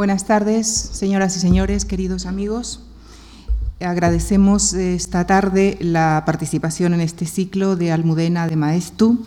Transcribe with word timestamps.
Buenas 0.00 0.24
tardes, 0.24 0.66
señoras 0.66 1.36
y 1.36 1.40
señores, 1.40 1.84
queridos 1.84 2.24
amigos. 2.24 2.80
Agradecemos 3.80 4.72
esta 4.72 5.26
tarde 5.26 5.76
la 5.78 6.22
participación 6.24 6.94
en 6.94 7.02
este 7.02 7.26
ciclo 7.26 7.76
de 7.76 7.92
Almudena 7.92 8.48
de 8.48 8.56
Maestu. 8.56 9.22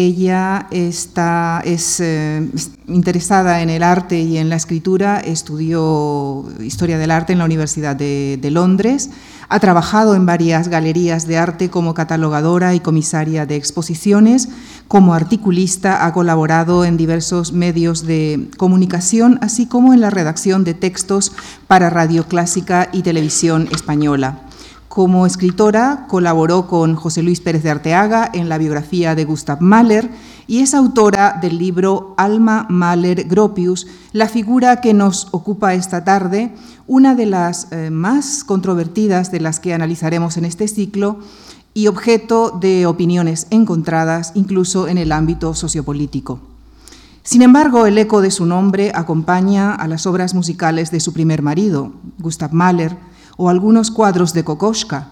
Ella 0.00 0.68
está, 0.70 1.60
es 1.64 1.98
eh, 1.98 2.48
interesada 2.86 3.62
en 3.62 3.68
el 3.68 3.82
arte 3.82 4.20
y 4.20 4.38
en 4.38 4.48
la 4.48 4.54
escritura, 4.54 5.18
estudió 5.18 6.44
Historia 6.60 6.98
del 6.98 7.10
Arte 7.10 7.32
en 7.32 7.40
la 7.40 7.44
Universidad 7.44 7.96
de, 7.96 8.38
de 8.40 8.50
Londres, 8.52 9.10
ha 9.48 9.58
trabajado 9.58 10.14
en 10.14 10.24
varias 10.24 10.68
galerías 10.68 11.26
de 11.26 11.38
arte 11.38 11.68
como 11.68 11.94
catalogadora 11.94 12.76
y 12.76 12.80
comisaria 12.80 13.44
de 13.44 13.56
exposiciones, 13.56 14.48
como 14.86 15.14
articulista 15.14 16.06
ha 16.06 16.12
colaborado 16.12 16.84
en 16.84 16.96
diversos 16.96 17.52
medios 17.52 18.06
de 18.06 18.48
comunicación, 18.56 19.40
así 19.42 19.66
como 19.66 19.94
en 19.94 20.00
la 20.00 20.10
redacción 20.10 20.62
de 20.62 20.74
textos 20.74 21.32
para 21.66 21.90
Radio 21.90 22.28
Clásica 22.28 22.88
y 22.92 23.02
Televisión 23.02 23.68
Española. 23.72 24.47
Como 24.88 25.26
escritora, 25.26 26.06
colaboró 26.08 26.66
con 26.66 26.96
José 26.96 27.22
Luis 27.22 27.40
Pérez 27.40 27.62
de 27.62 27.70
Arteaga 27.70 28.30
en 28.32 28.48
la 28.48 28.56
biografía 28.56 29.14
de 29.14 29.26
Gustav 29.26 29.60
Mahler 29.60 30.10
y 30.46 30.60
es 30.60 30.72
autora 30.72 31.38
del 31.42 31.58
libro 31.58 32.14
Alma 32.16 32.66
Mahler 32.70 33.28
Gropius, 33.28 33.86
la 34.12 34.28
figura 34.28 34.80
que 34.80 34.94
nos 34.94 35.28
ocupa 35.30 35.74
esta 35.74 36.04
tarde, 36.04 36.54
una 36.86 37.14
de 37.14 37.26
las 37.26 37.70
eh, 37.70 37.90
más 37.90 38.44
controvertidas 38.44 39.30
de 39.30 39.40
las 39.40 39.60
que 39.60 39.74
analizaremos 39.74 40.38
en 40.38 40.46
este 40.46 40.66
ciclo 40.68 41.18
y 41.74 41.86
objeto 41.86 42.50
de 42.58 42.86
opiniones 42.86 43.46
encontradas 43.50 44.32
incluso 44.34 44.88
en 44.88 44.96
el 44.96 45.12
ámbito 45.12 45.54
sociopolítico. 45.54 46.40
Sin 47.22 47.42
embargo, 47.42 47.84
el 47.84 47.98
eco 47.98 48.22
de 48.22 48.30
su 48.30 48.46
nombre 48.46 48.90
acompaña 48.94 49.74
a 49.74 49.86
las 49.86 50.06
obras 50.06 50.32
musicales 50.32 50.90
de 50.90 51.00
su 51.00 51.12
primer 51.12 51.42
marido, 51.42 51.92
Gustav 52.18 52.54
Mahler, 52.54 52.96
o 53.38 53.48
algunos 53.48 53.90
cuadros 53.90 54.34
de 54.34 54.44
Kokoschka, 54.44 55.08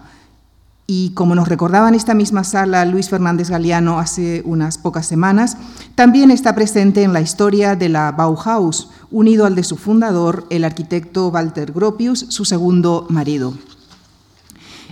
y 0.89 1.09
como 1.09 1.35
nos 1.35 1.49
recordaba 1.49 1.89
en 1.89 1.95
esta 1.95 2.13
misma 2.13 2.45
sala 2.45 2.85
Luis 2.85 3.09
Fernández 3.09 3.49
Galeano 3.49 3.99
hace 3.99 4.41
unas 4.45 4.77
pocas 4.77 5.05
semanas, 5.05 5.57
también 5.95 6.31
está 6.31 6.55
presente 6.55 7.03
en 7.03 7.11
la 7.11 7.19
historia 7.19 7.75
de 7.75 7.89
la 7.89 8.13
Bauhaus, 8.13 8.89
unido 9.11 9.45
al 9.45 9.55
de 9.55 9.63
su 9.63 9.75
fundador, 9.75 10.45
el 10.49 10.63
arquitecto 10.63 11.27
Walter 11.27 11.73
Gropius, 11.73 12.27
su 12.29 12.45
segundo 12.45 13.05
marido. 13.09 13.53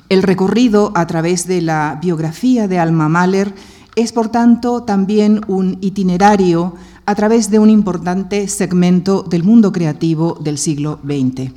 El 0.09 0.21
recorrido 0.21 0.91
a 0.95 1.07
través 1.07 1.47
de 1.47 1.61
la 1.61 1.97
biografía 2.01 2.67
de 2.67 2.77
Alma 2.77 3.07
Mahler 3.07 3.55
es, 3.95 4.11
por 4.11 4.27
tanto, 4.27 4.83
también 4.83 5.41
un 5.47 5.77
itinerario 5.79 6.73
a 7.05 7.15
través 7.15 7.49
de 7.49 7.59
un 7.59 7.69
importante 7.69 8.49
segmento 8.49 9.23
del 9.23 9.43
mundo 9.45 9.71
creativo 9.71 10.37
del 10.41 10.57
siglo 10.57 10.99
XX. 11.05 11.53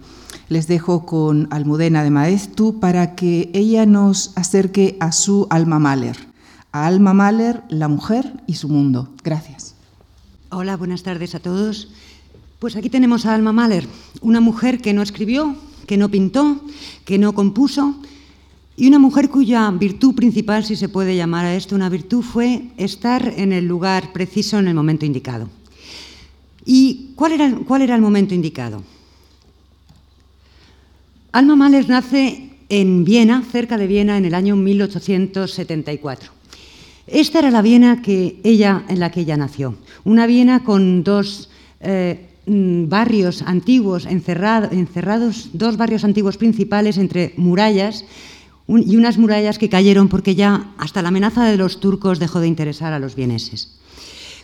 Les 0.49 0.67
dejo 0.67 1.05
con 1.05 1.47
Almudena 1.51 2.03
de 2.03 2.11
Maestu 2.11 2.81
para 2.81 3.15
que 3.15 3.51
ella 3.53 3.85
nos 3.85 4.33
acerque 4.35 4.97
a 4.99 5.13
su 5.13 5.47
alma 5.51 5.79
Mahler, 5.79 6.17
a 6.73 6.87
Alma 6.87 7.13
Mahler, 7.13 7.65
la 7.69 7.89
mujer 7.89 8.33
y 8.47 8.55
su 8.55 8.71
mundo. 8.71 9.11
Gracias. 9.23 9.75
Hola, 10.49 10.79
buenas 10.79 11.03
tardes 11.03 11.35
a 11.35 11.41
todos. 11.41 11.89
Pues 12.61 12.77
aquí 12.77 12.89
tenemos 12.89 13.27
a 13.27 13.35
Alma 13.35 13.53
Mahler, 13.53 13.87
una 14.23 14.41
mujer 14.41 14.81
que 14.81 14.95
no 14.95 15.03
escribió, 15.03 15.55
que 15.87 15.99
no 15.99 16.09
pintó, 16.09 16.63
que 17.05 17.19
no 17.19 17.35
compuso, 17.35 17.97
y 18.75 18.89
una 18.89 18.99
mujer 18.99 19.29
cuya 19.29 19.71
virtud 19.73 20.15
principal, 20.15 20.65
si 20.65 20.77
se 20.77 20.89
puede 20.89 21.15
llamar 21.15 21.45
a 21.45 21.55
esto 21.57 21.75
una 21.75 21.91
virtud, 21.91 22.23
fue 22.23 22.71
estar 22.79 23.35
en 23.37 23.53
el 23.53 23.67
lugar 23.67 24.15
preciso 24.15 24.59
en 24.59 24.69
el 24.69 24.75
momento 24.75 25.05
indicado. 25.05 25.51
¿Y 26.65 27.11
cuál 27.17 27.33
era 27.33 27.95
el 27.95 28.01
momento 28.01 28.35
indicado? 28.35 28.83
Alma 31.31 31.57
Mahler 31.57 31.89
nace 31.91 32.57
en 32.71 33.05
Viena, 33.05 33.45
cerca 33.45 33.77
de 33.77 33.87
Viena, 33.87 34.17
en 34.17 34.25
el 34.25 34.35
año 34.35 34.57
1874. 34.57 36.33
Esta 37.07 37.39
era 37.41 37.51
la 37.51 37.61
Viena 37.61 38.01
que 38.01 38.41
ella, 38.45 38.85
en 38.89 38.99
la 38.99 39.11
que 39.11 39.21
ella 39.21 39.37
nació. 39.37 39.77
Una 40.05 40.27
Viena 40.27 40.65
con 40.65 41.05
dos 41.05 41.51
eh, 41.81 42.29
mm, 42.47 42.89
barrios 42.89 43.43
antiguos 43.43 44.07
encerrados, 44.07 45.51
dos 45.53 45.77
barrios 45.77 46.05
antiguos 46.05 46.39
principales 46.39 46.97
entre 46.97 47.35
murallas 47.37 48.07
y 48.67 48.97
unas 48.97 49.19
murallas 49.19 49.59
que 49.59 49.69
cayeron 49.69 50.09
porque 50.09 50.35
ya 50.35 50.73
hasta 50.79 51.03
la 51.03 51.09
amenaza 51.09 51.45
de 51.45 51.59
los 51.59 51.81
turcos 51.81 52.19
dejó 52.19 52.41
de 52.41 52.49
interesar 52.49 52.95
a 52.95 52.99
los 52.99 53.15
vieneses. 53.15 53.77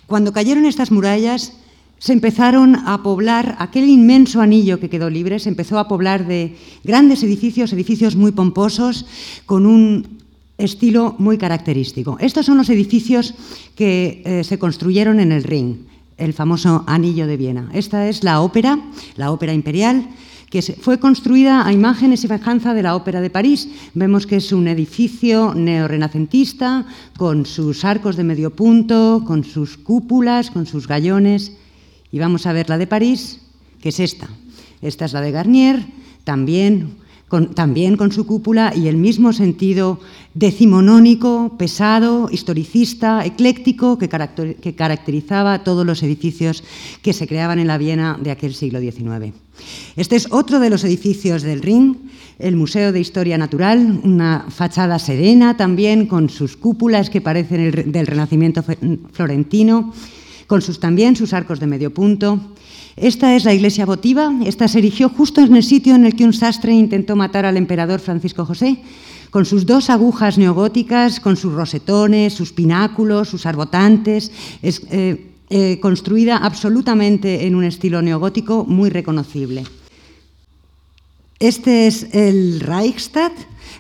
Cuando 0.07 0.35
cayeron 0.35 0.67
estas 0.67 0.91
murallas, 0.91 1.55
se 2.05 2.13
empezaron 2.13 2.77
a 2.77 3.03
poblar 3.03 3.57
aquel 3.59 3.89
inmenso 3.89 4.43
anillo 4.43 4.79
que 4.79 4.91
quedó 4.91 5.09
libre, 5.09 5.39
se 5.39 5.49
empezó 5.49 5.79
a 5.79 5.89
poblar 5.89 6.27
de 6.27 6.55
grandes 6.85 7.23
edificios, 7.23 7.73
edificios 7.73 8.15
muy 8.15 8.31
pomposos, 8.31 9.07
con 9.47 9.65
un 9.65 10.21
estilo 10.59 11.17
muy 11.19 11.39
característico. 11.39 12.19
Estos 12.21 12.45
son 12.45 12.59
los 12.59 12.69
edificios 12.69 13.33
que 13.75 14.21
eh, 14.27 14.45
se 14.45 14.59
construyeron 14.59 15.19
en 15.19 15.33
el 15.33 15.45
Ring, 15.45 15.77
el 16.19 16.35
famoso 16.35 16.85
Anillo 16.87 17.27
de 17.27 17.39
Viena. 17.39 17.71
Esta 17.73 18.07
es 18.07 18.23
la 18.23 18.43
ópera, 18.43 18.79
la 19.17 19.33
ópera 19.33 19.55
imperial, 19.55 20.07
que 20.51 20.61
fue 20.61 21.01
construida 21.01 21.67
a 21.67 21.73
imagen 21.73 22.13
y 22.13 22.19
semejanza 22.19 22.75
de 22.75 22.83
la 22.83 22.97
Ópera 22.97 23.23
de 23.23 23.31
París. 23.31 23.71
Vemos 23.95 24.27
que 24.27 24.37
es 24.37 24.53
un 24.53 24.69
edificio 24.69 25.55
neorrenacentista, 25.55 26.85
con 27.17 27.47
sus 27.47 27.83
arcos 27.83 28.17
de 28.17 28.25
medio 28.25 28.51
punto, 28.51 29.25
con 29.27 29.43
sus 29.43 29.79
cúpulas, 29.79 30.51
con 30.51 30.67
sus 30.67 30.87
gallones. 30.87 31.53
Y 32.15 32.21
vamos 32.21 32.47
a 32.47 32.53
ver 32.53 32.69
la 32.69 32.79
de 32.79 32.87
París, 32.87 33.41
que 33.83 33.89
es 33.89 33.99
esta. 33.99 34.29
Esta 34.81 35.07
es 35.07 35.13
la 35.13 35.21
de 35.21 35.33
Garnier, 35.33 35.85
también 36.23 36.99
con, 37.27 37.57
también 37.57 37.97
con 37.97 38.13
su 38.13 38.25
cúpula 38.25 38.73
y 38.73 38.87
el 38.87 38.97
mismo 38.97 39.33
sentido 39.33 39.99
decimonónico, 40.33 41.57
pesado, 41.59 42.29
historicista, 42.31 43.27
ecléctico 43.27 43.99
que, 43.99 44.09
que 44.09 44.75
caracterizaba 44.77 45.65
todos 45.65 45.85
los 45.85 46.05
edificios 46.05 46.63
que 47.03 47.13
se 47.13 47.27
creaban 47.27 47.59
en 47.59 47.67
la 47.67 47.79
Viena 47.79 48.17
de 48.23 48.31
aquel 48.31 48.55
siglo 48.55 48.79
XIX. 48.79 49.35
Este 49.97 50.15
es 50.15 50.29
otro 50.31 50.61
de 50.61 50.71
los 50.71 50.85
edificios 50.85 51.43
del 51.43 51.63
Ring, 51.63 51.97
el 52.39 52.55
Museo 52.55 52.93
de 52.93 53.01
Historia 53.01 53.39
Natural, 53.39 54.03
una 54.05 54.47
fachada 54.51 55.01
serena 55.01 55.57
también 55.57 56.07
con 56.07 56.31
sus 56.31 56.57
cúpulas 56.57 57.11
que 57.11 57.21
parecen 57.21 57.91
del 57.91 58.07
Renacimiento 58.07 58.63
florentino 59.11 59.93
con 60.47 60.63
sus 60.63 60.81
también 60.81 61.17
sus 61.17 61.33
arcos 61.33 61.61
de 61.61 61.67
medio 61.67 61.93
punto. 61.93 62.41
Esta 62.97 63.35
es 63.35 63.45
la 63.45 63.55
iglesia 63.55 63.87
votiva, 63.87 64.33
esta 64.45 64.69
se 64.69 64.79
erigió 64.79 65.09
justo 65.09 65.41
en 65.41 65.57
el 65.57 65.65
sitio 65.65 65.95
en 65.95 66.07
el 66.07 66.15
que 66.15 66.25
un 66.25 66.33
sastre 66.33 66.73
intentó 66.73 67.17
matar 67.17 67.45
al 67.45 67.57
emperador 67.57 67.99
Francisco 67.99 68.45
José, 68.45 68.79
con 69.31 69.45
sus 69.45 69.67
dos 69.67 69.91
agujas 69.91 70.39
neogóticas, 70.39 71.19
con 71.19 71.37
sus 71.37 71.53
rosetones, 71.55 72.35
sus 72.35 72.53
pináculos, 72.53 73.29
sus 73.29 73.47
arbotantes, 73.47 74.31
es, 74.63 74.83
eh, 74.93 75.33
eh, 75.51 75.79
construida 75.81 76.37
absolutamente 76.37 77.47
en 77.47 77.57
un 77.57 77.65
estilo 77.65 78.01
neogótico 78.01 78.65
muy 78.65 78.91
reconocible. 78.91 79.65
Este 81.41 81.89
es 81.89 82.15
el 82.15 82.61
Reichstag, 82.61 83.33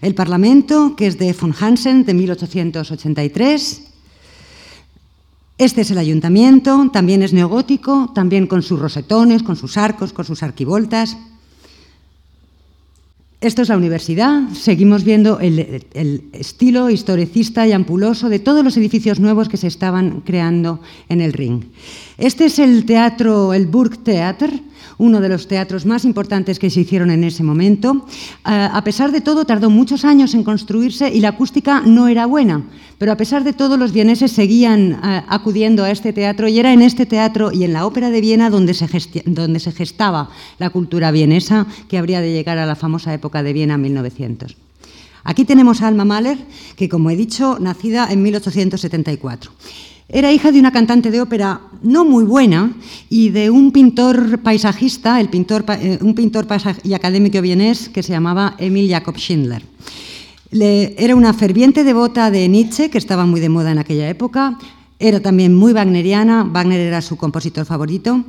el 0.02 0.14
Parlamento, 0.14 0.96
que 0.96 1.06
es 1.06 1.18
de 1.18 1.32
von 1.32 1.54
Hansen, 1.58 2.04
de 2.04 2.14
1883. 2.14 3.93
Este 5.56 5.82
es 5.82 5.90
el 5.92 5.98
ayuntamiento, 5.98 6.90
también 6.92 7.22
es 7.22 7.32
neogótico, 7.32 8.10
también 8.12 8.48
con 8.48 8.62
sus 8.62 8.80
rosetones, 8.80 9.44
con 9.44 9.54
sus 9.54 9.76
arcos, 9.76 10.12
con 10.12 10.24
sus 10.24 10.42
arquivoltas. 10.42 11.16
Esto 13.40 13.62
es 13.62 13.68
la 13.68 13.76
universidad. 13.76 14.48
Seguimos 14.54 15.04
viendo 15.04 15.38
el, 15.38 15.84
estilo 16.32 16.90
historicista 16.90 17.68
y 17.68 17.72
ampuloso 17.72 18.30
de 18.30 18.38
todos 18.38 18.64
los 18.64 18.76
edificios 18.78 19.20
nuevos 19.20 19.48
que 19.48 19.58
se 19.58 19.66
estaban 19.66 20.22
creando 20.22 20.80
en 21.08 21.20
el 21.20 21.34
Ring. 21.34 21.62
Este 22.18 22.46
es 22.46 22.58
el 22.58 22.84
teatro, 22.84 23.52
el 23.52 23.66
Burgtheater, 23.66 24.50
uno 24.98 25.20
de 25.20 25.28
los 25.28 25.48
teatros 25.48 25.86
más 25.86 26.04
importantes 26.04 26.58
que 26.58 26.70
se 26.70 26.80
hicieron 26.80 27.10
en 27.10 27.24
ese 27.24 27.42
momento. 27.42 28.06
Eh, 28.46 28.68
a 28.72 28.82
pesar 28.84 29.12
de 29.12 29.20
todo, 29.20 29.44
tardó 29.44 29.70
muchos 29.70 30.04
años 30.04 30.34
en 30.34 30.44
construirse 30.44 31.12
y 31.12 31.20
la 31.20 31.30
acústica 31.30 31.80
no 31.80 32.08
era 32.08 32.26
buena, 32.26 32.62
pero 32.98 33.12
a 33.12 33.16
pesar 33.16 33.44
de 33.44 33.52
todo, 33.52 33.76
los 33.76 33.92
vieneses 33.92 34.32
seguían 34.32 34.92
eh, 34.92 35.22
acudiendo 35.28 35.84
a 35.84 35.90
este 35.90 36.12
teatro 36.12 36.48
y 36.48 36.58
era 36.58 36.72
en 36.72 36.82
este 36.82 37.06
teatro 37.06 37.52
y 37.52 37.64
en 37.64 37.72
la 37.72 37.86
Ópera 37.86 38.10
de 38.10 38.20
Viena 38.20 38.50
donde 38.50 38.74
se, 38.74 38.88
donde 39.26 39.60
se 39.60 39.72
gestaba 39.72 40.30
la 40.58 40.70
cultura 40.70 41.10
vienesa 41.10 41.66
que 41.88 41.98
habría 41.98 42.20
de 42.20 42.32
llegar 42.32 42.58
a 42.58 42.66
la 42.66 42.76
famosa 42.76 43.12
época 43.14 43.42
de 43.42 43.52
Viena 43.52 43.78
1900. 43.78 44.56
Aquí 45.24 45.46
tenemos 45.46 45.80
a 45.80 45.88
Alma 45.88 46.04
Mahler, 46.04 46.38
que 46.76 46.88
como 46.88 47.08
he 47.10 47.16
dicho, 47.16 47.58
nacida 47.58 48.08
en 48.10 48.22
1874. 48.22 49.50
Era 50.08 50.32
hija 50.32 50.52
de 50.52 50.60
una 50.60 50.70
cantante 50.70 51.10
de 51.10 51.20
ópera 51.22 51.60
no 51.82 52.04
muy 52.04 52.24
buena 52.24 52.72
y 53.08 53.30
de 53.30 53.50
un 53.50 53.72
pintor 53.72 54.38
paisajista, 54.40 55.18
el 55.18 55.28
pintor, 55.30 55.64
eh, 55.68 55.98
un 56.02 56.14
pintor 56.14 56.46
y 56.82 56.92
académico 56.92 57.40
vienés 57.40 57.88
que 57.88 58.02
se 58.02 58.12
llamaba 58.12 58.54
Emil 58.58 58.88
Jakob 58.88 59.16
Schindler. 59.16 59.62
era 60.50 61.16
una 61.16 61.32
ferviente 61.32 61.84
devota 61.84 62.30
de 62.30 62.48
Nietzsche, 62.48 62.90
que 62.90 62.98
estaba 62.98 63.24
muy 63.24 63.40
de 63.40 63.48
moda 63.48 63.72
en 63.72 63.78
aquella 63.78 64.08
época. 64.08 64.58
Era 64.98 65.20
también 65.20 65.54
muy 65.54 65.72
wagneriana, 65.72 66.44
Wagner 66.44 66.80
era 66.80 67.00
su 67.02 67.16
compositor 67.16 67.64
favorito. 67.66 68.24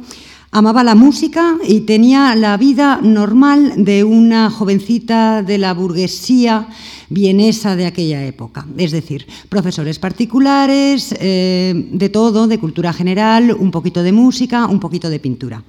Amaba 0.56 0.86
la 0.86 0.96
música 0.96 1.58
y 1.68 1.82
tenía 1.82 2.34
la 2.34 2.56
vida 2.56 3.02
normal 3.04 3.74
de 3.84 4.06
una 4.06 4.50
jovencita 4.50 5.44
de 5.44 5.58
la 5.58 5.74
burguesía 5.74 6.70
vienesa 7.10 7.76
de 7.76 7.86
aquella 7.86 8.26
época. 8.26 8.66
Es 8.78 8.94
decir, 8.94 9.28
profesores 9.50 10.00
particulares, 10.00 11.14
eh, 11.20 11.90
de 11.92 12.08
todo, 12.08 12.48
de 12.48 12.58
cultura 12.58 12.94
general, 12.94 13.52
un 13.52 13.70
poquito 13.70 14.02
de 14.02 14.14
música, 14.14 14.68
un 14.68 14.80
poquito 14.80 15.10
de 15.10 15.20
pintura. 15.20 15.62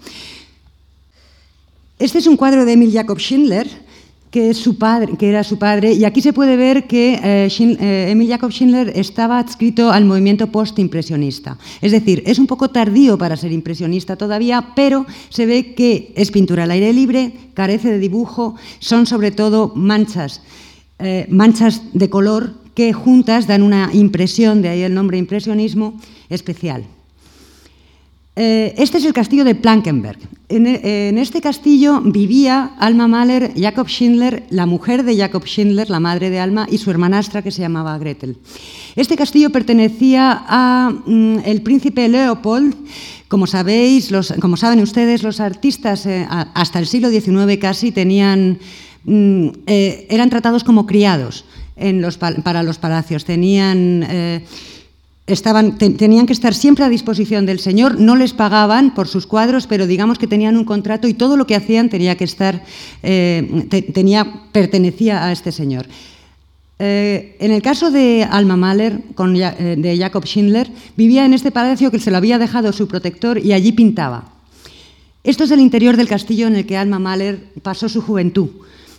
Este 1.99 2.19
es 2.19 2.29
un 2.29 2.37
cuadro 2.37 2.65
de 2.65 2.75
Emil 2.75 2.93
Jacob 2.93 3.19
Schindler, 3.19 3.86
que, 4.31 4.51
es 4.51 4.59
su 4.59 4.79
padre, 4.79 5.17
que 5.17 5.29
era 5.29 5.45
su 5.45 5.59
padre, 5.59 5.93
y 5.93 6.05
aquí 6.05 6.21
se 6.21 6.33
puede 6.33 6.57
ver 6.57 6.87
que 6.87 7.15
eh, 7.15 7.49
eh, 7.59 8.07
Emil 8.11 8.29
Jacob 8.29 8.51
Schindler 8.51 8.93
estaba 8.95 9.39
adscrito 9.39 9.91
al 9.91 10.05
movimiento 10.05 10.49
postimpresionista. 10.49 11.59
Es 11.81 11.93
decir, 11.93 12.23
es 12.27 12.39
un 12.39 12.47
poco 12.47 12.71
tardío 12.71 13.17
para 13.19 13.37
ser 13.37 13.53
impresionista 13.53 14.17
todavía, 14.17 14.73
pero 14.75 15.07
se 15.29 15.47
ve 15.47 15.75
que 15.75 16.13
es 16.17 16.31
pintura 16.31 16.65
al 16.65 16.71
aire 16.71 16.93
libre, 16.93 17.33
carece 17.55 17.91
de 17.91 17.99
dibujo, 17.99 18.57
son 18.79 19.07
sobre 19.07 19.31
todo 19.31 19.73
manchas, 19.75 20.43
eh, 20.99 21.27
manchas 21.31 21.83
de 21.93 22.11
color 22.11 22.55
que 22.75 22.93
juntas 22.93 23.47
dan 23.47 23.63
una 23.63 23.91
impresión, 23.93 24.61
de 24.61 24.69
ahí 24.69 24.83
el 24.83 24.95
nombre 24.95 25.17
impresionismo, 25.17 25.99
especial. 26.29 26.85
Eh, 28.39 28.75
este 28.77 28.99
es 28.99 29.05
el 29.07 29.15
castillo 29.15 29.45
de 29.45 29.55
Plankenberg. 29.55 30.19
En, 30.51 31.19
este 31.19 31.41
castillo 31.41 32.03
vivía 32.03 32.73
Alma 32.79 33.09
Mahler, 33.09 33.53
Jacob 33.57 33.89
Schindler, 33.89 34.45
la 34.51 34.67
mujer 34.67 35.05
de 35.05 35.17
Jacob 35.17 35.45
Schindler, 35.45 35.89
la 35.89 36.01
madre 36.01 36.29
de 36.29 36.39
Alma, 36.39 36.69
y 36.71 36.77
su 36.77 36.91
hermanastra 36.91 37.41
que 37.41 37.51
se 37.51 37.63
llamaba 37.63 37.97
Gretel. 37.99 38.37
Este 38.95 39.17
castillo 39.17 39.51
pertenecía 39.51 40.33
al 40.33 41.03
mm, 41.07 41.63
príncipe 41.65 42.09
Leopold. 42.09 42.75
Como 43.27 43.47
sabéis, 43.47 44.13
como 44.41 44.59
saben 44.59 44.81
ustedes, 44.81 45.23
los 45.23 45.41
artistas 45.41 46.05
eh, 46.05 46.27
hasta 46.29 46.79
el 46.79 46.87
siglo 46.87 47.09
XIX 47.09 47.59
casi 47.59 47.91
tenían, 47.91 48.59
mm, 49.05 49.49
eh, 49.67 50.07
eran 50.11 50.29
tratados 50.29 50.63
como 50.63 50.87
criados 50.87 51.47
para 52.43 52.63
los 52.63 52.79
palacios. 52.79 53.25
Tenían 53.25 54.05
estaban, 55.27 55.77
tenían 55.79 56.27
que 56.27 56.33
estar 56.33 56.55
siempre 56.55 56.85
a 56.85 56.89
disposición 56.89 57.47
del 57.47 57.59
Señor, 57.59 58.01
no 58.01 58.17
les 58.17 58.33
pagaban 58.33 58.95
por 58.95 59.09
sus 59.09 59.27
cuadros, 59.27 59.67
pero 59.67 59.87
digamos 59.87 60.19
que 60.19 60.27
tenían 60.27 60.57
un 60.57 60.65
contrato 60.65 61.09
y 61.09 61.15
todo 61.15 61.37
lo 61.37 61.47
que 61.47 61.57
hacían 61.57 61.89
tenía 61.89 62.17
que 62.17 62.25
estar, 62.25 62.63
eh, 63.03 63.67
tenía, 63.93 64.43
pertenecía 64.53 65.25
a 65.25 65.33
este 65.33 65.51
Señor. 65.53 65.87
Eh, 66.79 67.37
en 67.41 67.53
el 67.53 67.63
caso 67.63 67.91
de 67.91 68.27
Alma 68.31 68.57
Mahler, 68.57 69.01
eh, 69.19 69.77
de 69.79 69.99
Jacob 69.99 70.25
Schindler, 70.25 70.71
vivía 70.97 71.25
en 71.25 71.33
este 71.33 71.51
palacio 71.51 71.91
que 71.91 71.99
se 71.99 72.11
lo 72.11 72.19
había 72.19 72.39
dejado 72.39 72.73
su 72.73 72.87
protector 72.87 73.39
y 73.39 73.53
allí 73.53 73.73
pintaba. 73.73 74.31
Esto 75.25 75.45
es 75.45 75.51
el 75.51 75.61
interior 75.61 75.97
del 75.97 76.07
castillo 76.07 76.47
en 76.47 76.55
el 76.55 76.67
que 76.67 76.77
Alma 76.77 76.99
Mahler 76.99 77.41
pasó 77.63 77.89
su 77.89 78.01
juventud. 78.01 78.51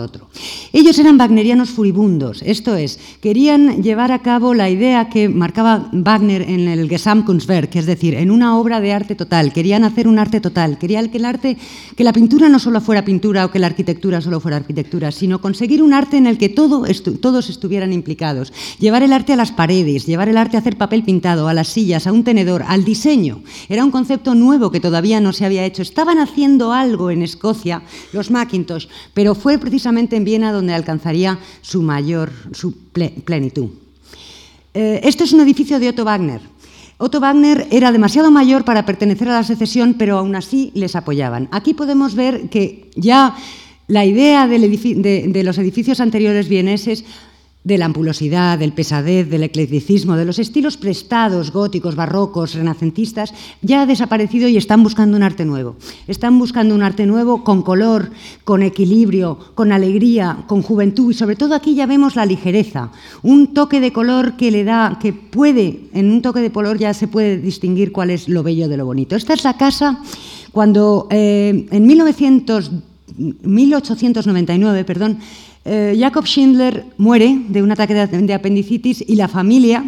otro. 0.00 0.28
Ellos 0.72 0.98
eran 0.98 1.20
wagnerianos 1.20 1.70
furibundos, 1.70 2.42
esto 2.42 2.74
es, 2.74 2.98
querían 3.20 3.80
llevar 3.84 4.10
a 4.10 4.22
cabo 4.22 4.54
la 4.54 4.68
idea 4.68 5.08
que 5.08 5.28
marcaba 5.28 5.88
Wagner 5.92 6.42
en 6.42 6.66
el 6.66 6.88
Gesamtkunstwerk, 6.88 7.76
es 7.76 7.86
decir, 7.86 8.14
en 8.14 8.32
una 8.32 8.58
obra 8.58 8.80
de 8.80 8.92
arte 8.92 9.14
total. 9.14 9.52
Querían 9.52 9.84
hacer 9.84 10.08
un 10.08 10.18
arte 10.18 10.40
total, 10.40 10.78
querían 10.78 11.10
que 11.10 11.18
el 11.18 11.26
arte, 11.26 11.56
que 11.96 12.02
la 12.02 12.12
pintura 12.12 12.48
no 12.48 12.58
solo 12.58 12.80
fuera 12.80 13.04
pintura 13.04 13.44
o 13.44 13.52
que 13.52 13.60
la 13.60 13.68
arquitectura 13.68 14.20
solo 14.20 14.40
fuera 14.40 14.56
arquitectura, 14.56 15.12
sino 15.12 15.40
conseguir 15.40 15.80
un 15.80 15.94
arte 15.94 16.16
en 16.16 16.26
el 16.26 16.38
que 16.38 16.48
todos 16.48 17.48
estuvieran 17.48 17.92
implicados. 17.92 18.52
Llevar 18.80 19.04
el 19.04 19.12
arte 19.12 19.32
a 19.32 19.36
las 19.36 19.52
paredes, 19.52 20.06
llevar 20.06 20.28
el 20.28 20.36
arte 20.36 20.56
a 20.56 20.60
hacer 20.60 20.76
papel 20.76 21.04
pintado, 21.04 21.46
a 21.46 21.54
las 21.54 21.68
sillas, 21.68 22.08
a 22.08 22.12
un 22.12 22.24
al 22.66 22.84
diseño. 22.84 23.42
Era 23.68 23.84
un 23.84 23.90
concepto 23.90 24.34
nuevo 24.34 24.70
que 24.70 24.80
todavía 24.80 25.20
no 25.20 25.32
se 25.32 25.44
había 25.44 25.64
hecho. 25.64 25.82
Estaban 25.82 26.18
haciendo 26.18 26.72
algo 26.72 27.10
en 27.10 27.22
Escocia, 27.22 27.82
los 28.12 28.30
Macintosh, 28.30 28.86
pero 29.14 29.34
fue 29.34 29.58
precisamente 29.58 30.16
en 30.16 30.24
Viena 30.24 30.52
donde 30.52 30.74
alcanzaría 30.74 31.38
su 31.60 31.82
mayor 31.82 32.32
su 32.52 32.74
plenitud. 32.92 33.70
Eh, 34.74 35.00
esto 35.04 35.24
es 35.24 35.32
un 35.32 35.40
edificio 35.40 35.78
de 35.78 35.90
Otto 35.90 36.04
Wagner. 36.04 36.40
Otto 36.98 37.20
Wagner 37.20 37.66
era 37.70 37.92
demasiado 37.92 38.30
mayor 38.30 38.64
para 38.64 38.86
pertenecer 38.86 39.28
a 39.28 39.34
la 39.34 39.44
secesión, 39.44 39.94
pero 39.94 40.18
aún 40.18 40.34
así 40.36 40.70
les 40.74 40.94
apoyaban. 40.94 41.48
Aquí 41.50 41.74
podemos 41.74 42.14
ver 42.14 42.48
que 42.48 42.90
ya 42.94 43.34
la 43.88 44.04
idea 44.04 44.46
de 44.46 45.42
los 45.42 45.58
edificios 45.58 46.00
anteriores 46.00 46.48
vieneses 46.48 47.04
de 47.64 47.78
la 47.78 47.84
ampulosidad, 47.84 48.58
del 48.58 48.72
pesadez, 48.72 49.30
del 49.30 49.44
eclecticismo, 49.44 50.16
de 50.16 50.24
los 50.24 50.40
estilos 50.40 50.76
prestados, 50.76 51.52
góticos, 51.52 51.94
barrocos, 51.94 52.54
renacentistas, 52.54 53.32
ya 53.62 53.82
ha 53.82 53.86
desaparecido 53.86 54.48
y 54.48 54.56
están 54.56 54.82
buscando 54.82 55.16
un 55.16 55.22
arte 55.22 55.44
nuevo. 55.44 55.76
Están 56.08 56.36
buscando 56.38 56.74
un 56.74 56.82
arte 56.82 57.06
nuevo 57.06 57.44
con 57.44 57.62
color, 57.62 58.10
con 58.42 58.62
equilibrio, 58.62 59.38
con 59.54 59.70
alegría, 59.70 60.38
con 60.48 60.62
juventud 60.62 61.12
y 61.12 61.14
sobre 61.14 61.36
todo 61.36 61.54
aquí 61.54 61.76
ya 61.76 61.86
vemos 61.86 62.16
la 62.16 62.26
ligereza, 62.26 62.90
un 63.22 63.54
toque 63.54 63.78
de 63.80 63.92
color 63.92 64.36
que 64.36 64.50
le 64.50 64.64
da, 64.64 64.98
que 65.00 65.12
puede, 65.12 65.88
en 65.94 66.10
un 66.10 66.20
toque 66.20 66.40
de 66.40 66.50
color 66.50 66.78
ya 66.78 66.92
se 66.94 67.06
puede 67.06 67.38
distinguir 67.38 67.92
cuál 67.92 68.10
es 68.10 68.28
lo 68.28 68.42
bello 68.42 68.68
de 68.68 68.76
lo 68.76 68.86
bonito. 68.86 69.14
Esta 69.14 69.34
es 69.34 69.44
la 69.44 69.56
casa 69.56 70.02
cuando 70.50 71.06
eh, 71.10 71.68
en 71.70 71.86
1899, 71.86 74.84
perdón, 74.84 75.18
eh, 75.64 75.96
Jacob 75.98 76.26
Schindler 76.26 76.84
muere 76.98 77.38
de 77.48 77.62
un 77.62 77.70
ataque 77.70 77.94
de, 77.94 78.34
apendicitis 78.34 79.04
y 79.06 79.14
la 79.14 79.28
familia 79.28 79.84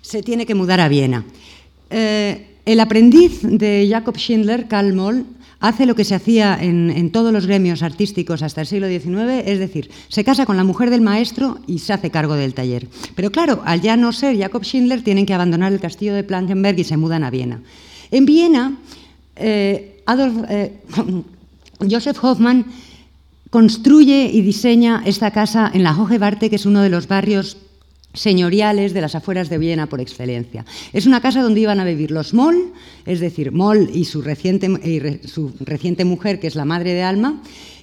se 0.00 0.22
tiene 0.22 0.46
que 0.46 0.54
mudar 0.54 0.80
a 0.80 0.88
Viena. 0.88 1.24
Eh, 1.90 2.46
el 2.64 2.80
aprendiz 2.80 3.40
de 3.42 3.86
Jacob 3.90 4.16
Schindler, 4.16 4.68
Karl 4.68 4.94
Moll, 4.94 5.26
hace 5.60 5.86
lo 5.86 5.94
que 5.94 6.04
se 6.04 6.14
hacía 6.14 6.58
en, 6.60 7.10
todos 7.12 7.32
los 7.32 7.46
gremios 7.46 7.82
artísticos 7.82 8.42
hasta 8.42 8.62
el 8.62 8.66
siglo 8.66 8.88
XIX, 8.88 9.46
es 9.46 9.58
decir, 9.58 9.90
se 10.08 10.24
casa 10.24 10.44
con 10.44 10.56
la 10.56 10.64
mujer 10.64 10.90
del 10.90 11.00
maestro 11.00 11.60
y 11.66 11.78
se 11.78 11.92
hace 11.92 12.10
cargo 12.10 12.34
del 12.34 12.52
taller. 12.52 12.88
Pero 13.14 13.30
claro, 13.30 13.62
al 13.64 13.80
ya 13.80 13.96
no 13.96 14.12
ser 14.12 14.36
Jacob 14.36 14.64
Schindler, 14.64 15.02
tienen 15.02 15.24
que 15.24 15.34
abandonar 15.34 15.72
el 15.72 15.80
castillo 15.80 16.14
de 16.14 16.24
Plankenberg 16.24 16.78
y 16.80 16.84
se 16.84 16.96
mudan 16.96 17.22
a 17.22 17.30
Viena. 17.30 17.62
En 18.10 18.26
Viena, 18.26 18.76
eh, 19.36 20.00
Joseph 21.90 22.18
Hoffmann 22.22 22.66
construye 23.52 24.30
y 24.32 24.40
diseña 24.40 25.02
esta 25.04 25.30
casa 25.30 25.70
en 25.74 25.82
la 25.82 25.92
Hogebarte, 25.92 26.48
que 26.48 26.56
es 26.56 26.64
uno 26.64 26.80
de 26.80 26.88
los 26.88 27.06
barrios 27.06 27.58
señoriales 28.14 28.94
de 28.94 29.02
las 29.02 29.14
afueras 29.14 29.50
de 29.50 29.58
Viena 29.58 29.88
por 29.88 30.00
excelencia. 30.00 30.64
Es 30.94 31.04
una 31.04 31.20
casa 31.20 31.42
donde 31.42 31.60
iban 31.60 31.78
a 31.78 31.84
vivir 31.84 32.12
los 32.12 32.32
Moll, 32.32 32.72
es 33.04 33.20
decir, 33.20 33.52
Moll 33.52 33.90
y 33.92 34.06
su 34.06 34.22
reciente 34.22 34.70
mujer, 36.06 36.40
que 36.40 36.46
es 36.46 36.54
la 36.54 36.64
madre 36.64 36.94
de 36.94 37.02
Alma, 37.02 37.42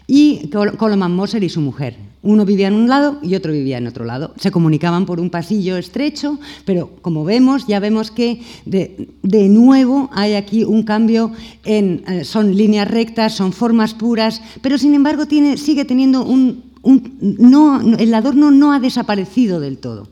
y 0.10 0.50
Koloman 0.50 1.16
Moser 1.16 1.44
y 1.44 1.50
su 1.50 1.62
mujer. 1.62 1.96
Uno 2.24 2.44
vivía 2.44 2.68
en 2.68 2.74
un 2.74 2.90
lado 2.90 3.20
y 3.22 3.36
otro 3.36 3.52
vivía 3.54 3.78
en 3.78 3.86
otro 3.86 4.06
lado. 4.06 4.34
Se 4.38 4.50
comunicaban 4.50 5.06
por 5.06 5.20
un 5.20 5.30
pasillo 5.30 5.78
estrecho, 5.78 6.40
pero 6.66 6.90
como 7.04 7.24
vemos, 7.24 7.68
ya 7.68 7.80
vemos 7.80 8.10
que 8.10 8.42
de, 8.66 9.08
nuevo 9.50 10.10
hay 10.12 10.34
aquí 10.34 10.64
un 10.64 10.82
cambio 10.82 11.32
en... 11.64 12.04
Eh, 12.08 12.24
son 12.24 12.58
líneas 12.58 12.90
rectas, 12.90 13.36
son 13.36 13.54
formas 13.54 13.94
puras, 13.94 14.42
pero 14.64 14.80
sin 14.80 14.96
embargo 14.96 15.26
sigue 15.56 15.86
teniendo 15.86 16.26
un... 16.26 16.64
el 18.00 18.14
adorno 18.16 18.50
no 18.50 18.74
ha 18.74 18.80
desaparecido 18.80 19.60
del 19.60 19.78
todo. 19.78 20.08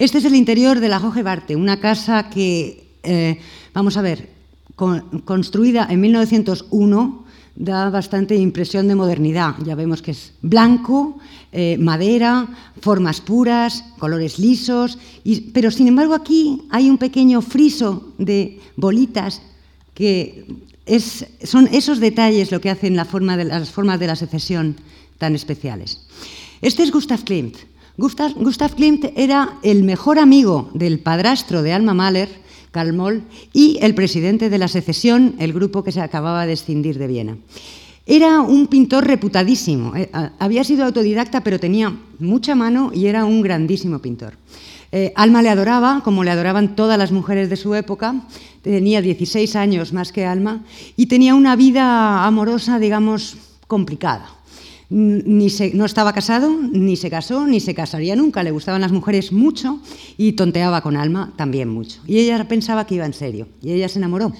Este 0.00 0.18
es 0.18 0.24
el 0.24 0.34
interior 0.34 0.80
de 0.80 0.88
la 0.88 0.98
Barte, 0.98 1.54
una 1.54 1.78
casa 1.78 2.28
que, 2.30 2.88
eh, 3.04 3.38
vamos 3.72 3.96
a 3.96 4.02
ver, 4.02 4.28
construida 4.74 5.86
en 5.88 6.00
1901 6.00 7.25
da 7.56 7.90
bastante 7.90 8.36
impresión 8.36 8.86
de 8.86 8.94
modernidad. 8.94 9.56
Ya 9.64 9.74
vemos 9.74 10.02
que 10.02 10.12
es 10.12 10.32
blanco, 10.42 11.18
eh, 11.52 11.76
madera, 11.80 12.48
formas 12.80 13.20
puras, 13.20 13.84
colores 13.98 14.38
lisos, 14.38 14.98
pero 15.52 15.70
sin 15.70 15.88
embargo 15.88 16.14
aquí 16.14 16.62
hay 16.70 16.90
un 16.90 16.98
pequeño 16.98 17.40
friso 17.40 18.12
de 18.18 18.60
bolitas 18.76 19.42
que 19.94 20.44
son 21.42 21.68
esos 21.72 21.98
detalles 21.98 22.52
lo 22.52 22.60
que 22.60 22.70
hacen 22.70 22.94
la 22.94 23.06
forma 23.06 23.36
de, 23.36 23.44
las 23.44 23.70
formas 23.70 23.98
de 23.98 24.06
la 24.06 24.16
secesión 24.16 24.76
tan 25.18 25.34
especiales. 25.34 26.02
Este 26.60 26.82
es 26.82 26.92
Gustav 26.92 27.24
Klimt. 27.24 27.56
Gustav 27.96 28.74
Klimt 28.74 29.06
era 29.16 29.58
el 29.62 29.82
mejor 29.82 30.18
amigo 30.18 30.70
del 30.74 30.98
padrastro 30.98 31.62
de 31.62 31.72
Alma 31.72 31.94
Mahler, 31.94 32.28
Y 33.52 33.78
el 33.80 33.94
presidente 33.94 34.50
de 34.50 34.58
la 34.58 34.68
secesión, 34.68 35.34
el 35.38 35.52
grupo 35.52 35.82
que 35.82 35.92
se 35.92 36.00
acababa 36.00 36.46
de 36.46 36.52
escindir 36.52 36.98
de 36.98 37.06
Viena. 37.06 37.36
Era 38.06 38.40
un 38.40 38.68
pintor 38.68 39.06
reputadísimo, 39.06 39.96
eh, 39.96 40.08
había 40.38 40.62
sido 40.62 40.84
autodidacta, 40.84 41.42
pero 41.42 41.58
tenía 41.58 41.96
mucha 42.20 42.54
mano 42.54 42.92
y 42.94 43.06
era 43.06 43.24
un 43.24 43.42
grandísimo 43.42 43.98
pintor. 43.98 44.34
Eh, 44.92 45.12
Alma 45.16 45.42
le 45.42 45.48
adoraba, 45.48 46.02
como 46.04 46.22
le 46.22 46.30
adoraban 46.30 46.76
todas 46.76 46.98
las 46.98 47.10
mujeres 47.10 47.50
de 47.50 47.56
su 47.56 47.74
época, 47.74 48.14
tenía 48.62 49.02
16 49.02 49.56
años 49.56 49.92
más 49.92 50.12
que 50.12 50.24
Alma 50.24 50.62
y 50.96 51.06
tenía 51.06 51.34
una 51.34 51.56
vida 51.56 52.24
amorosa, 52.24 52.78
digamos, 52.78 53.36
complicada 53.66 54.36
ni 54.88 55.48
no 55.74 55.84
estaba 55.84 56.12
casado, 56.12 56.50
ni 56.72 56.96
se 56.96 57.10
casó, 57.10 57.46
ni 57.46 57.60
se 57.60 57.74
casaría 57.74 58.14
nunca. 58.14 58.42
Le 58.42 58.50
gustaban 58.50 58.80
las 58.80 58.92
mujeres 58.92 59.32
mucho 59.32 59.80
y 60.16 60.32
tonteaba 60.32 60.80
con 60.80 60.96
Alma 60.96 61.32
también 61.36 61.68
mucho. 61.68 62.00
Y 62.06 62.18
ella 62.18 62.46
pensaba 62.46 62.86
que 62.86 62.96
iba 62.96 63.06
en 63.06 63.14
serio 63.14 63.48
y 63.62 63.72
ella 63.72 63.88
se 63.88 63.98
enamoró. 63.98 64.32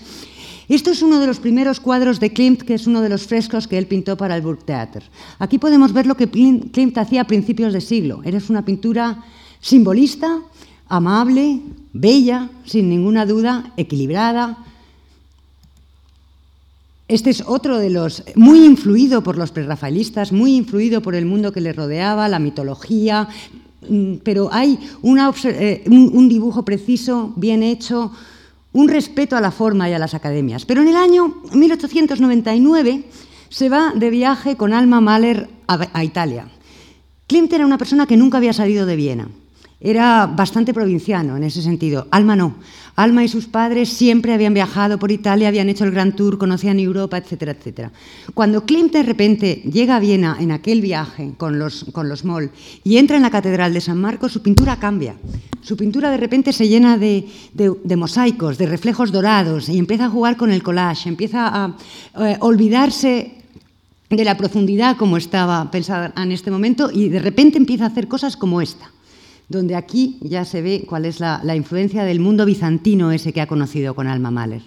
Esto 0.69 0.91
es 0.91 1.00
uno 1.03 1.21
de 1.21 1.29
los 1.29 1.38
primeros 1.38 1.79
cuadros 1.79 2.19
de 2.19 2.33
Klimt, 2.33 2.62
que 2.62 2.75
es 2.75 2.88
uno 2.88 3.00
de 3.00 3.09
los 3.09 3.26
frescos 3.26 3.69
que 3.69 3.79
él 3.79 3.87
pintó 3.87 4.17
para 4.17 4.35
el 4.35 4.43
Burgtheater. 4.43 5.05
Aquí 5.38 5.59
podemos 5.59 5.93
ver 5.93 6.07
lo 6.07 6.17
que 6.17 6.29
Klimt 6.29 6.99
hacía 6.99 7.21
a 7.21 7.26
principios 7.26 7.73
de 7.73 7.81
siglo. 7.81 8.21
Era 8.25 8.41
una 8.49 8.65
pintura 8.65 9.25
simbolista, 9.61 10.41
amable, 10.88 11.61
bella, 11.93 12.50
sin 12.65 12.88
ninguna 12.88 13.26
duda, 13.26 13.73
equilibrada, 13.76 14.59
este 17.08 17.30
es 17.30 17.44
otro 17.46 17.78
de 17.78 17.90
los, 17.90 18.25
muy 18.34 18.64
influido 18.64 19.22
por 19.22 19.38
los 19.38 19.52
prerrafaelistas, 19.52 20.32
muy 20.32 20.56
influido 20.56 21.02
por 21.02 21.14
el 21.14 21.25
mundo 21.25 21.52
que 21.52 21.60
le 21.60 21.72
rodeaba, 21.72 22.28
la 22.28 22.40
mitología, 22.40 23.28
mm, 23.88 24.14
pero 24.25 24.48
hay 24.52 24.78
eh, 25.44 25.84
un, 25.86 26.28
dibujo 26.28 26.64
preciso, 26.64 27.32
bien 27.36 27.62
hecho, 27.62 28.10
un 28.72 28.88
respeto 28.88 29.36
a 29.36 29.40
la 29.40 29.52
forma 29.52 29.88
y 29.88 29.92
a 29.92 30.00
las 30.00 30.14
academias. 30.14 30.64
Pero 30.64 30.82
en 30.82 30.88
el 30.88 30.96
año 30.96 31.42
1899 31.52 33.04
se 33.48 33.68
va 33.68 33.92
de 33.94 34.10
viaje 34.10 34.56
con 34.56 34.72
Alma 34.72 35.00
Mahler 35.00 35.48
a 35.68 36.04
Italia. 36.04 36.48
Klimt 37.28 37.52
era 37.52 37.66
una 37.66 37.78
persona 37.78 38.06
que 38.06 38.16
nunca 38.16 38.38
había 38.38 38.52
salido 38.52 38.84
de 38.84 38.96
Viena. 38.96 39.28
Era 39.80 40.26
bastante 40.26 40.72
provinciano 40.72 41.36
en 41.36 41.44
ese 41.44 41.62
sentido. 41.62 42.06
Alma 42.10 42.34
no. 42.34 42.56
Alma 42.97 43.23
y 43.23 43.29
sus 43.29 43.47
padres 43.47 43.91
siempre 43.91 44.33
habían 44.33 44.55
viajado 44.55 44.99
por 44.99 45.12
Italia, 45.12 45.49
habían 45.49 45.69
hecho 45.69 45.85
el 45.85 45.91
Gran 45.91 46.17
Tour, 46.17 46.38
conocían 46.38 46.81
Europa, 46.81 47.19
etcétera, 47.19 47.53
etcétera. 47.53 47.93
Cuando 48.33 48.65
Klimt 48.65 48.93
de 48.93 49.03
repente 49.03 49.62
llega 49.71 49.97
a 49.97 50.00
Viena 50.00 50.38
en 50.41 50.50
aquel 50.50 50.81
viaje 50.81 51.35
con 51.37 51.59
los, 51.59 51.85
con 51.93 52.09
los 52.09 52.25
Moll 52.25 52.50
y 52.85 52.97
entra 52.97 53.17
en 53.17 53.23
la 53.23 53.31
Catedral 53.31 53.75
de 53.75 53.83
San 53.83 54.00
Marcos, 54.00 54.33
su 54.33 54.41
pintura 54.41 54.76
cambia. 54.79 55.15
Su 55.61 55.76
pintura 55.76 56.11
de 56.11 56.17
repente 56.17 56.55
se 56.55 56.69
llena 56.69 56.97
de, 56.97 57.29
mosaicos, 57.97 58.57
de 58.57 58.65
reflejos 58.65 59.12
dorados 59.12 59.69
y 59.69 59.79
empieza 59.79 60.07
a 60.07 60.11
jugar 60.11 60.38
con 60.38 60.50
el 60.50 60.62
collage, 60.62 61.11
empieza 61.11 61.49
a 61.49 61.76
eh, 62.19 62.38
olvidarse 62.41 63.35
de 64.09 64.25
la 64.25 64.38
profundidad 64.38 64.97
como 64.97 65.19
estaba 65.19 65.71
pensada 65.71 66.15
en 66.17 66.33
este 66.33 66.50
momento 66.50 66.91
y 66.91 67.11
de 67.11 67.19
repente 67.19 67.59
empieza 67.59 67.85
a 67.85 67.88
hacer 67.88 68.09
cosas 68.09 68.38
como 68.38 68.62
esta 68.62 68.91
donde 69.49 69.76
aquí 69.76 70.19
ya 70.23 70.45
se 70.45 70.62
ve 70.62 70.85
cuál 70.87 71.05
es 71.05 71.21
la, 71.21 71.57
influencia 71.57 72.05
del 72.05 72.21
mundo 72.21 72.45
bizantino 72.45 73.12
ese 73.12 73.33
que 73.33 73.41
ha 73.41 73.47
conocido 73.47 73.95
con 73.95 74.07
Alma 74.07 74.31
Mahler. 74.31 74.62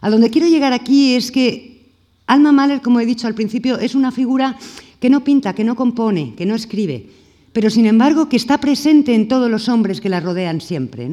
A 0.00 0.10
donde 0.10 0.30
quiero 0.30 0.48
llegar 0.48 0.72
aquí 0.72 1.14
es 1.14 1.30
que 1.30 1.86
Alma 2.26 2.52
Mahler, 2.52 2.80
como 2.82 3.00
he 3.00 3.06
dicho 3.06 3.26
al 3.26 3.34
principio, 3.34 3.78
es 3.78 3.94
una 3.94 4.10
figura 4.12 4.56
que 5.00 5.10
no 5.10 5.24
pinta, 5.24 5.54
que 5.54 5.64
no 5.64 5.76
compone, 5.76 6.34
que 6.36 6.46
no 6.46 6.54
escribe, 6.54 7.06
pero 7.52 7.70
sin 7.70 7.86
embargo 7.86 8.28
que 8.28 8.36
está 8.36 8.58
presente 8.58 9.14
en 9.14 9.28
todos 9.28 9.50
los 9.50 9.68
hombres 9.68 10.00
que 10.00 10.08
la 10.08 10.20
rodean 10.20 10.60
siempre. 10.60 11.08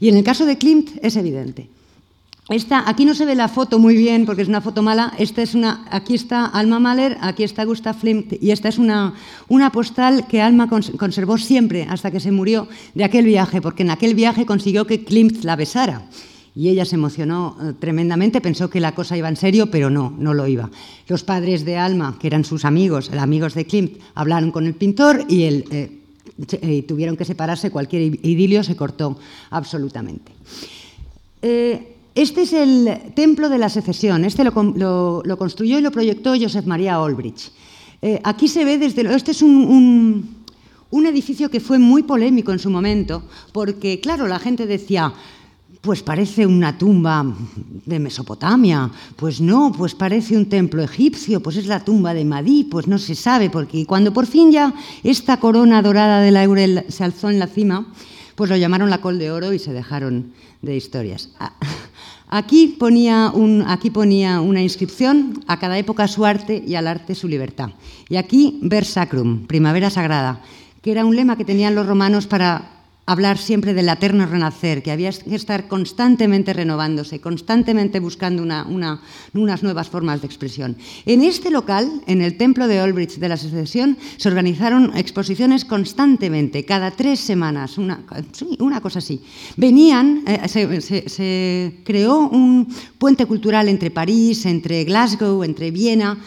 Y 0.00 0.08
en 0.08 0.16
el 0.16 0.24
caso 0.24 0.46
de 0.46 0.58
Klimt 0.58 0.90
es 1.02 1.16
evidente 1.16 1.68
aquí 2.86 3.04
no 3.04 3.14
se 3.14 3.24
ve 3.24 3.34
la 3.34 3.48
foto 3.48 3.78
muy 3.78 3.96
bien 3.96 4.24
porque 4.24 4.42
es 4.42 4.48
una 4.48 4.60
foto 4.60 4.82
mala. 4.82 5.12
Esta 5.18 5.42
es 5.42 5.54
una, 5.54 5.84
aquí 5.90 6.14
está 6.14 6.46
Alma 6.46 6.78
Mahler, 6.78 7.18
aquí 7.20 7.42
está 7.42 7.64
Gustav 7.64 7.98
Klimt 7.98 8.34
y 8.40 8.50
esta 8.52 8.68
es 8.68 8.78
una, 8.78 9.14
una 9.48 9.72
postal 9.72 10.26
que 10.28 10.40
Alma 10.40 10.68
conservó 10.68 11.38
siempre 11.38 11.86
hasta 11.88 12.10
que 12.10 12.20
se 12.20 12.30
murió 12.30 12.68
de 12.94 13.04
aquel 13.04 13.24
viaje, 13.24 13.60
porque 13.60 13.82
en 13.82 13.90
aquel 13.90 14.14
viaje 14.14 14.46
consiguió 14.46 14.86
que 14.86 15.04
Klimt 15.04 15.44
la 15.44 15.56
besara. 15.56 16.06
Y 16.54 16.70
ella 16.70 16.86
se 16.86 16.94
emocionó 16.94 17.54
eh, 17.60 17.72
tremendamente, 17.78 18.40
pensó 18.40 18.70
que 18.70 18.80
la 18.80 18.94
cosa 18.94 19.14
iba 19.14 19.28
en 19.28 19.36
serio, 19.36 19.70
pero 19.70 19.90
no, 19.90 20.14
no 20.18 20.32
lo 20.32 20.46
iba. 20.46 20.70
Los 21.06 21.22
padres 21.22 21.66
de 21.66 21.76
Alma, 21.76 22.16
que 22.18 22.28
eran 22.28 22.44
sus 22.44 22.64
amigos, 22.64 23.10
los 23.10 23.20
amigos 23.20 23.52
de 23.52 23.66
Klimt, 23.66 23.98
hablaron 24.14 24.52
con 24.52 24.66
el 24.66 24.72
pintor 24.72 25.26
y 25.28 25.42
él, 25.42 25.64
eh, 25.70 25.98
eh, 26.62 26.82
tuvieron 26.84 27.16
que 27.16 27.26
separarse, 27.26 27.70
cualquier 27.70 28.02
idilio 28.24 28.62
se 28.62 28.74
cortó 28.74 29.18
absolutamente. 29.50 30.32
Este 32.16 32.42
es 32.42 32.54
el 32.54 33.12
templo 33.14 33.50
de 33.50 33.58
la 33.58 33.68
secesión. 33.68 34.24
Este 34.24 34.42
lo, 34.42 34.54
construyó 35.36 35.78
y 35.78 35.82
lo 35.82 35.90
proyectó 35.90 36.32
Joseph 36.40 36.64
María 36.64 36.98
Olbrich. 36.98 37.52
Eh, 38.00 38.18
aquí 38.24 38.48
se 38.48 38.64
ve 38.64 38.78
desde... 38.78 39.02
Este 39.14 39.32
es 39.32 39.42
un, 39.42 40.34
edificio 41.06 41.50
que 41.50 41.60
fue 41.60 41.78
muy 41.78 42.04
polémico 42.04 42.52
en 42.52 42.58
su 42.58 42.70
momento, 42.70 43.22
porque, 43.52 44.00
claro, 44.00 44.26
la 44.26 44.38
gente 44.38 44.66
decía, 44.66 45.12
pues 45.82 46.02
parece 46.02 46.46
una 46.46 46.78
tumba 46.78 47.22
de 47.84 47.98
Mesopotamia, 47.98 48.90
pues 49.16 49.42
no, 49.42 49.70
pues 49.76 49.94
parece 49.94 50.38
un 50.38 50.46
templo 50.46 50.82
egipcio, 50.82 51.42
pues 51.42 51.56
es 51.56 51.66
la 51.66 51.84
tumba 51.84 52.14
de 52.14 52.24
Madí, 52.24 52.64
pues 52.64 52.86
no 52.86 52.96
se 52.96 53.14
sabe, 53.14 53.50
porque 53.50 53.84
cuando 53.84 54.14
por 54.14 54.24
fin 54.24 54.50
ya 54.50 54.72
esta 55.04 55.38
corona 55.38 55.82
dorada 55.82 56.22
de 56.22 56.30
laurel 56.30 56.86
se 56.88 57.04
alzó 57.04 57.28
en 57.28 57.38
la 57.38 57.46
cima, 57.46 57.92
pues 58.36 58.48
lo 58.48 58.56
llamaron 58.56 58.88
la 58.88 59.02
col 59.02 59.18
de 59.18 59.30
oro 59.30 59.52
y 59.52 59.58
se 59.58 59.74
dejaron 59.74 60.32
de 60.62 60.76
historias. 60.76 61.28
Aquí 62.36 62.76
ponía, 62.78 63.32
aquí 63.66 63.88
ponía 63.88 64.42
una 64.42 64.60
inscripción 64.60 65.42
a 65.46 65.58
cada 65.58 65.78
época 65.78 66.06
su 66.06 66.26
arte 66.26 66.62
y 66.66 66.74
al 66.74 66.86
arte 66.86 67.14
su 67.14 67.28
libertad. 67.28 67.70
Y 68.10 68.16
aquí 68.16 68.58
Ver 68.60 68.84
Sacrum, 68.84 69.46
Primavera 69.46 69.88
Sagrada, 69.88 70.42
que 70.82 70.92
era 70.92 71.06
un 71.06 71.16
lema 71.16 71.38
que 71.38 71.46
tenían 71.46 71.74
los 71.74 71.86
romanos 71.86 72.26
para 72.26 72.75
hablar 73.06 73.38
siempre 73.38 73.72
del 73.72 73.88
eterno 73.88 74.26
renacer, 74.26 74.82
que 74.82 74.90
había 74.90 75.12
que 75.12 75.36
estar 75.36 75.68
constantemente 75.68 76.52
renovándose, 76.52 77.20
constantemente 77.20 78.00
buscando 78.00 78.42
unas 78.42 79.62
nuevas 79.62 79.88
formas 79.88 80.20
de 80.20 80.26
expresión. 80.26 80.76
En 81.06 81.22
este 81.22 81.50
local, 81.50 82.02
en 82.06 82.20
el 82.20 82.36
templo 82.36 82.66
de 82.66 82.82
Olbrich 82.82 83.18
de 83.18 83.28
la 83.28 83.36
Secesión, 83.36 83.96
se 84.16 84.28
organizaron 84.28 84.96
exposiciones 84.96 85.64
constantemente, 85.64 86.64
cada 86.64 86.90
tres 86.90 87.20
semanas, 87.20 87.78
una, 87.78 88.04
cosa 88.82 88.98
así. 88.98 89.22
Venían, 89.56 90.24
eh, 90.26 90.48
se, 90.48 91.80
creó 91.84 92.28
un 92.28 92.66
puente 92.98 93.24
cultural 93.26 93.68
entre 93.68 93.92
París, 93.92 94.44
entre 94.46 94.84
Glasgow, 94.84 95.44
entre 95.44 95.70
Viena, 95.70 96.18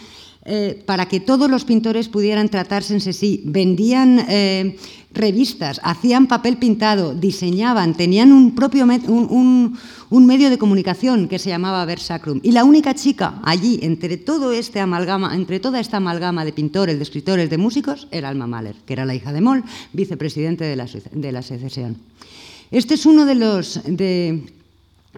eh, 0.52 0.82
para 0.84 1.06
que 1.06 1.20
todos 1.20 1.48
los 1.48 1.64
pintores 1.64 2.10
pudieran 2.10 2.50
tratarse 2.50 2.96
en 2.96 3.02
sí. 3.02 3.44
Vendían 3.46 4.26
eh, 4.28 4.78
revistas, 5.14 5.80
hacían 5.84 6.26
papel 6.26 6.58
pintado, 6.58 7.14
diseñaban, 7.14 7.94
tenían 7.94 8.34
un 8.34 8.56
propio 8.56 8.88
un, 9.08 10.26
medio 10.26 10.50
de 10.50 10.58
comunicación 10.58 11.28
que 11.28 11.38
se 11.38 11.52
llamaba 11.52 11.86
Versacrum. 11.86 12.40
Y 12.42 12.52
la 12.52 12.64
única 12.64 12.96
chica 12.96 13.40
allí, 13.44 13.78
entre, 13.84 14.18
todo 14.18 14.52
este 14.52 14.80
amalgama, 14.80 15.36
entre 15.36 15.60
toda 15.60 15.80
esta 15.80 15.98
amalgama 15.98 16.44
de 16.44 16.54
pintores, 16.54 16.98
de 16.98 17.04
escritores, 17.04 17.52
de 17.52 17.58
músicos, 17.60 18.08
era 18.10 18.30
Alma 18.30 18.48
Mahler, 18.48 18.76
que 18.88 18.94
era 18.94 19.06
la 19.06 19.14
hija 19.14 19.32
de 19.32 19.42
Moll, 19.42 19.64
vicepresidente 19.94 20.64
de 20.64 20.76
la, 20.76 20.88
de 21.12 21.32
la 21.32 21.44
secesión. 21.44 21.98
Este 22.72 22.96
es 22.96 23.06
uno 23.06 23.26
de 23.26 23.36
los... 23.36 23.80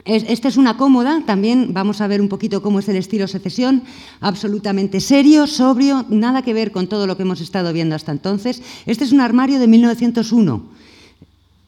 esta 0.06 0.48
es 0.48 0.58
una 0.58 0.78
cómoda, 0.78 1.22
también 1.26 1.74
vamos 1.74 2.02
a 2.02 2.08
ver 2.08 2.22
un 2.22 2.30
poquito 2.30 2.62
cómo 2.62 2.80
es 2.80 2.88
el 2.88 2.96
estilo 2.96 3.28
secesión, 3.28 3.84
absolutamente 4.22 5.02
serio, 5.02 5.48
sobrio, 5.48 6.06
nada 6.10 6.42
que 6.42 6.54
ver 6.54 6.72
con 6.72 6.88
todo 6.88 7.08
lo 7.08 7.18
que 7.18 7.24
hemos 7.24 7.42
estado 7.42 7.74
viendo 7.74 7.96
hasta 7.96 8.12
entonces. 8.12 8.62
Este 8.86 9.04
es 9.04 9.12
un 9.12 9.20
armario 9.20 9.60
de 9.60 9.68
1901, 9.68 10.64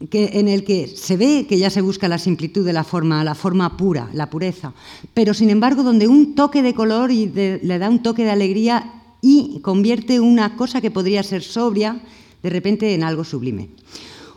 que, 0.10 0.32
en 0.34 0.48
el 0.48 0.64
que 0.64 0.88
se 0.88 1.18
ve 1.18 1.46
que 1.48 1.58
ya 1.58 1.70
se 1.70 1.82
busca 1.82 2.08
la 2.08 2.18
simplitud 2.18 2.66
de 2.66 2.74
la 2.74 2.84
forma, 2.84 3.24
la 3.24 3.36
forma 3.36 3.76
pura, 3.78 4.10
la 4.14 4.30
pureza, 4.30 4.74
pero 5.14 5.34
sin 5.34 5.50
embargo 5.50 5.84
donde 5.84 6.08
un 6.08 6.34
toque 6.34 6.62
de 6.62 6.74
color 6.74 7.12
le 7.12 7.80
da 7.80 7.90
un 7.90 8.02
toque 8.02 8.24
de 8.24 8.32
alegría 8.32 9.02
y 9.22 9.60
convierte 9.62 10.20
una 10.20 10.56
cosa 10.56 10.82
que 10.82 10.92
podría 10.92 11.24
ser 11.24 11.44
sobria 11.44 12.02
de 12.42 12.50
repente 12.50 12.94
en 12.94 13.04
algo 13.04 13.24
sublime. 13.24 13.70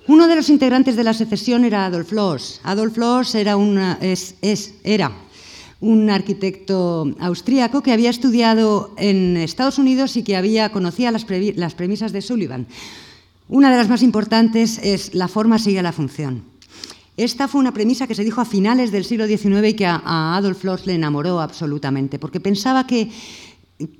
Uno 0.08 0.28
de 0.28 0.36
los 0.36 0.50
integrantes 0.50 0.94
de 0.94 1.02
la 1.02 1.14
secesión 1.14 1.64
era 1.64 1.86
Adolf 1.86 2.12
Loos. 2.12 2.60
Adolf 2.62 2.96
Loos 2.96 3.34
era, 3.34 3.56
un 3.56 6.10
arquitecto 6.10 7.12
austríaco 7.18 7.82
que 7.82 7.92
había 7.92 8.10
estudiado 8.10 8.94
en 8.98 9.36
Estados 9.36 9.78
Unidos 9.78 10.16
y 10.16 10.22
que 10.22 10.36
había, 10.36 10.70
conocía 10.70 11.10
las, 11.10 11.24
premisas 11.24 12.12
de 12.12 12.22
Sullivan. 12.22 12.68
Una 13.48 13.72
de 13.72 13.78
las 13.78 13.88
más 13.88 14.02
importantes 14.02 14.78
es 14.78 15.12
la 15.12 15.26
forma 15.26 15.58
sigue 15.58 15.82
la 15.82 15.92
función. 15.92 16.44
Esta 17.16 17.48
fue 17.48 17.60
una 17.60 17.74
premisa 17.74 18.06
que 18.06 18.14
se 18.14 18.22
dijo 18.22 18.40
a 18.40 18.44
finales 18.44 18.92
del 18.92 19.04
siglo 19.04 19.26
XIX 19.26 19.70
y 19.70 19.74
que 19.74 19.86
a, 19.86 20.36
Adolf 20.36 20.62
Loos 20.62 20.86
le 20.86 20.94
enamoró 20.94 21.40
absolutamente, 21.40 22.20
porque 22.20 22.38
pensaba 22.38 22.86
que 22.86 23.10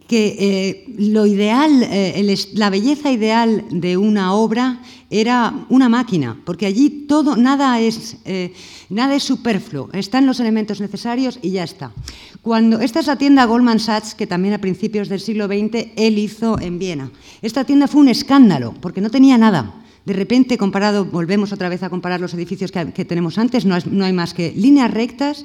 que 0.08 0.36
eh, 0.38 0.94
lo 0.96 1.26
ideal, 1.26 1.82
eh, 1.82 2.36
la 2.54 2.70
belleza 2.70 3.12
ideal 3.12 3.64
de 3.70 3.98
una 3.98 4.32
obra 4.32 4.80
era 5.10 5.66
una 5.68 5.88
máquina, 5.88 6.40
porque 6.44 6.64
allí 6.64 7.04
todo, 7.06 7.36
nada 7.36 7.78
es, 7.80 8.16
eh, 8.24 8.54
nada 8.88 9.14
es 9.14 9.22
superfluo, 9.22 9.90
están 9.92 10.24
los 10.24 10.40
elementos 10.40 10.80
necesarios 10.80 11.38
y 11.42 11.50
ya 11.50 11.64
está. 11.64 11.92
Cuando, 12.40 12.80
esta 12.80 13.00
es 13.00 13.06
la 13.06 13.16
tienda 13.16 13.44
Goldman 13.44 13.78
Sachs, 13.78 14.14
que 14.14 14.26
también 14.26 14.54
a 14.54 14.60
principios 14.60 15.08
del 15.08 15.20
siglo 15.20 15.46
XX 15.46 15.88
él 15.96 16.18
hizo 16.18 16.58
en 16.58 16.78
Viena. 16.78 17.10
Esta 17.42 17.64
tienda 17.64 17.86
fue 17.86 18.00
un 18.00 18.08
escándalo, 18.08 18.72
porque 18.80 19.00
no 19.00 19.10
tenía 19.10 19.36
nada. 19.36 19.82
De 20.06 20.14
repente, 20.14 20.56
comparado, 20.56 21.04
volvemos 21.04 21.52
otra 21.52 21.68
vez 21.68 21.82
a 21.82 21.90
comparar 21.90 22.20
los 22.20 22.32
edificios 22.32 22.70
que, 22.72 23.04
tenemos 23.04 23.36
antes, 23.36 23.66
no, 23.66 23.76
no 23.90 24.04
hay 24.04 24.12
más 24.12 24.32
que 24.32 24.52
líneas 24.52 24.90
rectas, 24.90 25.44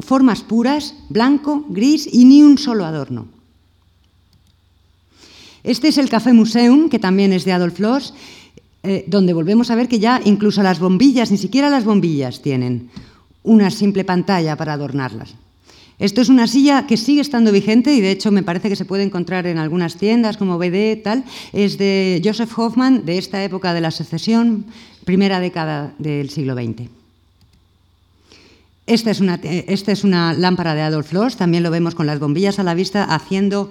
formas 0.00 0.42
puras, 0.42 0.94
blanco, 1.08 1.64
gris 1.68 2.08
y 2.10 2.24
ni 2.24 2.42
un 2.42 2.58
solo 2.58 2.84
adorno. 2.84 3.26
Este 5.62 5.88
es 5.88 5.98
el 5.98 6.08
Café 6.08 6.32
Museum, 6.32 6.88
que 6.88 6.98
también 6.98 7.32
es 7.32 7.44
de 7.44 7.52
Adolf 7.52 7.78
Loos, 7.80 8.14
eh, 8.82 9.04
donde 9.08 9.34
volvemos 9.34 9.70
a 9.70 9.74
ver 9.74 9.88
que 9.88 9.98
ya 9.98 10.20
incluso 10.24 10.62
las 10.62 10.78
bombillas, 10.78 11.30
ni 11.30 11.36
siquiera 11.36 11.68
las 11.68 11.84
bombillas 11.84 12.40
tienen 12.40 12.88
una 13.42 13.70
simple 13.70 14.04
pantalla 14.04 14.56
para 14.56 14.72
adornarlas. 14.72 15.34
Esto 15.98 16.22
es 16.22 16.30
una 16.30 16.46
silla 16.46 16.86
que 16.86 16.96
sigue 16.96 17.20
estando 17.20 17.52
vigente 17.52 17.94
y 17.94 18.00
de 18.00 18.10
hecho 18.10 18.30
me 18.30 18.42
parece 18.42 18.70
que 18.70 18.76
se 18.76 18.86
puede 18.86 19.02
encontrar 19.02 19.46
en 19.46 19.58
algunas 19.58 19.96
tiendas 19.96 20.38
como 20.38 20.56
BD 20.56 21.02
tal. 21.02 21.24
Es 21.52 21.76
de 21.76 22.22
Joseph 22.24 22.58
Hoffman 22.58 23.04
de 23.04 23.18
esta 23.18 23.44
época 23.44 23.74
de 23.74 23.82
la 23.82 23.90
secesión, 23.90 24.64
primera 25.04 25.40
década 25.40 25.92
del 25.98 26.30
siglo 26.30 26.54
XX. 26.54 26.99
Esta 28.90 29.12
es, 29.12 29.20
una, 29.20 29.36
esta 29.36 29.92
es 29.92 30.02
una 30.02 30.32
lámpara 30.32 30.74
de 30.74 30.82
Adolf 30.82 31.12
Loos, 31.12 31.36
también 31.36 31.62
lo 31.62 31.70
vemos 31.70 31.94
con 31.94 32.08
las 32.08 32.18
bombillas 32.18 32.58
a 32.58 32.64
la 32.64 32.74
vista, 32.74 33.04
haciendo, 33.04 33.70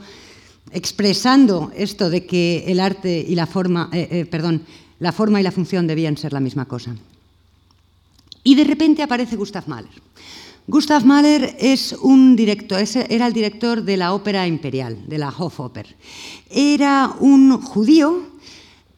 expresando 0.71 1.73
esto 1.75 2.09
de 2.09 2.25
que 2.25 2.63
el 2.67 2.79
arte 2.79 3.25
y 3.27 3.35
la 3.35 3.45
forma, 3.45 3.89
eh, 3.91 4.07
eh, 4.09 4.25
perdón, 4.25 4.61
la 4.99 5.11
forma 5.11 5.41
y 5.41 5.43
la 5.43 5.51
función 5.51 5.87
debían 5.87 6.15
ser 6.15 6.31
la 6.31 6.39
misma 6.39 6.69
cosa. 6.69 6.95
Y 8.45 8.55
de 8.55 8.63
repente 8.63 9.03
aparece 9.03 9.35
Gustav 9.35 9.67
Mahler. 9.67 9.91
Gustav 10.67 11.03
Mahler 11.03 11.53
es 11.59 11.91
un 12.01 12.37
director, 12.37 12.81
era 13.09 13.27
el 13.27 13.33
director 13.33 13.83
de 13.83 13.97
la 13.97 14.13
Ópera 14.13 14.47
Imperial, 14.47 15.03
de 15.05 15.17
la 15.17 15.33
Hofoper. 15.37 15.97
Era 16.49 17.11
un 17.19 17.59
judío 17.59 18.39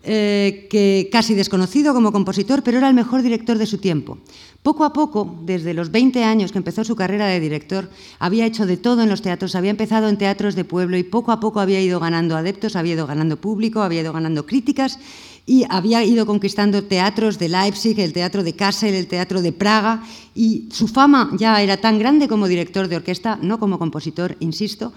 eh, 0.04 0.68
que 0.72 1.10
casi 1.12 1.36
desconocido 1.36 1.94
como 1.94 2.12
compositor, 2.12 2.64
pero 2.64 2.80
era 2.80 2.90
el 2.90 2.96
mejor 2.96 3.22
director 3.22 3.60
de 3.60 3.68
su 3.68 3.78
tiempo. 3.78 4.18
Poco 4.64 4.86
a 4.86 4.94
poco, 4.94 5.40
desde 5.42 5.74
los 5.74 5.90
20 5.90 6.24
años 6.24 6.52
que 6.52 6.60
empezó 6.60 6.84
su 6.84 6.96
carrera 6.96 7.26
de 7.26 7.40
director, 7.40 7.90
había 8.20 8.46
hecho 8.46 8.68
de 8.68 8.78
todo 8.78 9.02
en 9.02 9.10
los 9.10 9.24
teatros, 9.24 9.56
había 9.56 9.72
empezado 9.72 10.08
en 10.08 10.20
teatros 10.20 10.54
de 10.54 10.66
pueblo 10.66 10.98
y 10.98 11.04
poco 11.04 11.32
a 11.32 11.40
poco 11.40 11.60
había 11.60 11.82
ido 11.82 12.00
ganando 12.00 12.38
adeptos, 12.38 12.76
había 12.76 12.94
ido 12.94 13.08
ganando 13.08 13.42
público, 13.42 13.82
había 13.82 14.02
ido 14.02 14.14
ganando 14.14 14.46
críticas 14.46 15.00
y 15.48 15.66
había 15.68 16.04
ido 16.04 16.28
conquistando 16.28 16.84
teatros 16.84 17.40
de 17.40 17.50
Leipzig, 17.50 18.00
el 18.00 18.14
teatro 18.14 18.44
de 18.44 18.54
Kassel, 18.54 18.94
el 18.94 19.08
teatro 19.08 19.42
de 19.42 19.52
Praga 19.52 20.04
y 20.36 20.70
su 20.72 20.88
fama 20.88 21.32
ya 21.40 21.60
era 21.60 21.78
tan 21.78 21.98
grande 21.98 22.28
como 22.28 22.48
director 22.48 22.88
de 22.88 22.98
orquesta, 22.98 23.40
no 23.42 23.60
como 23.60 23.80
compositor, 23.80 24.38
insisto, 24.42 24.94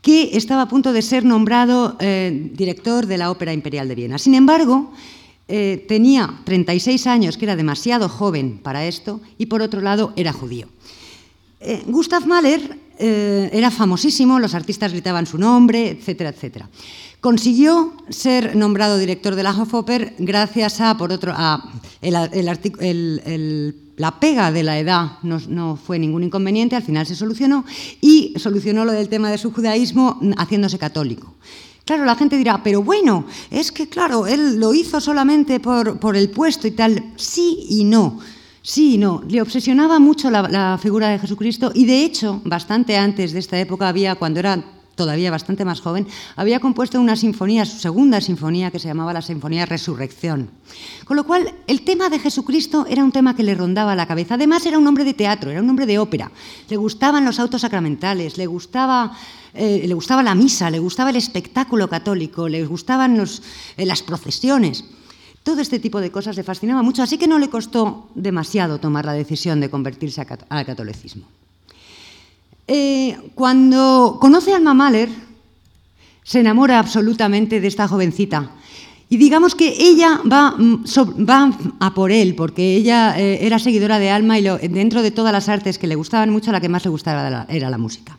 que 0.00 0.36
estaba 0.36 0.62
a 0.62 0.68
punto 0.68 0.92
de 0.92 1.02
ser 1.02 1.24
nombrado 1.24 1.96
eh, 1.98 2.52
director 2.54 3.06
de 3.06 3.18
la 3.18 3.32
Ópera 3.32 3.52
Imperial 3.52 3.88
de 3.88 3.96
Viena. 3.96 4.18
Sin 4.18 4.34
embargo, 4.36 4.92
eh, 5.48 5.86
tenía 5.88 6.40
36 6.44 7.06
años, 7.06 7.38
que 7.38 7.46
era 7.46 7.56
demasiado 7.56 8.10
joven 8.10 8.60
para 8.62 8.86
esto, 8.86 9.20
y 9.38 9.46
por 9.46 9.62
otro 9.62 9.80
lado 9.80 10.12
era 10.14 10.32
judío. 10.32 10.68
Eh, 11.60 11.82
Gustav 11.86 12.26
Mahler 12.26 12.78
eh, 12.98 13.48
era 13.52 13.70
famosísimo, 13.70 14.38
los 14.38 14.54
artistas 14.54 14.92
gritaban 14.92 15.24
su 15.24 15.38
nombre, 15.38 15.88
etcétera, 15.88 16.30
etcétera. 16.30 16.68
Consiguió 17.20 17.94
ser 18.10 18.56
nombrado 18.56 18.98
director 18.98 19.34
de 19.34 19.42
la 19.42 19.50
Hofoper 19.50 20.14
gracias 20.18 20.82
a, 20.82 20.96
por 20.98 21.12
otro, 21.12 21.32
a 21.34 21.72
la 23.98 24.20
pega 24.20 24.52
de 24.52 24.62
la 24.62 24.78
edad 24.78 25.12
no, 25.22 25.40
no, 25.48 25.76
fue 25.76 25.98
ningún 25.98 26.24
inconveniente, 26.24 26.76
al 26.76 26.84
final 26.84 27.06
se 27.06 27.16
solucionó 27.16 27.64
y 28.00 28.34
solucionó 28.36 28.84
lo 28.84 28.92
del 28.92 29.08
tema 29.08 29.30
de 29.30 29.38
su 29.38 29.50
judaísmo 29.50 30.20
haciéndose 30.36 30.78
católico. 30.78 31.34
Claro, 31.88 32.04
la 32.04 32.16
gente 32.16 32.36
dirá, 32.36 32.62
pero 32.62 32.82
bueno, 32.82 33.24
es 33.50 33.72
que 33.72 33.88
claro, 33.88 34.26
él 34.26 34.60
lo 34.60 34.74
hizo 34.74 35.00
solamente 35.00 35.58
por, 35.58 36.16
el 36.16 36.28
puesto 36.28 36.66
y 36.68 36.72
tal. 36.72 37.14
Sí 37.16 37.64
y 37.70 37.84
no. 37.84 38.18
Sí 38.60 38.96
y 38.96 38.98
no. 38.98 39.22
Le 39.26 39.40
obsesionaba 39.40 39.98
mucho 39.98 40.30
la, 40.30 40.42
la, 40.42 40.76
figura 40.76 41.08
de 41.08 41.18
Jesucristo 41.18 41.72
y 41.74 41.86
de 41.86 42.04
hecho, 42.04 42.42
bastante 42.44 42.98
antes 42.98 43.32
de 43.32 43.38
esta 43.38 43.58
época 43.58 43.88
había, 43.88 44.16
cuando 44.16 44.38
era 44.38 44.62
todavía 44.98 45.30
bastante 45.30 45.64
más 45.64 45.80
joven, 45.80 46.06
había 46.36 46.58
compuesto 46.60 47.00
una 47.00 47.16
sinfonía, 47.16 47.64
su 47.64 47.78
segunda 47.78 48.20
sinfonía, 48.20 48.70
que 48.70 48.80
se 48.80 48.88
llamaba 48.88 49.14
la 49.14 49.22
Sinfonía 49.22 49.64
Resurrección. 49.64 50.50
Con 51.06 51.16
lo 51.16 51.24
cual, 51.24 51.54
el 51.66 51.82
tema 51.82 52.10
de 52.10 52.18
Jesucristo 52.18 52.84
era 52.90 53.04
un 53.04 53.12
tema 53.12 53.34
que 53.34 53.44
le 53.44 53.54
rondaba 53.54 53.94
la 53.94 54.06
cabeza. 54.06 54.34
Además, 54.34 54.66
era 54.66 54.76
un 54.76 54.86
hombre 54.86 55.04
de 55.04 55.14
teatro, 55.14 55.50
era 55.50 55.62
un 55.62 55.70
hombre 55.70 55.86
de 55.86 55.98
ópera. 55.98 56.30
Le 56.68 56.76
gustaban 56.76 57.24
los 57.24 57.38
autos 57.38 57.62
sacramentales, 57.62 58.36
le 58.36 58.46
gustaba, 58.46 59.16
eh, 59.54 59.84
le 59.86 59.94
gustaba 59.94 60.22
la 60.22 60.34
misa, 60.34 60.68
le 60.68 60.80
gustaba 60.80 61.10
el 61.10 61.16
espectáculo 61.16 61.88
católico, 61.88 62.48
le 62.48 62.66
gustaban 62.66 63.16
eh, 63.18 63.86
las 63.86 64.02
procesiones. 64.02 64.84
Todo 65.44 65.60
este 65.60 65.78
tipo 65.78 66.00
de 66.00 66.10
cosas 66.10 66.36
le 66.36 66.42
fascinaba 66.42 66.82
mucho, 66.82 67.02
así 67.02 67.16
que 67.16 67.28
no 67.28 67.38
le 67.38 67.48
costó 67.48 68.08
demasiado 68.16 68.78
tomar 68.78 69.06
la 69.06 69.12
decisión 69.12 69.60
de 69.60 69.70
convertirse 69.70 70.26
al 70.50 70.66
catolicismo. 70.66 71.24
Eh, 72.68 73.16
cuando 73.34 74.18
conoce 74.20 74.52
a 74.52 74.56
Alma 74.56 74.74
Mahler, 74.74 75.08
se 76.22 76.40
enamora 76.40 76.78
absolutamente 76.78 77.60
de 77.60 77.66
esta 77.66 77.88
jovencita. 77.88 78.50
Y 79.10 79.16
digamos 79.16 79.54
que 79.54 79.74
ella 79.78 80.20
va, 80.30 80.50
mm, 80.50 80.84
va 81.26 81.50
a 81.80 81.94
por 81.94 82.12
él, 82.12 82.34
porque 82.34 82.76
ella 82.76 83.18
eh, 83.18 83.38
era 83.40 83.58
seguidora 83.58 83.98
de 83.98 84.10
Alma 84.10 84.38
y 84.38 84.42
dentro 84.68 85.00
de 85.00 85.10
todas 85.10 85.32
las 85.32 85.48
artes 85.48 85.78
que 85.78 85.86
le 85.86 85.94
gustaban 85.94 86.28
mucho, 86.28 86.52
la 86.52 86.60
que 86.60 86.68
más 86.68 86.84
le 86.84 86.90
gustaba 86.90 87.46
era 87.48 87.70
la 87.70 87.78
música. 87.78 88.18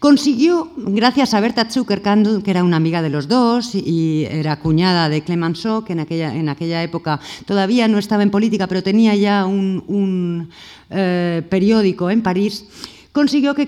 Consiguió, 0.00 0.72
gracias 0.76 1.34
a 1.34 1.40
Berta 1.40 1.70
Zuckerkandl, 1.70 2.42
que 2.42 2.50
era 2.50 2.64
una 2.64 2.76
amiga 2.78 3.00
de 3.00 3.10
los 3.10 3.28
dos 3.28 3.76
y 3.76 4.26
era 4.28 4.58
cuñada 4.58 5.08
de 5.08 5.22
Clemenceau, 5.22 5.84
que 5.84 5.92
en 5.92 6.00
aquella, 6.00 6.34
en 6.34 6.48
aquella 6.48 6.82
época 6.82 7.20
todavía 7.46 7.86
no 7.86 7.98
estaba 7.98 8.24
en 8.24 8.30
política, 8.30 8.66
pero 8.66 8.82
tenía 8.82 9.14
ya 9.14 9.46
un, 9.46 10.48
eh, 10.90 11.42
periódico 11.48 12.10
en 12.10 12.22
París, 12.22 12.64
consiguió 13.14 13.54
que, 13.54 13.64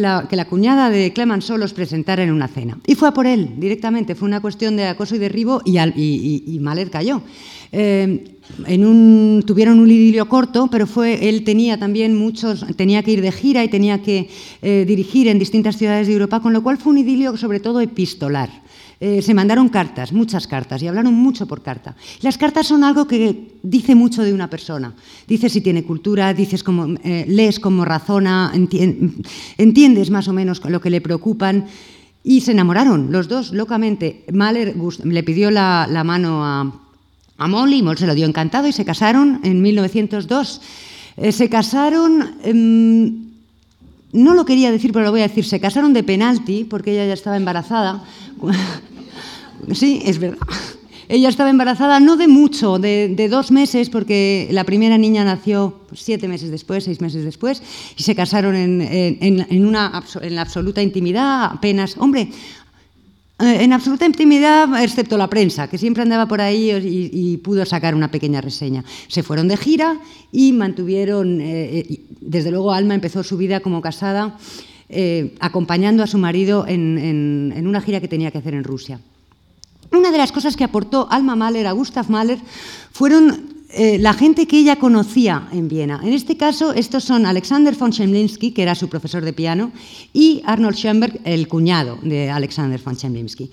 la, 0.00 0.46
cuñada 0.48 0.90
de 0.90 1.12
Clemenceau 1.12 1.56
los 1.56 1.72
presentara 1.72 2.24
en 2.24 2.32
una 2.32 2.48
cena. 2.48 2.76
Y 2.88 2.96
fue 2.96 3.08
a 3.08 3.14
por 3.14 3.24
él 3.24 3.52
directamente, 3.56 4.16
fue 4.16 4.26
una 4.26 4.40
cuestión 4.40 4.76
de 4.76 4.86
acoso 4.86 5.14
y 5.14 5.18
derribo 5.18 5.62
y, 5.64 5.78
y, 5.78 6.58
Mahler 6.58 6.90
cayó. 6.90 7.22
Eh, 7.70 8.34
tuvieron 9.46 9.78
un 9.78 9.88
idilio 9.88 10.28
corto, 10.28 10.68
pero 10.72 10.88
fue, 10.88 11.28
él 11.28 11.44
tenía 11.44 11.78
también 11.78 12.16
muchos, 12.16 12.66
tenía 12.76 13.04
que 13.04 13.12
ir 13.12 13.22
de 13.22 13.30
gira 13.30 13.62
y 13.62 13.68
tenía 13.68 14.02
que 14.02 14.28
eh, 14.60 14.84
dirigir 14.88 15.28
en 15.28 15.38
distintas 15.38 15.76
ciudades 15.76 16.08
de 16.08 16.14
Europa, 16.14 16.40
con 16.40 16.52
lo 16.52 16.64
cual 16.64 16.76
fue 16.76 16.92
un 16.92 16.98
idilio 16.98 17.36
sobre 17.36 17.60
todo 17.60 17.80
epistolar. 17.80 18.50
Eh, 19.02 19.22
se 19.22 19.32
mandaron 19.32 19.70
cartas, 19.70 20.12
muchas 20.12 20.46
cartas, 20.46 20.82
y 20.82 20.86
hablaron 20.86 21.14
mucho 21.14 21.46
por 21.46 21.62
carta. 21.62 21.96
Las 22.20 22.36
cartas 22.36 22.66
son 22.66 22.84
algo 22.84 23.06
que 23.06 23.56
dice 23.62 23.94
mucho 23.94 24.22
de 24.22 24.34
una 24.34 24.50
persona. 24.50 24.92
Dice 25.26 25.48
si 25.48 25.62
tiene 25.62 25.84
cultura, 25.84 26.34
dices 26.34 26.62
cómo, 26.62 26.98
eh, 27.02 27.24
lees 27.26 27.60
cómo 27.60 27.86
razona, 27.86 28.52
entiendes 29.56 30.10
más 30.10 30.28
o 30.28 30.34
menos 30.34 30.60
lo 30.68 30.82
que 30.82 30.90
le 30.90 31.00
preocupan. 31.00 31.64
Y 32.22 32.42
se 32.42 32.52
enamoraron 32.52 33.10
los 33.10 33.26
dos 33.26 33.52
locamente. 33.52 34.24
Mahler 34.30 34.76
le 35.04 35.22
pidió 35.22 35.50
la, 35.50 36.02
mano 36.04 36.44
a, 36.44 36.70
a 37.38 37.48
Molly, 37.48 37.82
se 37.96 38.06
lo 38.06 38.14
dio 38.14 38.26
encantado 38.26 38.68
y 38.68 38.72
se 38.72 38.84
casaron 38.84 39.40
en 39.44 39.62
1902. 39.62 40.60
Eh, 41.16 41.32
se 41.32 41.48
casaron... 41.48 42.36
Em, 42.44 43.30
no 44.12 44.34
lo 44.34 44.44
quería 44.44 44.72
decir, 44.72 44.92
pero 44.92 45.04
lo 45.04 45.12
voy 45.12 45.20
a 45.20 45.28
decir, 45.28 45.44
se 45.44 45.60
casaron 45.60 45.92
de 45.92 46.02
penalti 46.02 46.64
porque 46.64 46.92
ella 46.92 47.06
ya 47.06 47.14
estaba 47.14 47.36
embarazada. 47.36 48.02
Sí, 49.72 50.02
es 50.04 50.18
verdad. 50.18 50.38
Ella 51.08 51.28
estaba 51.28 51.50
embarazada 51.50 51.98
no 51.98 52.16
de 52.16 52.28
mucho, 52.28 52.78
de, 52.78 53.28
dos 53.28 53.50
meses, 53.50 53.90
porque 53.90 54.48
la 54.52 54.62
primera 54.62 54.96
niña 54.96 55.24
nació 55.24 55.80
siete 55.92 56.28
meses 56.28 56.52
después, 56.52 56.84
seis 56.84 57.00
meses 57.00 57.24
después, 57.24 57.62
y 57.96 58.02
se 58.04 58.14
casaron 58.14 58.54
en, 58.54 59.66
una, 59.66 60.04
en 60.22 60.34
la 60.36 60.42
absoluta 60.42 60.80
intimidad, 60.82 61.46
apenas, 61.46 61.96
hombre, 61.98 62.30
eh, 63.40 63.64
en 63.64 63.72
absoluta 63.72 64.06
intimidad, 64.06 64.80
excepto 64.84 65.18
la 65.18 65.26
prensa, 65.28 65.68
que 65.68 65.78
siempre 65.78 66.04
andaba 66.04 66.26
por 66.28 66.40
ahí 66.40 66.70
y, 66.70 67.36
pudo 67.38 67.66
sacar 67.66 67.96
una 67.96 68.12
pequeña 68.12 68.40
reseña. 68.40 68.84
Se 69.08 69.24
fueron 69.24 69.48
de 69.48 69.56
gira 69.56 69.98
y 70.30 70.52
mantuvieron, 70.52 71.40
eh, 71.40 71.78
eh, 71.78 72.00
desde 72.20 72.52
luego 72.52 72.72
Alma 72.72 72.94
empezó 72.94 73.24
su 73.24 73.36
vida 73.36 73.58
como 73.58 73.80
casada 73.80 74.38
eh, 74.92 75.36
acompañando 75.38 76.02
a 76.02 76.08
su 76.08 76.18
marido 76.18 76.64
en, 76.66 77.62
una 77.64 77.80
gira 77.80 78.00
que 78.00 78.08
tenía 78.08 78.32
que 78.32 78.38
hacer 78.38 78.54
en 78.54 78.64
Rusia. 78.64 78.98
Una 79.92 80.10
de 80.10 80.18
las 80.18 80.32
cosas 80.32 80.56
que 80.56 80.64
aportó 80.64 81.08
Alma 81.10 81.34
Mahler 81.34 81.66
a 81.66 81.72
Gustav 81.72 82.08
Mahler 82.10 82.38
fueron 82.92 83.60
eh, 83.72 83.98
la 83.98 84.14
gente 84.14 84.46
que 84.48 84.58
ella 84.58 84.76
conocía 84.76 85.48
en 85.52 85.68
Viena. 85.68 86.00
En 86.02 86.12
este 86.12 86.36
caso, 86.36 86.72
estos 86.72 87.04
son 87.04 87.24
Alexander 87.24 87.72
von 87.76 87.92
Chemlinsky, 87.92 88.50
que 88.50 88.62
era 88.62 88.74
su 88.74 88.88
profesor 88.88 89.24
de 89.24 89.32
piano, 89.32 89.70
y 90.12 90.42
Arnold 90.44 90.74
Schoenberg, 90.76 91.20
el 91.24 91.46
cuñado 91.46 91.96
de 92.02 92.30
Alexander 92.30 92.80
von 92.84 92.96
Chemlinsky. 92.96 93.48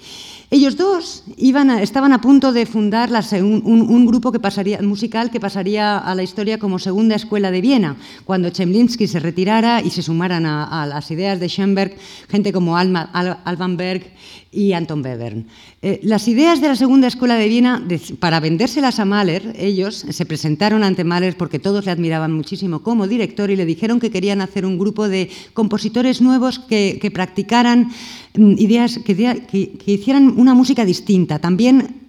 Ellos 0.49 0.75
dos 0.75 1.23
iban 1.37 1.69
estaban 1.69 2.13
a 2.13 2.21
punto 2.21 2.51
de 2.51 2.65
fundar 2.65 3.11
un, 3.41 4.05
grupo 4.07 4.31
que 4.31 4.39
pasaría, 4.39 4.81
musical 4.81 5.29
que 5.29 5.39
pasaría 5.39 5.99
a 5.99 6.15
la 6.15 6.23
historia 6.23 6.57
como 6.57 6.79
Segunda 6.79 7.15
Escuela 7.15 7.51
de 7.51 7.61
Viena, 7.61 7.95
cuando 8.25 8.49
Chemlinsky 8.49 9.07
se 9.07 9.19
retirara 9.19 9.81
y 9.81 9.91
se 9.91 10.01
sumaran 10.01 10.47
a, 10.47 10.87
las 10.87 11.11
ideas 11.11 11.39
de 11.39 11.47
Schoenberg 11.47 11.95
gente 12.27 12.51
como 12.51 12.75
Alban 12.75 13.77
Berg 13.77 14.13
y 14.51 14.73
Anton 14.73 15.03
Webern. 15.03 15.47
Eh, 15.81 15.99
las 16.03 16.27
ideas 16.27 16.61
de 16.61 16.67
la 16.67 16.75
Segunda 16.75 17.07
Escuela 17.07 17.35
de 17.35 17.47
Viena, 17.47 17.85
para 18.19 18.39
vendérselas 18.39 18.99
a 18.99 19.05
Mahler, 19.05 19.55
ellos 19.57 20.05
se 20.09 20.25
presentaron 20.25 20.83
ante 20.83 21.03
Mahler 21.03 21.37
porque 21.37 21.59
todos 21.59 21.85
le 21.85 21.91
admiraban 21.91 22.31
muchísimo 22.31 22.83
como 22.83 23.07
director 23.07 23.49
y 23.51 23.55
le 23.55 23.65
dijeron 23.65 23.99
que 23.99 24.11
querían 24.11 24.41
hacer 24.41 24.65
un 24.65 24.77
grupo 24.77 25.07
de 25.07 25.29
compositores 25.53 26.21
nuevos 26.21 26.59
que, 26.59 27.11
practicaran 27.13 27.89
ideas, 28.37 28.99
que, 29.03 29.77
hicieran 29.85 30.33
una 30.37 30.53
música 30.53 30.85
distinta, 30.85 31.39
también 31.39 32.07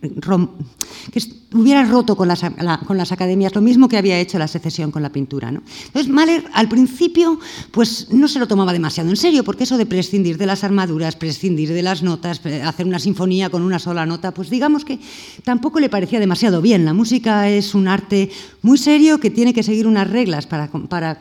que 1.13 1.21
hubiera 1.55 1.85
roto 1.85 2.17
con 2.17 2.29
las, 2.29 2.43
con 2.87 2.97
las, 2.97 3.13
academias, 3.13 3.55
lo 3.55 3.61
mismo 3.61 3.89
que 3.89 3.97
había 3.97 4.19
hecho 4.19 4.39
la 4.39 4.49
secesión 4.49 4.91
con 4.91 5.03
la 5.03 5.11
pintura. 5.11 5.51
¿no? 5.51 5.63
Entonces 5.87 6.13
Mahler 6.13 6.45
al 6.53 6.69
principio 6.69 7.41
pues, 7.71 8.09
no 8.13 8.29
se 8.29 8.39
lo 8.39 8.47
tomaba 8.47 8.73
demasiado 8.73 9.09
en 9.11 9.17
serio, 9.17 9.45
porque 9.45 9.65
eso 9.65 9.79
de 9.79 9.87
prescindir 9.87 10.37
de 10.37 10.47
las 10.47 10.63
armaduras, 10.65 11.17
prescindir 11.17 11.73
de 11.73 11.83
las 11.83 12.03
notas, 12.03 12.41
hacer 12.65 12.87
una 12.87 12.99
sinfonía 12.99 13.51
con 13.51 13.63
una 13.63 13.79
sola 13.79 14.05
nota, 14.05 14.33
pues 14.33 14.51
digamos 14.51 14.85
que 14.85 14.99
tampoco 15.43 15.81
le 15.81 15.89
parecía 15.89 16.21
demasiado 16.21 16.61
bien. 16.61 16.85
La 16.85 16.93
música 16.93 17.49
es 17.49 17.75
un 17.75 17.89
arte 17.89 18.31
muy 18.63 18.77
serio 18.77 19.19
que 19.19 19.31
tiene 19.31 19.55
que 19.55 19.63
seguir 19.63 19.87
unas 19.87 20.09
reglas 20.09 20.47
para, 20.47 20.69
para 20.69 21.21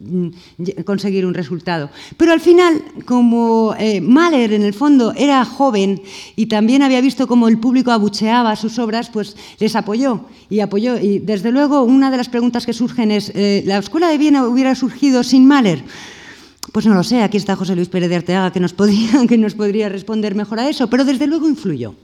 mm, 0.00 0.28
conseguir 0.84 1.26
un 1.26 1.34
resultado. 1.34 1.90
Pero 2.16 2.32
al 2.32 2.40
final, 2.40 2.82
como 3.04 3.74
eh, 3.78 4.00
Mahler 4.00 4.45
en 4.52 4.62
el 4.62 4.74
fondo 4.74 5.12
era 5.16 5.44
joven 5.44 6.02
y 6.36 6.46
también 6.46 6.82
había 6.82 7.00
visto 7.00 7.26
cómo 7.26 7.48
el 7.48 7.58
público 7.58 7.90
abucheaba 7.90 8.56
sus 8.56 8.78
obras, 8.78 9.10
pues 9.10 9.36
les 9.58 9.76
apoyó 9.76 10.22
y 10.50 10.60
apoyó. 10.60 10.98
Y 10.98 11.18
desde 11.18 11.52
luego 11.52 11.82
una 11.82 12.10
de 12.10 12.16
las 12.16 12.28
preguntas 12.28 12.66
que 12.66 12.72
surgen 12.72 13.10
es, 13.10 13.32
eh, 13.34 13.62
¿la 13.66 13.78
Escuela 13.78 14.08
de 14.08 14.18
Viena 14.18 14.46
hubiera 14.46 14.74
surgido 14.74 15.22
sin 15.22 15.46
Mahler? 15.46 15.82
Pues 16.72 16.86
no 16.86 16.94
lo 16.94 17.04
sé, 17.04 17.22
aquí 17.22 17.36
está 17.36 17.56
José 17.56 17.76
Luis 17.76 17.88
Pérez 17.88 18.08
de 18.08 18.16
Arteaga 18.16 18.52
que 18.52 18.60
nos, 18.60 18.72
podría, 18.72 19.26
que 19.28 19.38
nos 19.38 19.54
podría 19.54 19.88
responder 19.88 20.34
mejor 20.34 20.60
a 20.60 20.68
eso, 20.68 20.88
pero 20.90 21.04
desde 21.04 21.26
luego 21.26 21.48
influyó. 21.48 21.94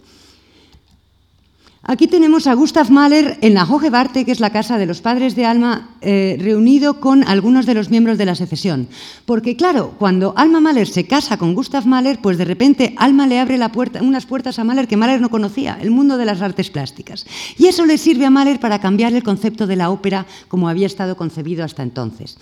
Aquí 1.84 2.06
tenemos 2.06 2.46
a 2.46 2.54
Gustav 2.54 2.92
Mahler 2.92 3.38
en 3.40 3.54
la 3.54 3.64
Hogebarte, 3.64 4.24
que 4.24 4.30
es 4.30 4.38
la 4.38 4.50
casa 4.50 4.78
de 4.78 4.86
los 4.86 5.00
padres 5.00 5.34
de 5.34 5.46
Alma, 5.46 5.90
eh, 6.00 6.36
reunido 6.38 7.00
con 7.00 7.26
algunos 7.26 7.66
de 7.66 7.74
los 7.74 7.90
miembros 7.90 8.18
de 8.18 8.24
la 8.24 8.36
secesión. 8.36 8.86
Porque 9.26 9.56
claro, 9.56 9.96
cuando 9.98 10.32
Alma 10.36 10.60
Mahler 10.60 10.86
se 10.86 11.08
casa 11.08 11.38
con 11.38 11.56
Gustav 11.56 11.84
Mahler, 11.84 12.20
pues 12.22 12.38
de 12.38 12.44
repente 12.44 12.94
Alma 12.98 13.26
le 13.26 13.40
abre 13.40 13.58
unas 14.00 14.26
puertas 14.26 14.60
a 14.60 14.64
Mahler 14.64 14.86
que 14.86 14.96
Mahler 14.96 15.20
no 15.20 15.28
conocía, 15.28 15.76
el 15.82 15.90
mundo 15.90 16.18
de 16.18 16.24
las 16.24 16.40
artes 16.40 16.70
plásticas. 16.70 17.26
Y 17.58 17.66
eso 17.66 17.84
le 17.84 17.98
sirve 17.98 18.26
a 18.26 18.30
Mahler 18.30 18.60
para 18.60 18.80
cambiar 18.80 19.12
el 19.12 19.24
concepto 19.24 19.66
de 19.66 19.74
la 19.74 19.90
ópera 19.90 20.26
como 20.46 20.68
había 20.68 20.86
estado 20.86 21.16
concebido 21.16 21.64
hasta 21.64 21.82
entonces. 21.82 22.38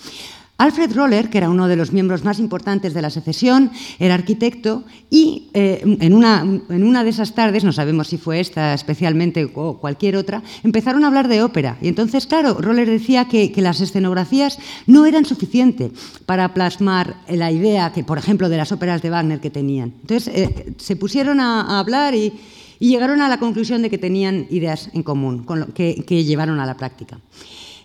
Alfred 0.61 0.92
Roller, 0.94 1.31
que 1.31 1.38
era 1.38 1.49
uno 1.49 1.68
de 1.68 1.77
los 1.77 1.90
miembros 1.90 2.23
más 2.23 2.38
importantes 2.38 2.92
de 2.92 3.01
la 3.01 3.09
secesión, 3.09 3.70
era 3.99 4.12
arquitecto 4.12 4.85
y 5.09 5.49
eh, 5.55 5.81
en, 6.01 6.12
una, 6.12 6.42
en, 6.42 6.85
una, 6.85 7.03
de 7.03 7.09
esas 7.09 7.35
tardes, 7.35 7.64
no 7.64 7.73
sabemos 7.73 8.09
si 8.09 8.18
fue 8.18 8.40
esta 8.40 8.75
especialmente 8.75 9.51
o 9.55 9.79
cualquier 9.79 10.16
otra, 10.16 10.42
empezaron 10.62 11.03
a 11.03 11.07
hablar 11.07 11.29
de 11.29 11.42
ópera. 11.42 11.79
Y 11.81 11.88
entonces, 11.88 12.27
claro, 12.27 12.59
Roller 12.61 12.90
decía 12.90 13.25
que, 13.25 13.51
las 13.57 13.81
escenografías 13.81 14.59
no 14.87 15.07
eran 15.07 15.25
suficientes 15.25 15.92
para 16.27 16.53
plasmar 16.53 17.16
la 17.27 17.51
idea, 17.51 17.92
que, 17.92 18.05
por 18.05 18.18
ejemplo, 18.18 18.51
de 18.51 18.59
las 18.59 18.70
óperas 18.70 19.01
de 19.01 19.09
Wagner 19.09 19.40
que 19.40 19.49
tenían. 19.49 19.94
Entonces, 20.03 20.29
eh, 20.29 20.75
se 20.77 20.94
pusieron 20.94 21.40
a, 21.40 21.79
hablar 21.79 22.14
y, 22.14 22.35
llegaron 22.81 23.23
a 23.23 23.31
la 23.31 23.38
conclusión 23.38 23.81
de 23.81 23.88
que 23.88 23.96
tenían 23.96 24.46
ideas 24.51 24.90
en 24.92 25.03
común, 25.03 25.46
que, 25.75 26.05
que 26.07 26.25
llevaron 26.25 26.61
a 26.61 26.66
la 26.66 26.77
práctica. 26.77 27.18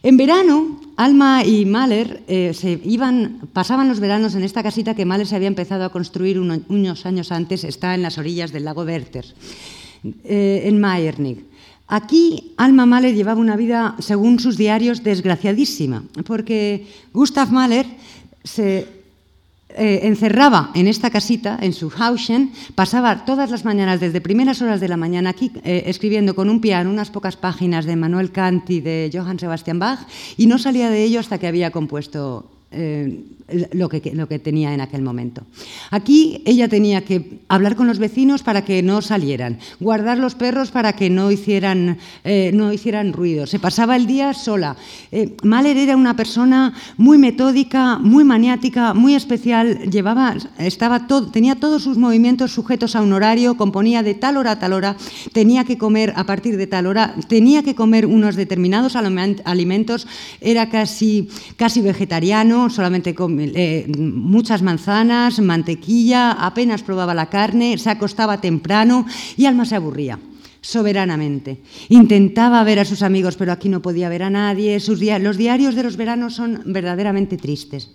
En 0.05 0.17
verano, 0.17 0.79
Alma 0.97 1.43
y 1.43 1.65
Mahler 1.65 2.21
eh, 2.27 2.53
se 2.53 2.79
iban, 2.83 3.41
pasaban 3.53 3.89
los 3.89 3.99
veranos 3.99 4.35
en 4.35 4.43
esta 4.43 4.61
casita 4.61 4.93
que 4.93 5.03
Mahler 5.03 5.25
se 5.25 5.35
había 5.35 5.47
empezado 5.47 5.83
a 5.83 5.91
construir 5.91 6.39
unos 6.39 7.05
años 7.07 7.31
antes, 7.31 7.63
está 7.63 7.95
en 7.95 8.03
las 8.03 8.19
orillas 8.19 8.51
del 8.51 8.65
lago 8.65 8.83
Werther, 8.83 9.25
eh, 10.23 10.61
en 10.65 10.79
Mayernig. 10.79 11.47
Aquí 11.87 12.53
Alma 12.55 12.85
Mahler 12.85 13.15
llevaba 13.15 13.41
una 13.41 13.55
vida, 13.55 13.95
según 13.97 14.39
sus 14.39 14.57
diarios, 14.57 15.01
desgraciadísima, 15.01 16.03
porque 16.27 16.85
Gustav 17.11 17.51
Mahler 17.51 17.87
se 18.43 18.87
eh, 19.77 20.01
encerraba 20.03 20.71
en 20.73 20.87
esta 20.87 21.09
casita, 21.09 21.57
en 21.61 21.73
su 21.73 21.89
Hauschen, 21.89 22.51
pasaba 22.75 23.25
todas 23.25 23.51
las 23.51 23.65
mañanas, 23.65 23.99
desde 23.99 24.21
primeras 24.21 24.61
horas 24.61 24.79
de 24.79 24.87
la 24.87 24.97
mañana, 24.97 25.31
aquí 25.31 25.51
eh, 25.63 25.83
escribiendo 25.87 26.35
con 26.35 26.49
un 26.49 26.61
piano 26.61 26.89
unas 26.89 27.09
pocas 27.09 27.35
páginas 27.35 27.85
de 27.85 27.95
Manuel 27.95 28.31
Kant 28.31 28.69
y 28.69 28.81
de 28.81 29.09
Johann 29.13 29.39
Sebastian 29.39 29.79
Bach, 29.79 29.99
y 30.37 30.47
no 30.47 30.57
salía 30.57 30.89
de 30.89 31.03
ello 31.03 31.19
hasta 31.19 31.37
que 31.37 31.47
había 31.47 31.71
compuesto 31.71 32.49
eh, 32.71 33.23
lo, 33.73 33.89
que, 33.89 34.01
tenía 34.39 34.73
en 34.73 34.81
aquel 34.81 35.03
momento. 35.03 35.43
Aquí 35.91 36.41
ella 36.45 36.67
tenía 36.67 37.05
que 37.05 37.39
hablar 37.47 37.75
con 37.75 37.85
los 37.85 37.99
vecinos 37.99 38.41
para 38.41 38.65
que 38.65 38.81
no 38.81 39.01
salieran, 39.01 39.59
guardar 39.79 40.17
los 40.17 40.33
perros 40.33 40.71
para 40.71 40.93
que 40.93 41.09
no 41.11 41.31
hicieran, 41.31 41.97
eh, 42.23 42.51
no 42.53 42.73
hicieran 42.73 43.13
ruido. 43.13 43.45
Se 43.45 43.59
pasaba 43.59 43.95
el 43.95 44.07
día 44.07 44.33
sola. 44.33 44.75
Eh, 45.11 45.35
Mahler 45.43 45.77
era 45.77 45.95
una 45.95 46.15
persona 46.15 46.73
muy 46.97 47.19
metódica, 47.19 47.99
muy 47.99 48.23
maniática, 48.23 48.95
muy 48.95 49.13
especial. 49.13 49.91
Llevaba, 49.91 50.35
estaba 50.57 51.05
todo, 51.05 51.29
tenía 51.29 51.55
todos 51.55 51.83
sus 51.83 51.97
movimientos 51.97 52.51
sujetos 52.51 52.95
a 52.95 53.01
un 53.01 53.13
horario, 53.13 53.57
componía 53.57 54.01
de 54.01 54.15
tal 54.15 54.37
hora 54.37 54.51
a 54.51 54.59
tal 54.59 54.73
hora, 54.73 54.97
tenía 55.33 55.65
que 55.65 55.77
comer 55.77 56.13
a 56.15 56.25
partir 56.25 56.57
de 56.57 56.65
tal 56.65 56.87
hora, 56.87 57.15
tenía 57.27 57.61
que 57.61 57.75
comer 57.75 58.07
unos 58.07 58.35
determinados 58.35 58.95
alimentos, 58.95 60.07
era 60.41 60.69
casi, 60.69 61.29
casi 61.57 61.81
vegetariano, 61.81 62.69
solamente 62.69 63.13
comía 63.13 63.34
eh, 63.39 63.87
muchas 63.97 64.61
manzanas, 64.61 65.39
mantequilla, 65.39 66.31
apenas 66.31 66.83
probaba 66.83 67.13
la 67.13 67.29
carne, 67.29 67.77
se 67.77 67.89
acostaba 67.89 68.41
temprano 68.41 69.05
y 69.37 69.45
Alma 69.45 69.65
se 69.65 69.75
aburría 69.75 70.19
soberanamente. 70.61 71.61
Intentaba 71.89 72.63
ver 72.63 72.79
a 72.79 72.85
sus 72.85 73.03
amigos, 73.03 73.35
pero 73.35 73.51
aquí 73.51 73.69
no 73.69 73.81
podía 73.81 74.09
ver 74.09 74.23
a 74.23 74.31
nadie. 74.31 74.79
los 75.19 75.37
diarios 75.37 75.75
de 75.75 75.83
los 75.83 75.95
veranos 75.95 76.33
son 76.33 76.63
verdaderamente 76.65 77.37
tristes. 77.37 77.91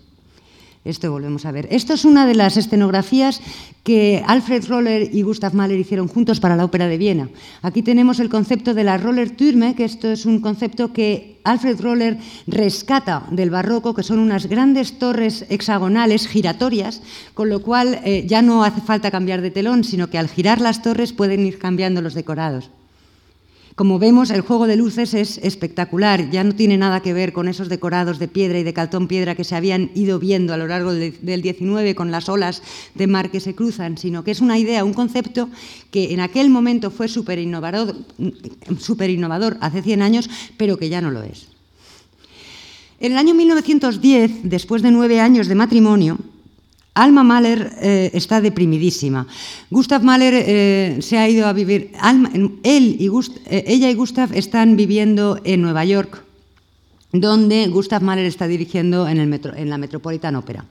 Esto 0.82 1.12
volvemos 1.12 1.44
a 1.44 1.52
ver. 1.52 1.68
Esto 1.70 1.92
es 1.92 2.06
una 2.06 2.26
de 2.26 2.34
las 2.34 2.56
escenografías 2.56 3.42
que 3.84 4.24
Alfred 4.26 4.66
Roller 4.66 5.14
y 5.14 5.20
Gustav 5.20 5.54
Mahler 5.54 5.78
hicieron 5.78 6.08
juntos 6.08 6.40
para 6.40 6.56
la 6.56 6.64
Ópera 6.64 6.86
de 6.86 6.96
Viena. 6.96 7.28
Aquí 7.60 7.82
tenemos 7.82 8.18
el 8.18 8.30
concepto 8.30 8.72
de 8.72 8.84
la 8.84 8.96
Roller 8.96 9.36
Türme, 9.36 9.74
que 9.74 9.84
esto 9.84 10.10
es 10.10 10.24
un 10.24 10.40
concepto 10.40 10.94
que 10.94 11.38
Alfred 11.44 11.82
Roller 11.82 12.16
rescata 12.46 13.26
del 13.30 13.50
barroco, 13.50 13.94
que 13.94 14.02
son 14.02 14.18
unas 14.18 14.46
grandes 14.46 14.98
torres 14.98 15.44
hexagonales 15.50 16.26
giratorias, 16.26 17.02
con 17.34 17.50
lo 17.50 17.60
cual 17.60 18.00
eh, 18.04 18.24
ya 18.26 18.40
no 18.40 18.64
hace 18.64 18.80
falta 18.80 19.10
cambiar 19.10 19.42
de 19.42 19.50
telón, 19.50 19.84
sino 19.84 20.08
que 20.08 20.16
al 20.16 20.28
girar 20.28 20.62
las 20.62 20.80
torres 20.80 21.12
pueden 21.12 21.44
ir 21.44 21.58
cambiando 21.58 22.00
los 22.00 22.14
decorados. 22.14 22.70
Como 23.80 23.98
vemos, 23.98 24.28
el 24.28 24.42
juego 24.42 24.66
de 24.66 24.76
luces 24.76 25.14
es 25.14 25.38
espectacular, 25.38 26.28
ya 26.30 26.44
no 26.44 26.54
tiene 26.54 26.76
nada 26.76 27.00
que 27.00 27.14
ver 27.14 27.32
con 27.32 27.48
esos 27.48 27.70
decorados 27.70 28.18
de 28.18 28.28
piedra 28.28 28.58
y 28.58 28.62
de 28.62 28.74
caltón 28.74 29.08
piedra 29.08 29.34
que 29.34 29.42
se 29.42 29.56
habían 29.56 29.90
ido 29.94 30.18
viendo 30.18 30.52
a 30.52 30.58
lo 30.58 30.66
largo 30.66 30.92
del 30.92 31.40
19 31.40 31.94
con 31.94 32.10
las 32.10 32.28
olas 32.28 32.62
de 32.94 33.06
mar 33.06 33.30
que 33.30 33.40
se 33.40 33.54
cruzan, 33.54 33.96
sino 33.96 34.22
que 34.22 34.32
es 34.32 34.42
una 34.42 34.58
idea, 34.58 34.84
un 34.84 34.92
concepto 34.92 35.48
que 35.90 36.12
en 36.12 36.20
aquel 36.20 36.50
momento 36.50 36.90
fue 36.90 37.08
súper 37.08 37.38
innovador, 37.38 37.96
innovador 39.08 39.56
hace 39.62 39.80
100 39.80 40.02
años, 40.02 40.28
pero 40.58 40.76
que 40.76 40.90
ya 40.90 41.00
no 41.00 41.10
lo 41.10 41.22
es. 41.22 41.46
En 43.00 43.12
el 43.12 43.18
año 43.18 43.32
1910, 43.32 44.40
después 44.42 44.82
de 44.82 44.90
nueve 44.90 45.20
años 45.20 45.48
de 45.48 45.54
matrimonio, 45.54 46.18
Alma 47.00 47.24
Mahler 47.24 47.72
eh, 47.80 48.10
está 48.12 48.42
deprimidísima. 48.42 49.26
Gustav 49.70 50.02
Mahler 50.02 50.34
eh, 50.36 50.98
se 51.00 51.16
ha 51.16 51.26
ido 51.28 51.46
a 51.46 51.54
vivir. 51.54 51.92
él 52.62 52.96
y 52.98 53.08
eh, 53.46 53.64
ella 53.66 53.88
y 53.88 53.94
Gustav 53.94 54.34
están 54.34 54.76
viviendo 54.76 55.40
en 55.44 55.62
Nueva 55.62 55.84
York, 55.86 56.22
donde 57.12 57.68
Gustav 57.68 58.02
Mahler 58.02 58.26
está 58.26 58.46
dirigiendo 58.46 59.08
en, 59.08 59.18
en 59.18 59.70
la 59.70 59.78
Metropolitan 59.78 60.36
Opera. 60.36 60.66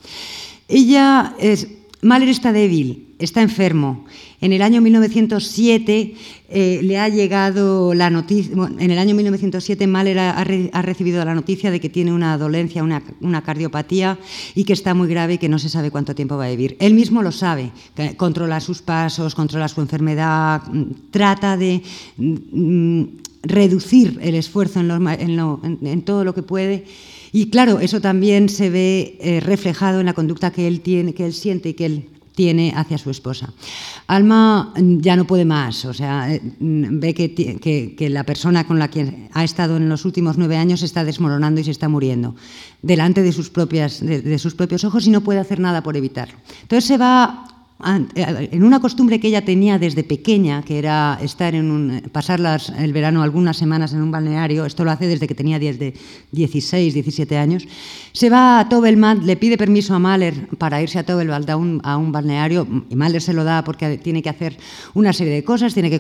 Ella 0.67 1.35
es, 1.39 1.67
Mahler 2.01 2.29
está 2.29 2.53
débil, 2.53 3.09
está 3.19 3.41
enfermo. 3.41 4.05
En 4.39 4.53
el 4.53 4.61
año 4.61 4.79
1907 4.79 6.15
eh, 6.49 6.79
le 6.81 6.97
ha 6.97 7.09
llegado 7.09 7.93
la 7.93 8.09
noticia, 8.09 8.53
en 8.55 8.91
el 8.91 8.97
año 8.97 9.15
1907 9.15 9.85
Mahler 9.85 10.17
ha, 10.19 10.81
recibido 10.81 11.23
la 11.25 11.35
noticia 11.35 11.71
de 11.71 11.81
que 11.81 11.89
tiene 11.89 12.13
una 12.13 12.37
dolencia, 12.37 12.83
una, 12.83 13.41
cardiopatía 13.41 14.17
y 14.55 14.63
que 14.63 14.71
está 14.71 14.93
muy 14.93 15.09
grave 15.09 15.33
y 15.33 15.37
que 15.39 15.49
no 15.49 15.59
se 15.59 15.67
sabe 15.67 15.91
cuánto 15.91 16.15
tiempo 16.15 16.37
va 16.37 16.45
a 16.45 16.49
vivir. 16.49 16.77
Él 16.79 16.93
mismo 16.93 17.21
lo 17.21 17.33
sabe, 17.33 17.71
controla 18.15 18.61
sus 18.61 18.81
pasos, 18.81 19.35
controla 19.35 19.67
su 19.67 19.81
enfermedad, 19.81 20.61
mm, 20.71 21.11
trata 21.11 21.57
de 21.57 21.81
mm, 22.15 23.03
reducir 23.43 24.19
el 24.21 24.35
esfuerzo 24.35 24.79
en, 24.79 26.01
todo 26.03 26.23
lo 26.23 26.33
que 26.33 26.43
puede. 26.43 26.85
Y 27.31 27.49
claro, 27.49 27.79
eso 27.79 28.01
también 28.01 28.49
se 28.49 28.69
ve 28.69 29.17
eh, 29.19 29.39
reflejado 29.39 29.99
en 29.99 30.05
la 30.05 30.13
conducta 30.13 30.51
que 30.51 30.67
él 30.67 30.81
tiene, 30.81 31.13
que 31.13 31.25
él 31.25 31.33
siente 31.33 31.69
y 31.69 31.73
que 31.73 31.85
él 31.85 32.09
tiene 32.39 32.71
hacia 32.73 32.97
su 32.97 33.09
esposa. 33.09 33.51
Alma 34.07 34.73
ya 34.77 35.17
no 35.17 35.27
puede 35.27 35.43
más, 35.43 35.83
o 35.83 35.93
sea, 35.93 36.33
eh, 36.33 36.41
ve 36.61 37.13
que, 37.13 38.09
la 38.09 38.23
persona 38.23 38.65
con 38.65 38.79
la 38.79 38.89
que 38.89 39.27
ha 39.33 39.43
estado 39.43 39.75
en 39.75 39.89
los 39.89 40.05
últimos 40.05 40.37
nueve 40.37 40.55
años 40.55 40.79
se 40.79 40.85
está 40.85 41.03
desmoronando 41.03 41.59
y 41.59 41.65
se 41.65 41.71
está 41.71 41.89
muriendo 41.89 42.35
delante 42.81 43.23
de 43.23 43.33
sus, 43.33 43.49
propios 43.49 44.01
ojos 44.85 45.05
y 45.05 45.09
no 45.09 45.19
puede 45.19 45.39
hacer 45.39 45.59
nada 45.59 45.83
por 45.83 45.97
evitarlo. 45.97 46.37
Entonces 46.61 46.85
se 46.85 46.97
va 46.97 47.58
en 47.81 48.63
una 48.63 48.81
costumbre 48.81 49.21
que 49.21 49.29
ella 49.29 49.45
tenía 49.45 49.79
desde 49.79 50.03
pequeña, 50.03 50.63
que 50.63 50.79
era 50.79 51.17
estar 51.21 51.55
en 51.55 51.71
un, 51.71 52.01
pasar 52.11 52.41
el 52.77 52.91
verano 52.91 53.23
algunas 53.23 53.55
semanas 53.55 53.93
en 53.93 54.01
un 54.01 54.11
balneario, 54.11 54.65
esto 54.65 54.83
lo 54.83 54.91
hace 54.91 55.07
desde 55.07 55.27
que 55.27 55.35
tenía 55.35 55.59
16, 55.59 56.93
17 56.93 57.37
años, 57.37 57.65
se 58.11 58.29
va 58.29 58.59
a 58.59 58.67
Tobelmad, 58.67 59.19
le 59.19 59.37
pide 59.37 59.57
permiso 59.57 59.93
a 59.95 59.99
Mahler 59.99 60.49
para 60.57 60.81
irse 60.81 60.99
a 60.99 61.05
Tobelmad 61.05 61.49
a 61.49 61.55
un, 61.55 61.79
a 61.83 61.95
un 61.95 62.11
balneario, 62.11 62.67
y 62.89 62.95
Mahler 62.95 63.21
se 63.21 63.33
lo 63.33 63.45
da 63.45 63.63
porque 63.63 63.97
tiene 63.97 64.21
que 64.21 64.29
hacer 64.29 64.57
una 64.93 65.13
serie 65.13 65.33
de 65.33 65.45
cosas, 65.45 65.73
tiene 65.73 65.89
que, 65.89 65.99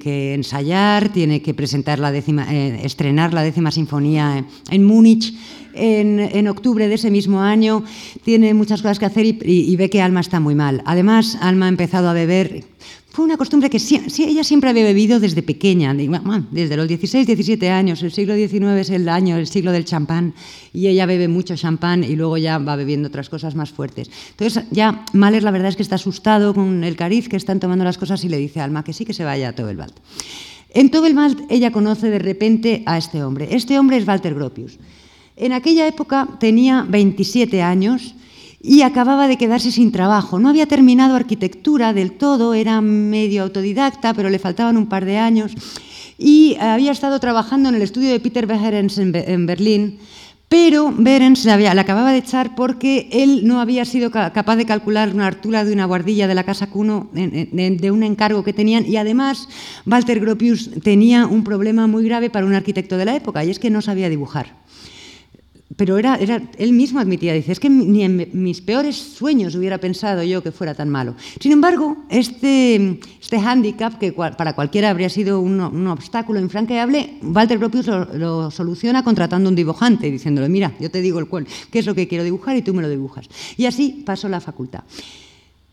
que, 0.00 0.34
ensayar, 0.34 1.10
tiene 1.10 1.42
que 1.42 1.52
presentar 1.52 1.98
la 1.98 2.12
décima, 2.12 2.46
eh, 2.50 2.80
estrenar 2.82 3.34
la 3.34 3.42
décima 3.42 3.70
sinfonía 3.70 4.46
en 4.70 4.84
Múnich, 4.84 5.34
en, 5.74 6.48
octubre 6.48 6.88
de 6.88 6.94
ese 6.94 7.10
mismo 7.10 7.40
año, 7.40 7.84
tiene 8.24 8.54
muchas 8.54 8.82
cosas 8.82 8.98
que 8.98 9.06
hacer 9.06 9.26
y, 9.26 9.76
ve 9.76 9.90
que 9.90 10.02
Alma 10.02 10.20
está 10.20 10.40
muy 10.40 10.54
mal. 10.54 10.82
Además, 10.84 11.38
Alma 11.40 11.66
ha 11.66 11.68
empezado 11.68 12.08
a 12.08 12.12
beber. 12.12 12.64
Fue 13.10 13.24
una 13.24 13.36
costumbre 13.36 13.70
que 13.70 13.78
sí, 13.78 14.00
ella 14.18 14.42
siempre 14.42 14.70
había 14.70 14.82
bebido 14.82 15.20
desde 15.20 15.40
pequeña, 15.42 15.94
desde 15.94 16.76
los 16.76 16.88
16, 16.88 17.28
17 17.28 17.70
años. 17.70 18.02
El 18.02 18.10
siglo 18.10 18.34
XIX 18.34 18.80
es 18.80 18.90
el 18.90 19.08
año, 19.08 19.36
el 19.36 19.46
siglo 19.46 19.70
del 19.70 19.84
champán, 19.84 20.34
y 20.72 20.88
ella 20.88 21.06
bebe 21.06 21.28
mucho 21.28 21.54
champán 21.54 22.02
y 22.02 22.16
luego 22.16 22.38
ya 22.38 22.58
va 22.58 22.74
bebiendo 22.74 23.06
otras 23.06 23.28
cosas 23.28 23.54
más 23.54 23.70
fuertes. 23.70 24.10
Entonces, 24.30 24.64
ya 24.72 25.04
Mahler 25.12 25.44
la 25.44 25.52
verdad 25.52 25.68
es 25.68 25.76
que 25.76 25.84
está 25.84 25.94
asustado 25.94 26.54
con 26.54 26.82
el 26.82 26.96
cariz 26.96 27.28
que 27.28 27.36
están 27.36 27.60
tomando 27.60 27.84
las 27.84 27.98
cosas 27.98 28.24
y 28.24 28.28
le 28.28 28.36
dice 28.36 28.60
a 28.60 28.64
Alma 28.64 28.82
que 28.82 28.92
sí 28.92 29.04
que 29.04 29.14
se 29.14 29.22
vaya 29.22 29.50
a 29.50 29.52
Tobelwald. 29.52 29.94
En 30.70 30.90
Tobelwald 30.90 31.46
ella 31.50 31.70
conoce 31.70 32.10
de 32.10 32.18
repente 32.18 32.82
a 32.84 32.98
este 32.98 33.22
hombre. 33.22 33.54
Este 33.54 33.78
hombre 33.78 33.96
es 33.96 34.08
Walter 34.08 34.34
Gropius. 34.34 34.76
En 35.36 35.52
aquella 35.52 35.86
época 35.86 36.28
tenía 36.38 36.86
27 36.88 37.62
años 37.62 38.14
y 38.62 38.82
acababa 38.82 39.28
de 39.28 39.36
quedarse 39.36 39.72
sin 39.72 39.92
trabajo. 39.92 40.38
No 40.38 40.48
había 40.48 40.66
terminado 40.66 41.16
arquitectura 41.16 41.92
del 41.92 42.12
todo, 42.12 42.54
era 42.54 42.80
medio 42.80 43.42
autodidacta, 43.42 44.14
pero 44.14 44.30
le 44.30 44.38
faltaban 44.38 44.76
un 44.76 44.86
par 44.86 45.04
de 45.04 45.18
años. 45.18 45.52
Y 46.18 46.56
había 46.60 46.92
estado 46.92 47.18
trabajando 47.18 47.68
en 47.68 47.74
el 47.74 47.82
estudio 47.82 48.10
de 48.10 48.20
Peter 48.20 48.46
Behrens 48.46 48.96
en 48.98 49.46
Berlín, 49.46 49.98
pero 50.54 50.94
Behrens 50.96 51.44
le, 51.44 51.68
acababa 51.68 52.12
de 52.12 52.18
echar 52.18 52.54
porque 52.54 53.08
él 53.10 53.40
no 53.44 53.60
había 53.60 53.84
sido 53.84 54.12
capaz 54.12 54.54
de 54.54 54.64
calcular 54.64 55.12
una 55.12 55.26
altura 55.26 55.64
de 55.64 55.72
una 55.72 55.84
guardilla 55.84 56.28
de 56.28 56.34
la 56.36 56.44
Casa 56.44 56.68
Cuno 56.68 57.08
de 57.12 57.90
un 57.90 58.02
encargo 58.04 58.44
que 58.44 58.52
tenían 58.52 58.86
y 58.86 58.96
además 58.96 59.48
Walter 59.84 60.20
Gropius 60.20 60.70
tenía 60.82 61.26
un 61.26 61.42
problema 61.42 61.88
muy 61.88 62.04
grave 62.04 62.30
para 62.30 62.46
un 62.46 62.54
arquitecto 62.54 62.96
de 62.96 63.04
la 63.04 63.16
época 63.16 63.44
y 63.44 63.50
es 63.50 63.58
que 63.58 63.68
no 63.68 63.82
sabía 63.82 64.08
dibujar 64.08 64.54
pero 65.76 65.98
era, 65.98 66.16
era, 66.16 66.42
él 66.58 66.72
mismo 66.72 67.00
admitía, 67.00 67.32
dice, 67.32 67.50
es 67.52 67.58
que 67.58 67.70
ni 67.70 68.02
en 68.02 68.28
mis 68.32 68.60
peores 68.60 68.96
sueños 68.96 69.54
hubiera 69.54 69.78
pensado 69.78 70.22
yo 70.22 70.42
que 70.42 70.52
fuera 70.52 70.74
tan 70.74 70.88
malo. 70.88 71.14
Sin 71.40 71.52
embargo, 71.52 71.96
este, 72.10 73.00
este 73.20 73.40
hándicap, 73.40 73.98
que 73.98 74.12
para 74.12 74.54
cualquiera 74.54 74.90
habría 74.90 75.08
sido 75.08 75.40
un, 75.40 75.60
un 75.60 75.86
obstáculo 75.88 76.38
infranqueable, 76.38 77.18
Walter 77.22 77.58
Gropius 77.58 77.86
lo, 77.86 78.50
soluciona 78.50 79.02
contratando 79.02 79.48
un 79.48 79.56
dibujante, 79.56 80.10
diciéndole, 80.10 80.48
mira, 80.48 80.72
yo 80.78 80.90
te 80.90 81.00
digo 81.00 81.18
el 81.18 81.28
cual, 81.28 81.46
qué 81.70 81.80
es 81.80 81.86
lo 81.86 81.94
que 81.94 82.06
quiero 82.06 82.24
dibujar 82.24 82.56
y 82.56 82.62
tú 82.62 82.72
me 82.72 82.82
lo 82.82 82.88
dibujas. 82.88 83.28
Y 83.56 83.66
así 83.66 84.02
pasó 84.06 84.28
la 84.28 84.40
facultad. 84.40 84.84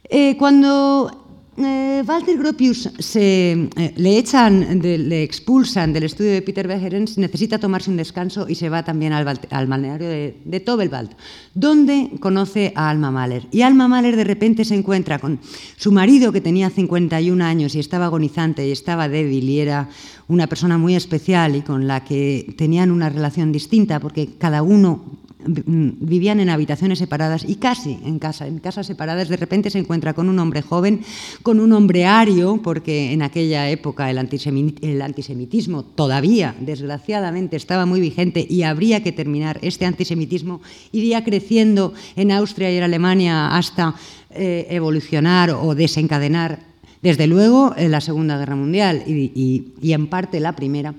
Eh, 0.10 0.36
cuando 0.38 1.21
eh, 1.58 2.04
Walter 2.08 2.38
Gropius 2.38 2.90
se, 3.00 3.52
eh, 3.52 3.94
le 3.98 4.18
echan, 4.18 4.80
le 4.82 5.24
expulsan 5.24 5.92
del 5.92 6.04
estudio 6.04 6.32
de 6.32 6.42
Peter 6.42 6.68
Behrens, 6.68 7.18
necesita 7.18 7.60
tomarse 7.60 7.92
un 7.92 7.98
descanso 7.98 8.48
y 8.48 8.56
se 8.56 8.70
va 8.70 8.84
también 8.84 9.12
al, 9.12 9.26
balneario 9.26 10.08
de, 10.08 10.38
de 10.46 10.60
Tobelwald, 10.62 11.12
donde 11.54 12.12
conoce 12.20 12.72
a 12.76 12.90
Alma 12.90 13.12
Mahler. 13.12 13.48
Y 13.52 13.64
Alma 13.64 13.90
Mahler 13.90 14.16
de 14.16 14.24
repente 14.24 14.64
se 14.64 14.76
encuentra 14.76 15.20
con 15.20 15.40
su 15.76 15.92
marido 15.92 16.32
que 16.32 16.40
tenía 16.40 16.70
51 16.70 17.44
años 17.44 17.76
y 17.76 17.80
estaba 17.80 18.06
agonizante 18.06 18.66
y 18.66 18.72
estaba 18.72 19.10
débil 19.10 19.50
y 19.50 19.60
era 19.60 19.90
una 20.30 20.48
persona 20.48 20.78
muy 20.78 20.96
especial 20.96 21.58
y 21.58 21.62
con 21.62 21.86
la 21.86 22.06
que 22.06 22.54
tenían 22.58 22.92
una 22.92 23.10
relación 23.10 23.52
distinta 23.52 24.00
porque 24.00 24.30
cada 24.38 24.64
uno 24.64 25.21
vivían 25.46 26.40
en 26.40 26.50
habitaciones 26.50 27.00
separadas 27.00 27.44
y 27.48 27.56
casi 27.56 28.00
en 28.06 28.20
casa, 28.20 28.48
en 28.48 28.60
casas 28.60 28.88
separadas, 28.88 29.30
de 29.30 29.38
repente 29.38 29.70
se 29.70 29.80
encuentra 29.80 30.14
con 30.14 30.30
un 30.30 30.40
hombre 30.40 30.62
joven, 30.62 31.02
con 31.44 31.60
un 31.60 31.74
hombre 31.74 32.06
ario, 32.06 32.60
porque 32.64 33.12
en 33.12 33.22
aquella 33.22 33.70
época 33.70 34.10
el, 34.10 34.18
antisemitismo 34.18 35.84
todavía, 35.84 36.56
desgraciadamente, 36.60 37.56
estaba 37.56 37.86
muy 37.86 38.00
vigente 38.00 38.46
y 38.48 38.64
habría 38.64 39.04
que 39.04 39.12
terminar. 39.12 39.60
Este 39.62 39.86
antisemitismo 39.86 40.62
iría 40.92 41.24
creciendo 41.24 41.94
en 42.16 42.32
Austria 42.32 42.72
y 42.72 42.78
en 42.78 42.84
Alemania 42.84 43.56
hasta 43.56 43.96
eh, 44.32 44.68
evolucionar 44.70 45.52
o 45.52 45.76
desencadenar, 45.76 46.60
desde 47.02 47.26
luego, 47.26 47.74
en 47.78 47.92
la 47.92 48.02
Segunda 48.02 48.38
Guerra 48.38 48.56
Mundial 48.56 49.04
y 49.08 49.92
en 49.92 50.08
parte 50.08 50.40
la 50.40 50.56
Primera 50.56 50.94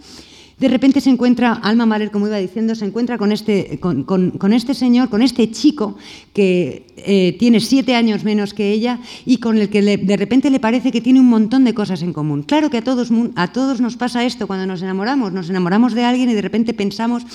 de 0.62 0.68
repente 0.68 1.00
se 1.00 1.10
encuentra, 1.10 1.54
Alma 1.54 1.86
Mahler, 1.86 2.12
como 2.12 2.28
iba 2.28 2.36
diciendo, 2.36 2.76
se 2.76 2.84
encuentra 2.84 3.18
con 3.18 3.32
este, 3.32 3.80
con, 3.80 4.52
este 4.52 4.74
señor, 4.74 5.08
con 5.08 5.20
este 5.20 5.50
chico 5.50 5.96
que 6.32 6.86
eh, 6.98 7.34
tiene 7.36 7.58
siete 7.58 7.96
años 7.96 8.22
menos 8.22 8.54
que 8.54 8.70
ella 8.70 9.00
y 9.26 9.38
con 9.38 9.58
el 9.58 9.68
que 9.70 9.82
de 9.82 10.16
repente 10.16 10.50
le 10.50 10.60
parece 10.60 10.92
que 10.92 11.00
tiene 11.00 11.18
un 11.18 11.28
montón 11.28 11.64
de 11.64 11.74
cosas 11.74 12.02
en 12.02 12.12
común. 12.12 12.44
Claro 12.44 12.70
que 12.70 12.78
a 12.78 12.84
todos, 12.84 13.10
a 13.34 13.52
todos 13.52 13.80
nos 13.80 13.96
pasa 13.96 14.24
esto 14.24 14.46
cuando 14.46 14.64
nos 14.64 14.82
enamoramos, 14.82 15.32
nos 15.32 15.50
enamoramos 15.50 15.94
de 15.94 16.04
alguien 16.04 16.30
y 16.30 16.34
de 16.34 16.42
repente 16.42 16.74
pensamos, 16.74 17.26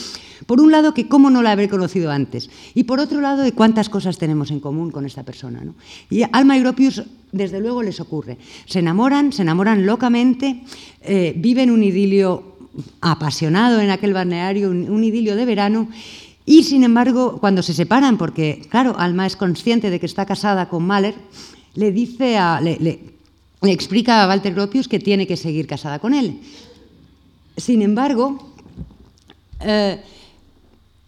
por 0.46 0.62
un 0.62 0.72
lado, 0.72 0.94
que 0.94 1.10
cómo 1.10 1.30
no 1.30 1.42
la 1.42 1.52
haber 1.52 1.68
conocido 1.68 2.12
antes 2.12 2.50
y 2.76 2.86
por 2.86 3.02
otro 3.02 3.20
lado, 3.20 3.44
de 3.44 3.52
cuántas 3.52 3.90
cosas 3.90 4.18
tenemos 4.18 4.52
en 4.52 4.62
común 4.62 4.90
con 4.90 5.06
esta 5.06 5.24
persona. 5.24 5.64
Y 6.10 6.24
Alma 6.32 6.56
y 6.56 6.62
Gropius 6.62 7.04
desde 7.34 7.60
luego 7.60 7.84
les 7.84 8.00
ocurre. 8.00 8.38
Se 8.68 8.80
enamoran, 8.80 9.34
se 9.34 9.42
enamoran 9.42 9.86
locamente, 9.86 10.62
eh, 11.02 11.34
viven 11.36 11.72
un 11.72 11.84
idilio 11.84 12.57
apasionado 13.02 13.80
en 13.82 13.90
aquel 13.90 14.14
balneario, 14.14 14.70
un, 14.70 15.04
idilio 15.04 15.36
de 15.36 15.46
verano, 15.46 15.90
Y 16.46 16.64
sin 16.64 16.84
embargo, 16.84 17.40
cuando 17.40 17.62
se 17.62 17.74
separan, 17.74 18.18
porque 18.18 18.62
claro, 18.70 18.96
Alma 18.98 19.26
es 19.26 19.36
consciente 19.36 19.90
de 19.90 20.00
que 20.00 20.06
está 20.06 20.26
casada 20.26 20.70
con 20.70 20.88
Mahler, 20.88 21.16
le 21.76 21.92
dice 21.92 22.38
a, 22.38 22.62
le, 22.62 23.02
explica 23.64 24.24
a 24.24 24.28
Walter 24.28 24.54
Gropius 24.54 24.88
que 24.88 25.00
tiene 25.00 25.28
que 25.28 25.36
seguir 25.36 25.68
casada 25.68 26.00
con 26.00 26.14
él. 26.14 26.40
Sin 27.58 27.82
embargo, 27.82 28.54
eh, 29.60 30.00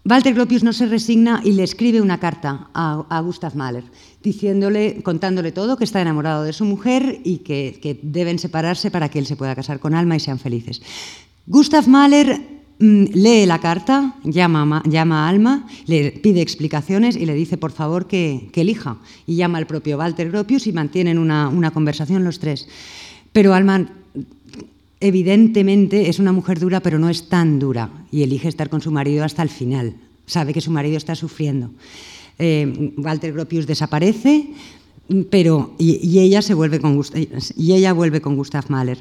Walter 0.09 0.33
Gropius 0.33 0.63
no 0.63 0.73
se 0.73 0.87
resigna 0.87 1.41
y 1.43 1.51
le 1.51 1.63
escribe 1.63 2.01
una 2.01 2.19
carta 2.19 2.69
a, 2.73 3.21
Gustav 3.21 3.55
Mahler, 3.55 3.83
diciéndole, 4.23 5.03
contándole 5.03 5.51
todo, 5.51 5.77
que 5.77 5.83
está 5.83 6.01
enamorado 6.01 6.43
de 6.43 6.53
su 6.53 6.65
mujer 6.65 7.19
y 7.23 7.39
que, 7.39 7.79
que, 7.81 7.99
deben 8.01 8.39
separarse 8.39 8.89
para 8.89 9.09
que 9.09 9.19
él 9.19 9.25
se 9.25 9.35
pueda 9.35 9.55
casar 9.55 9.79
con 9.79 9.93
Alma 9.93 10.15
y 10.15 10.19
sean 10.19 10.39
felices. 10.39 10.81
Gustav 11.49 11.87
Mahler 11.87 12.59
Mm, 12.81 13.07
lee 13.13 13.45
la 13.45 13.59
carta, 13.59 14.15
llama, 14.23 14.81
llama, 14.85 15.25
a 15.25 15.29
Alma, 15.29 15.67
le 15.85 16.11
pide 16.11 16.39
explicaciones 16.39 17.17
y 17.17 17.25
le 17.25 17.33
dice 17.33 17.57
por 17.57 17.73
favor 17.73 18.07
que, 18.07 18.49
elija. 18.55 18.97
Y 19.27 19.35
llama 19.35 19.57
al 19.57 19.67
propio 19.67 19.97
Walter 19.97 20.31
Gropius 20.31 20.65
y 20.65 20.71
mantienen 20.71 21.17
una, 21.17 21.71
conversación 21.71 22.23
los 22.23 22.39
tres. 22.39 22.69
Pero 23.33 23.53
Alma 23.53 23.89
evidentemente 25.01 26.09
es 26.09 26.19
una 26.19 26.31
mujer 26.31 26.59
dura, 26.59 26.79
pero 26.79 26.99
no 26.99 27.09
es 27.09 27.27
tan 27.27 27.59
dura 27.59 27.89
y 28.11 28.23
elige 28.23 28.47
estar 28.47 28.69
con 28.69 28.81
su 28.81 28.91
marido 28.91 29.25
hasta 29.25 29.43
el 29.43 29.49
final. 29.49 29.95
Sabe 30.25 30.53
que 30.53 30.61
su 30.61 30.71
marido 30.71 30.95
está 30.95 31.15
sufriendo. 31.15 31.71
Eh, 32.37 32.93
Walter 32.95 33.33
Gropius 33.33 33.67
desaparece, 33.67 34.51
pero 35.29 35.75
y, 35.77 36.19
ella 36.19 36.41
se 36.41 36.53
vuelve 36.53 36.79
con 36.79 37.01
y 37.57 37.73
ella 37.73 37.91
vuelve 37.91 38.21
con 38.21 38.37
Gustav 38.37 38.65
Mahler 38.69 38.99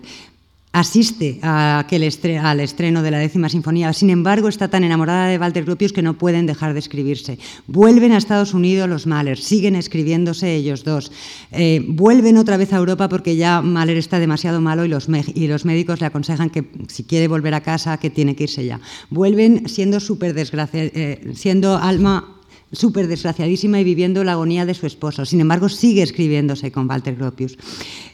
asiste 0.72 1.38
a 1.42 1.80
aquel 1.80 2.08
al 2.42 2.60
estreno 2.60 3.02
de 3.02 3.10
la 3.10 3.18
décima 3.18 3.48
sinfonía. 3.48 3.92
Sin 3.92 4.10
embargo, 4.10 4.48
está 4.48 4.68
tan 4.68 4.84
enamorada 4.84 5.26
de 5.28 5.38
Walter 5.38 5.64
Gropius 5.64 5.92
que 5.92 6.02
no 6.02 6.18
pueden 6.18 6.46
dejar 6.46 6.72
de 6.72 6.78
escribirse. 6.78 7.38
Vuelven 7.66 8.12
a 8.12 8.18
Estados 8.18 8.54
Unidos 8.54 8.88
los 8.88 9.06
Mahler, 9.06 9.38
siguen 9.38 9.74
escribiéndose 9.76 10.54
ellos 10.54 10.84
dos. 10.84 11.10
Eh, 11.52 11.84
vuelven 11.86 12.36
otra 12.36 12.56
vez 12.56 12.72
a 12.72 12.76
Europa 12.76 13.08
porque 13.08 13.36
ya 13.36 13.62
Mahler 13.62 13.96
está 13.96 14.18
demasiado 14.18 14.60
malo 14.60 14.84
y 14.84 14.88
los, 14.88 15.08
y 15.34 15.48
los 15.48 15.64
médicos 15.64 16.00
le 16.00 16.06
aconsejan 16.06 16.50
que 16.50 16.64
si 16.88 17.04
quiere 17.04 17.28
volver 17.28 17.54
a 17.54 17.62
casa, 17.62 17.98
que 17.98 18.10
tiene 18.10 18.36
que 18.36 18.44
irse 18.44 18.64
ya. 18.64 18.80
Vuelven 19.10 19.68
siendo 19.68 20.00
súper 20.00 20.34
eh, 20.38 21.32
siendo 21.34 21.76
alma 21.76 22.34
súper 22.70 23.06
desgraciadísima 23.06 23.80
y 23.80 23.84
viviendo 23.84 24.22
la 24.24 24.32
agonía 24.32 24.66
de 24.66 24.74
su 24.74 24.86
esposo. 24.86 25.24
Sin 25.24 25.40
embargo, 25.40 25.68
sigue 25.68 26.02
escribiéndose 26.02 26.70
con 26.70 26.88
Walter 26.88 27.16
Gropius. 27.16 27.56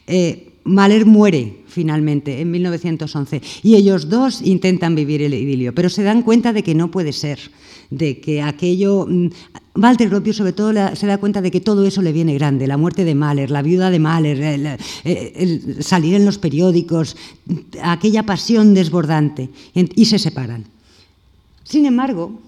Eh, 0.07 0.54
Mahler 0.65 1.05
muere 1.05 1.63
finalmente 1.67 2.41
en 2.41 2.49
1911 2.49 3.41
y 3.61 3.75
ellos 3.75 4.09
dos 4.09 4.41
intentan 4.41 4.95
vivir 4.95 5.21
el 5.21 5.33
idilio, 5.33 5.73
pero 5.73 5.89
se 5.89 6.03
dan 6.03 6.23
cuenta 6.23 6.53
de 6.53 6.63
que 6.63 6.73
no 6.73 6.91
puede 6.91 7.13
ser, 7.13 7.39
de 7.89 8.19
que 8.19 8.41
aquello... 8.41 9.07
Mm, 9.07 9.29
Walter 9.77 10.09
Gropius 10.09 10.37
sobre 10.37 10.53
todo 10.53 10.71
se 10.95 11.05
da 11.05 11.17
cuenta 11.17 11.41
de 11.41 11.51
que 11.51 11.59
todo 11.59 11.85
eso 11.85 12.01
le 12.01 12.13
viene 12.13 12.33
grande, 12.33 12.65
la 12.65 12.77
muerte 12.77 13.03
de 13.03 13.13
Mahler, 13.13 13.51
la 13.51 13.61
viuda 13.61 13.91
de 13.91 13.99
Mahler, 13.99 14.79
salir 15.81 16.15
en 16.15 16.23
los 16.23 16.37
periódicos, 16.37 17.17
aquella 17.83 18.23
pasión 18.23 18.73
desbordante, 18.73 19.49
y 19.73 20.05
se 20.05 20.17
separan. 20.17 20.63
Sin 21.65 21.85
embargo, 21.85 22.39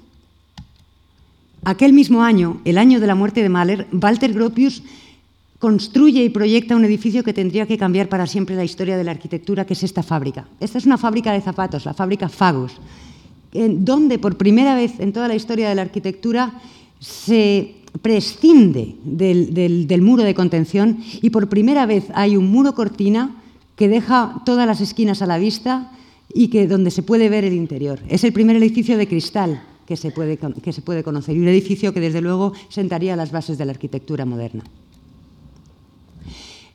aquel 1.65 1.91
mismo 1.91 2.23
año, 2.23 2.61
el 2.63 2.77
año 2.77 3.01
de 3.01 3.07
la 3.07 3.15
muerte 3.15 3.43
de 3.43 3.49
Mahler, 3.49 3.87
Walter 3.91 4.33
Gropius 4.33 4.81
construye 5.59 6.23
y 6.23 6.29
proyecta 6.29 6.75
un 6.75 6.85
edificio 6.85 7.23
que 7.23 7.33
tendría 7.33 7.65
que 7.65 7.77
cambiar 7.77 8.09
para 8.09 8.27
siempre 8.27 8.55
la 8.55 8.63
historia 8.63 8.97
de 8.97 9.03
la 9.03 9.11
arquitectura, 9.11 9.65
que 9.65 9.73
es 9.73 9.83
esta 9.83 10.03
fábrica. 10.03 10.47
Esta 10.59 10.77
es 10.77 10.85
una 10.85 10.97
fábrica 10.97 11.31
de 11.31 11.41
zapatos, 11.41 11.85
la 11.85 11.93
fábrica 11.93 12.29
Fagus, 12.29 12.73
donde 13.51 14.19
por 14.19 14.37
primera 14.37 14.75
vez 14.75 14.99
en 14.99 15.13
toda 15.13 15.27
la 15.27 15.35
historia 15.35 15.69
de 15.69 15.75
la 15.75 15.81
arquitectura 15.81 16.61
se 16.99 17.75
prescinde 18.01 18.95
del, 19.03 20.01
muro 20.01 20.23
de 20.23 20.35
contención 20.35 20.99
y 21.21 21.31
por 21.31 21.49
primera 21.49 21.85
vez 21.85 22.05
hay 22.13 22.37
un 22.37 22.51
muro 22.51 22.75
cortina 22.75 23.41
que 23.75 23.87
deja 23.87 24.41
todas 24.45 24.67
las 24.67 24.81
esquinas 24.81 25.21
a 25.21 25.25
la 25.25 25.37
vista 25.37 25.91
y 26.33 26.49
que 26.49 26.67
donde 26.67 26.91
se 26.91 27.03
puede 27.03 27.29
ver 27.29 27.45
el 27.45 27.53
interior. 27.53 27.99
Es 28.09 28.23
el 28.23 28.33
primer 28.33 28.55
edificio 28.57 28.97
de 28.97 29.07
cristal 29.07 29.63
que 29.87 29.97
se 29.97 30.11
puede, 30.11 30.37
que 30.37 30.73
se 30.73 30.81
puede 30.81 31.03
conocer 31.03 31.35
y 31.35 31.39
un 31.39 31.47
edificio 31.47 31.93
que 31.93 31.99
desde 31.99 32.21
luego 32.21 32.53
sentaría 32.69 33.15
las 33.15 33.31
bases 33.31 33.57
de 33.57 33.65
la 33.65 33.71
arquitectura 33.71 34.25
moderna. 34.25 34.63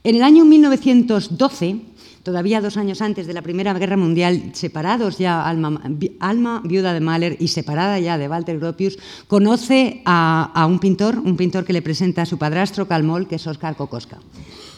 En 0.05 0.17
el 0.17 0.23
año 0.25 0.45
1912, 0.45 1.77
todavía 2.25 2.61
dos 2.61 2.77
años 2.77 3.01
antes 3.01 3.29
de 3.29 3.35
la 3.35 3.43
Primera 3.43 3.73
Guerra 3.73 3.97
Mundial, 3.97 4.51
separados 4.53 5.19
ya 5.19 5.47
Alma, 5.47 6.61
viuda 6.65 6.93
de 6.93 7.01
Mahler 7.01 7.37
y 7.39 7.47
separada 7.47 8.01
ya 8.01 8.19
de 8.19 8.29
Walter 8.29 8.59
Gropius, 8.59 8.99
conoce 9.29 10.03
a, 10.05 10.67
un 10.69 10.81
pintor, 10.81 11.21
un 11.21 11.37
pintor 11.37 11.65
que 11.65 11.73
le 11.73 11.83
presenta 11.83 12.23
a 12.23 12.27
su 12.27 12.37
padrastro 12.37 12.89
Calmol, 12.89 13.29
que 13.29 13.37
es 13.37 13.47
Oscar 13.47 13.77
Kokoska. 13.77 14.19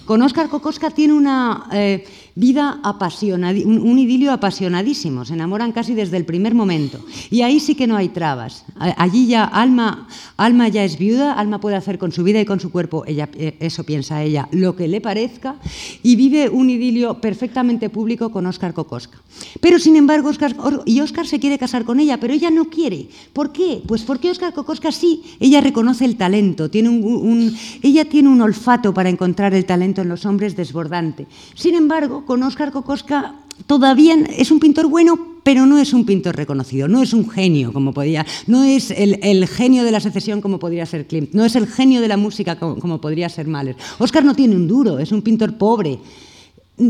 Con 0.04 0.20
Oscar 0.20 0.50
Kokoska 0.50 0.90
tiene 0.90 1.14
una 1.14 1.68
eh, 1.72 2.04
vida 2.36 2.80
apasionada, 2.82 3.58
un, 3.64 3.98
idilio 3.98 4.32
apasionadísimo, 4.32 5.24
se 5.24 5.34
enamoran 5.34 5.72
casi 5.72 5.94
desde 5.94 6.16
el 6.16 6.24
primer 6.24 6.54
momento. 6.54 6.98
Y 7.30 7.42
ahí 7.42 7.60
sí 7.60 7.74
que 7.74 7.86
no 7.86 7.96
hay 7.96 8.08
trabas. 8.08 8.64
Allí 8.76 9.26
ya 9.26 9.44
Alma, 9.44 10.08
Alma 10.36 10.68
ya 10.68 10.84
es 10.84 10.98
viuda, 10.98 11.34
Alma 11.34 11.60
puede 11.60 11.76
hacer 11.76 11.98
con 11.98 12.10
su 12.12 12.24
vida 12.24 12.40
y 12.40 12.44
con 12.44 12.58
su 12.58 12.72
cuerpo, 12.72 13.04
ella, 13.06 13.28
eh, 13.34 13.56
eso 13.60 13.84
piensa 13.84 14.22
ella, 14.22 14.48
lo 14.50 14.74
que 14.74 14.88
le 14.88 15.00
parezca, 15.00 15.56
y 16.02 16.16
vive 16.16 16.48
un 16.48 16.70
idilio 16.70 17.20
perfectamente 17.20 17.88
público 17.88 18.30
con 18.30 18.46
Oscar 18.46 18.74
Kokoska. 18.74 19.18
Pero 19.60 19.78
sin 19.78 19.96
embargo, 19.96 20.28
Oscar, 20.28 20.56
y 20.86 21.00
Oscar 21.00 21.26
se 21.26 21.38
quiere 21.38 21.58
casar 21.58 21.84
con 21.84 22.00
ella, 22.00 22.18
pero 22.18 22.34
ella 22.34 22.50
no 22.50 22.66
quiere. 22.66 23.08
¿Por 23.32 23.52
qué? 23.52 23.82
Pues 23.86 24.02
porque 24.02 24.30
Oscar 24.30 24.52
Kokoska 24.52 24.92
sí, 24.92 25.22
ella 25.40 25.60
reconoce 25.60 26.04
el 26.04 26.16
talento, 26.16 26.70
tiene 26.70 26.88
un, 26.88 27.56
ella 27.82 28.04
tiene 28.04 28.28
un 28.28 28.40
olfato 28.40 28.92
para 28.92 29.08
encontrar 29.08 29.54
el 29.54 29.64
talento 29.64 30.02
en 30.02 30.08
los 30.08 30.26
hombres 30.26 30.56
desbordante. 30.56 31.26
Sin 31.54 31.74
embargo, 31.74 32.23
con 32.24 32.42
Oscar 32.42 32.72
Kokoska 32.72 33.34
todavía 33.66 34.14
es 34.36 34.50
un 34.50 34.60
pintor 34.60 34.88
bueno, 34.88 35.18
pero 35.42 35.66
no 35.66 35.78
es 35.78 35.92
un 35.92 36.04
pintor 36.04 36.36
reconocido, 36.36 36.88
no 36.88 37.02
es 37.02 37.12
un 37.12 37.28
genio 37.28 37.72
como 37.72 37.92
podría, 37.92 38.26
no 38.46 38.64
es 38.64 38.90
el, 38.90 39.46
genio 39.46 39.84
de 39.84 39.92
la 39.92 40.00
secesión 40.00 40.40
como 40.40 40.58
podría 40.58 40.86
ser 40.86 41.06
Klimt, 41.06 41.32
no 41.34 41.44
es 41.44 41.54
el 41.54 41.66
genio 41.66 42.00
de 42.00 42.08
la 42.08 42.16
música 42.16 42.58
como, 42.58 43.00
podría 43.00 43.28
ser 43.28 43.46
Mahler. 43.46 43.76
Oscar 43.98 44.24
no 44.24 44.34
tiene 44.34 44.56
un 44.56 44.66
duro, 44.66 44.98
es 44.98 45.12
un 45.12 45.22
pintor 45.22 45.56
pobre. 45.56 45.98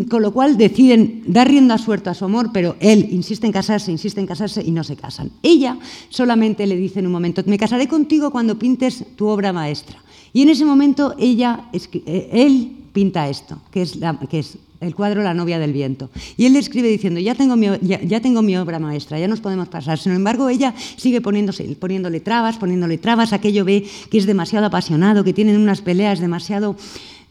Con 0.09 0.23
lo 0.23 0.33
cual 0.33 0.57
deciden 0.57 1.25
dar 1.27 1.47
rienda 1.47 1.77
suelta 1.77 2.13
a 2.13 2.15
su 2.15 2.25
amor, 2.25 2.49
pero 2.55 2.75
él 2.81 3.07
insiste 3.11 3.45
en 3.45 3.53
casarse, 3.53 3.93
insiste 3.93 4.19
en 4.19 4.27
casarse 4.27 4.63
y 4.65 4.71
no 4.71 4.83
se 4.83 4.97
casan. 4.97 5.31
Ella 5.43 5.77
solamente 6.09 6.67
le 6.67 6.75
dice 6.75 7.01
en 7.01 7.07
un 7.07 7.13
momento, 7.13 7.43
me 7.45 7.59
casaré 7.59 7.87
contigo 7.87 8.31
cuando 8.31 8.59
pintes 8.59 9.05
tu 9.15 9.27
obra 9.27 9.53
maestra. 9.53 10.03
Y 10.33 10.41
en 10.41 10.49
ese 10.49 10.65
momento 10.65 11.15
ella, 11.19 11.69
eh, 11.75 12.31
él 12.33 12.84
pinta 12.95 13.29
esto, 13.29 13.59
que 13.73 13.83
es, 13.83 14.59
el 14.81 14.95
cuadro 14.95 15.23
La 15.23 15.35
novia 15.35 15.59
del 15.59 15.73
viento. 15.73 16.11
Y 16.37 16.47
él 16.47 16.53
le 16.53 16.61
escribe 16.61 16.89
diciendo, 16.89 17.19
ya 17.19 17.35
tengo, 17.35 17.57
mi, 17.57 17.67
ya, 17.83 18.21
tengo 18.21 18.41
mi 18.41 18.57
obra 18.57 18.79
maestra, 18.79 19.19
ya 19.19 19.27
nos 19.27 19.41
podemos 19.41 19.69
pasar. 19.69 19.99
Sin 19.99 20.13
embargo, 20.13 20.49
ella 20.49 20.73
sigue 20.97 21.21
poniéndose, 21.21 21.65
poniéndole 21.77 22.21
trabas, 22.21 22.57
poniéndole 22.57 22.97
trabas, 22.99 23.33
aquello 23.33 23.65
ve 23.65 23.85
que 24.11 24.19
es 24.19 24.27
demasiado 24.27 24.67
apasionado, 24.67 25.25
que 25.25 25.33
tienen 25.33 25.59
unas 25.59 25.83
peleas 25.83 26.21
demasiado 26.21 26.77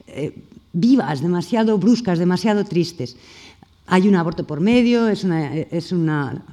eh, 0.07 0.35
vivas, 0.73 1.21
demasiado 1.21 1.77
bruscas, 1.77 2.19
demasiado 2.19 2.65
tristes. 2.65 3.15
Hay 3.93 4.07
un 4.07 4.15
aborto 4.15 4.43
por 4.43 4.59
medio, 4.59 5.07
es 5.07 5.23
una, 5.23 5.53
es 5.53 5.91
una, 5.91 6.43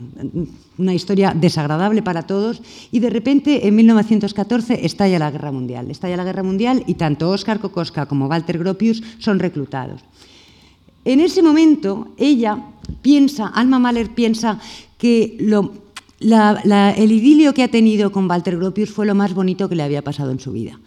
una, 0.77 0.93
historia 0.93 1.33
desagradable 1.35 2.03
para 2.03 2.25
todos 2.25 2.61
y 2.93 3.01
de 3.01 3.09
repente 3.09 3.67
en 3.67 3.77
1914 3.77 4.85
estalla 4.85 5.19
la 5.19 5.31
guerra 5.31 5.51
mundial. 5.51 5.91
Estalla 5.91 6.19
la 6.19 6.25
guerra 6.25 6.43
mundial 6.43 6.85
y 6.87 6.97
tanto 6.97 7.31
Óscar 7.31 7.59
Kokoska 7.59 8.05
como 8.05 8.27
Walter 8.27 8.59
Gropius 8.59 9.03
son 9.21 9.39
reclutados. 9.39 10.03
En 11.07 11.19
ese 11.19 11.43
momento, 11.43 12.09
ella 12.19 12.59
piensa, 13.01 13.47
Alma 13.47 13.79
Mahler 13.79 14.11
piensa 14.11 14.61
que 14.99 15.39
el 15.41 17.11
idilio 17.11 17.55
que 17.55 17.63
ha 17.63 17.69
tenido 17.69 18.13
con 18.13 18.29
Walter 18.29 18.59
Gropius 18.59 18.91
fue 18.91 19.07
lo 19.07 19.15
más 19.15 19.33
bonito 19.33 19.67
que 19.67 19.77
le 19.77 19.83
había 19.83 20.03
pasado 20.03 20.31
en 20.31 20.41
su 20.41 20.53
vida. 20.53 20.79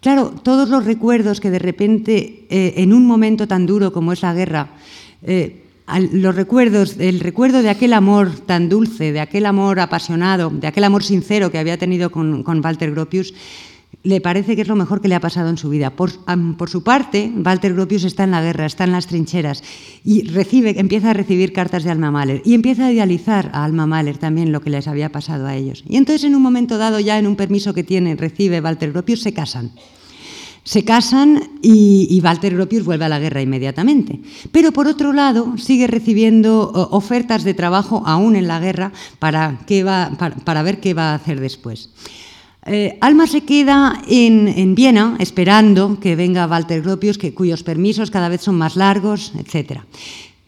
Claro, 0.00 0.34
todos 0.42 0.68
los 0.68 0.84
recuerdos 0.84 1.40
que 1.40 1.50
de 1.50 1.58
repente, 1.58 2.44
eh, 2.50 2.74
en 2.76 2.92
un 2.92 3.06
momento 3.06 3.48
tan 3.48 3.64
duro 3.64 3.94
como 3.94 4.12
es 4.12 4.20
la 4.20 4.34
guerra, 4.34 4.72
eh, 5.22 5.60
los 5.86 6.34
recuerdos, 6.34 6.96
el 6.98 7.20
recuerdo 7.20 7.62
de 7.62 7.70
aquel 7.70 7.92
amor 7.92 8.30
tan 8.40 8.68
dulce, 8.68 9.12
de 9.12 9.20
aquel 9.20 9.46
amor 9.46 9.80
apasionado, 9.80 10.50
de 10.50 10.66
aquel 10.66 10.84
amor 10.84 11.02
sincero 11.02 11.50
que 11.50 11.58
había 11.58 11.76
tenido 11.76 12.10
con, 12.10 12.44
Walter 12.46 12.92
Gropius, 12.92 13.34
le 14.04 14.20
parece 14.20 14.56
que 14.56 14.62
es 14.62 14.68
lo 14.68 14.74
mejor 14.74 15.00
que 15.00 15.08
le 15.08 15.14
ha 15.14 15.20
pasado 15.20 15.50
en 15.50 15.58
su 15.58 15.68
vida. 15.68 15.90
Por, 15.90 16.10
su 16.68 16.82
parte, 16.82 17.30
Walter 17.44 17.74
Gropius 17.74 18.04
está 18.04 18.24
en 18.24 18.30
la 18.30 18.42
guerra, 18.42 18.66
está 18.66 18.84
en 18.84 18.92
las 18.92 19.06
trincheras 19.06 19.62
y 20.04 20.22
recibe, 20.28 20.78
empieza 20.78 21.10
a 21.10 21.14
recibir 21.14 21.52
cartas 21.52 21.84
de 21.84 21.90
Alma 21.90 22.10
Mahler 22.10 22.42
y 22.44 22.54
empieza 22.54 22.86
a 22.86 22.92
idealizar 22.92 23.50
a 23.52 23.64
Alma 23.64 23.86
Mahler 23.86 24.18
también 24.18 24.50
lo 24.50 24.60
que 24.60 24.70
les 24.70 24.88
había 24.88 25.12
pasado 25.12 25.46
a 25.46 25.56
ellos. 25.56 25.84
Y 25.86 25.96
entonces, 25.96 26.24
en 26.24 26.34
un 26.34 26.42
momento 26.42 26.78
dado, 26.78 27.00
ya 27.00 27.18
en 27.18 27.26
un 27.26 27.36
permiso 27.36 27.74
que 27.74 27.84
tiene, 27.84 28.16
recibe 28.16 28.60
Walter 28.60 28.92
Gropius, 28.92 29.22
se 29.22 29.34
casan. 29.34 29.72
Se 30.64 30.84
casan 30.84 31.58
y, 31.60 32.20
Walter 32.22 32.54
Gropius 32.54 32.84
vuelve 32.84 33.04
a 33.04 33.08
la 33.08 33.18
guerra 33.18 33.42
inmediatamente. 33.42 34.20
Pero 34.52 34.70
por 34.70 34.86
otro 34.86 35.12
lado, 35.12 35.58
sigue 35.58 35.88
recibiendo 35.88 36.70
ofertas 36.90 37.42
de 37.42 37.54
trabajo 37.54 38.02
aún 38.06 38.36
en 38.36 38.46
la 38.46 38.60
guerra 38.60 38.92
para, 39.18 39.58
para, 40.44 40.62
ver 40.62 40.80
qué 40.80 40.94
va 40.94 41.10
a 41.10 41.14
hacer 41.14 41.40
después. 41.40 41.90
Eh, 42.64 42.96
Alma 43.00 43.26
se 43.26 43.40
queda 43.40 44.00
en, 44.06 44.76
Viena 44.76 45.16
esperando 45.18 45.98
que 45.98 46.14
venga 46.14 46.46
Walter 46.46 46.80
Gropius, 46.82 47.18
que, 47.18 47.34
cuyos 47.34 47.64
permisos 47.64 48.12
cada 48.12 48.28
vez 48.28 48.42
son 48.42 48.56
más 48.56 48.76
largos, 48.76 49.32
etc. 49.36 49.80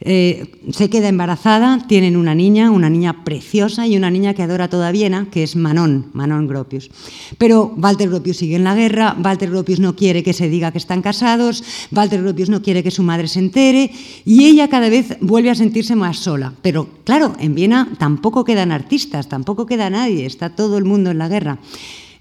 Eh, 0.06 0.60
se 0.70 0.90
queda 0.90 1.08
embarazada, 1.08 1.78
tienen 1.88 2.18
una 2.18 2.34
niña, 2.34 2.70
una 2.70 2.90
niña 2.90 3.24
preciosa 3.24 3.86
y 3.86 3.96
una 3.96 4.10
niña 4.10 4.34
que 4.34 4.42
adora 4.42 4.68
toda 4.68 4.92
Viena, 4.92 5.28
que 5.30 5.42
es 5.42 5.56
Manon, 5.56 6.10
Manon 6.12 6.46
Gropius. 6.46 6.90
Pero 7.38 7.72
Walter 7.78 8.10
Gropius 8.10 8.36
sigue 8.36 8.56
en 8.56 8.64
la 8.64 8.74
guerra, 8.74 9.16
Walter 9.18 9.48
Gropius 9.48 9.80
no 9.80 9.96
quiere 9.96 10.22
que 10.22 10.34
se 10.34 10.50
diga 10.50 10.72
que 10.72 10.78
están 10.78 11.00
casados, 11.00 11.64
Walter 11.90 12.20
Gropius 12.22 12.50
no 12.50 12.60
quiere 12.60 12.82
que 12.82 12.90
su 12.90 13.02
madre 13.02 13.28
se 13.28 13.38
entere 13.38 13.90
y 14.26 14.44
ella 14.44 14.68
cada 14.68 14.90
vez 14.90 15.16
vuelve 15.22 15.48
a 15.48 15.54
sentirse 15.54 15.96
más 15.96 16.18
sola. 16.18 16.52
Pero 16.60 16.86
claro, 17.04 17.34
en 17.40 17.54
Viena 17.54 17.88
tampoco 17.98 18.44
quedan 18.44 18.72
artistas, 18.72 19.30
tampoco 19.30 19.64
queda 19.64 19.88
nadie, 19.88 20.26
está 20.26 20.50
todo 20.50 20.76
el 20.76 20.84
mundo 20.84 21.12
en 21.12 21.18
la 21.18 21.28
guerra. 21.28 21.58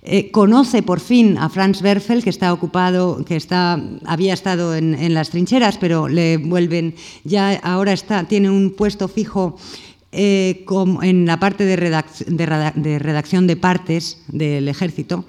Eh, 0.06 0.32
conoce 0.32 0.84
por 0.84 1.00
fin 1.00 1.38
a 1.38 1.48
Franz 1.48 1.82
Werfel, 1.82 2.24
que 2.24 2.30
está 2.30 2.52
ocupado, 2.52 3.24
que 3.24 3.38
está, 3.38 3.82
había 4.04 4.34
estado 4.34 4.76
en, 4.76 5.14
las 5.14 5.30
trincheras, 5.30 5.78
pero 5.78 6.10
le 6.10 6.36
vuelven, 6.36 6.96
ya 7.24 7.56
ahora 7.64 7.94
está, 7.94 8.26
tiene 8.26 8.50
un 8.50 8.72
puesto 8.72 9.08
fijo 9.08 9.56
eh, 10.12 10.66
en 11.04 11.26
la 11.26 11.40
parte 11.40 11.64
de, 11.64 11.78
redacción 13.00 13.48
de 13.48 13.56
partes 13.56 14.22
del 14.28 14.68
ejército. 14.68 15.24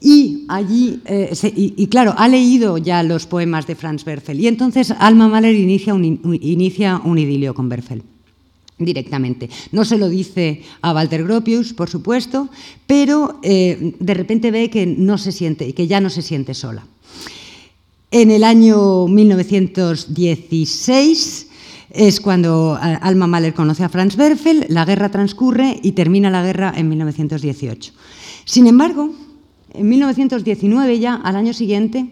Y 0.00 0.46
allí, 0.48 1.02
eh, 1.04 1.34
y, 1.54 1.86
claro, 1.88 2.14
ha 2.16 2.28
leído 2.28 2.78
ya 2.78 3.02
los 3.02 3.26
poemas 3.26 3.66
de 3.66 3.74
Franz 3.74 4.06
Werfel. 4.06 4.40
Y 4.40 4.46
entonces 4.46 4.90
Alma 4.90 5.28
Mahler 5.28 5.54
inicia 5.54 5.94
inicia 5.94 7.02
un 7.04 7.18
idilio 7.18 7.52
con 7.52 7.68
Werfel 7.68 8.02
directamente. 8.78 9.50
No 9.72 9.84
se 9.84 9.98
lo 9.98 10.08
dice 10.08 10.62
a 10.80 10.92
Walter 10.92 11.24
Gropius, 11.24 11.72
por 11.72 11.90
supuesto, 11.90 12.48
pero 12.86 13.40
eh, 13.42 13.94
de 13.98 14.14
repente 14.14 14.50
ve 14.50 14.70
que, 14.70 14.86
no 14.86 15.18
se 15.18 15.32
siente, 15.32 15.74
que 15.74 15.86
ya 15.86 16.00
no 16.00 16.08
se 16.10 16.22
siente 16.22 16.54
sola. 16.54 16.86
En 18.10 18.30
el 18.30 18.44
año 18.44 19.06
1916 19.06 21.48
es 21.90 22.20
cuando 22.20 22.78
eh, 22.82 22.98
Alma 23.00 23.26
Mahler 23.26 23.54
conoce 23.54 23.84
a 23.84 23.88
Franz 23.88 24.16
Werfel, 24.16 24.66
la 24.68 24.84
guerra 24.84 25.10
transcurre 25.10 25.78
y 25.82 25.92
termina 25.92 26.30
la 26.30 26.42
guerra 26.42 26.72
en 26.76 26.88
1918. 26.88 27.92
Sin 28.44 28.66
embargo, 28.66 29.10
en 29.74 29.88
1919 29.88 30.98
ya, 30.98 31.14
al 31.16 31.36
año 31.36 31.52
siguiente, 31.52 32.06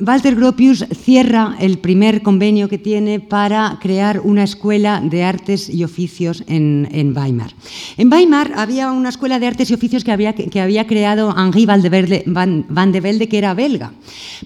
Walter 0.00 0.36
Gropius 0.36 0.84
cierra 0.94 1.56
el 1.58 1.78
primer 1.78 2.22
convenio 2.22 2.68
que 2.68 2.78
tiene 2.78 3.18
para 3.18 3.78
crear 3.80 4.20
una 4.20 4.44
escuela 4.44 5.00
de 5.00 5.24
artes 5.24 5.68
y 5.68 5.82
oficios 5.82 6.44
en, 6.46 6.86
Weimar. 7.16 7.52
En 7.96 8.12
Weimar 8.12 8.52
había 8.54 8.92
una 8.92 9.08
escuela 9.08 9.40
de 9.40 9.48
artes 9.48 9.70
y 9.70 9.74
oficios 9.74 10.04
que 10.04 10.12
había, 10.12 10.34
que 10.34 10.60
había 10.60 10.86
creado 10.86 11.34
Henri 11.36 11.66
van 11.66 11.82
de, 11.82 13.00
Velde, 13.00 13.28
que 13.28 13.38
era 13.38 13.54
belga. 13.54 13.92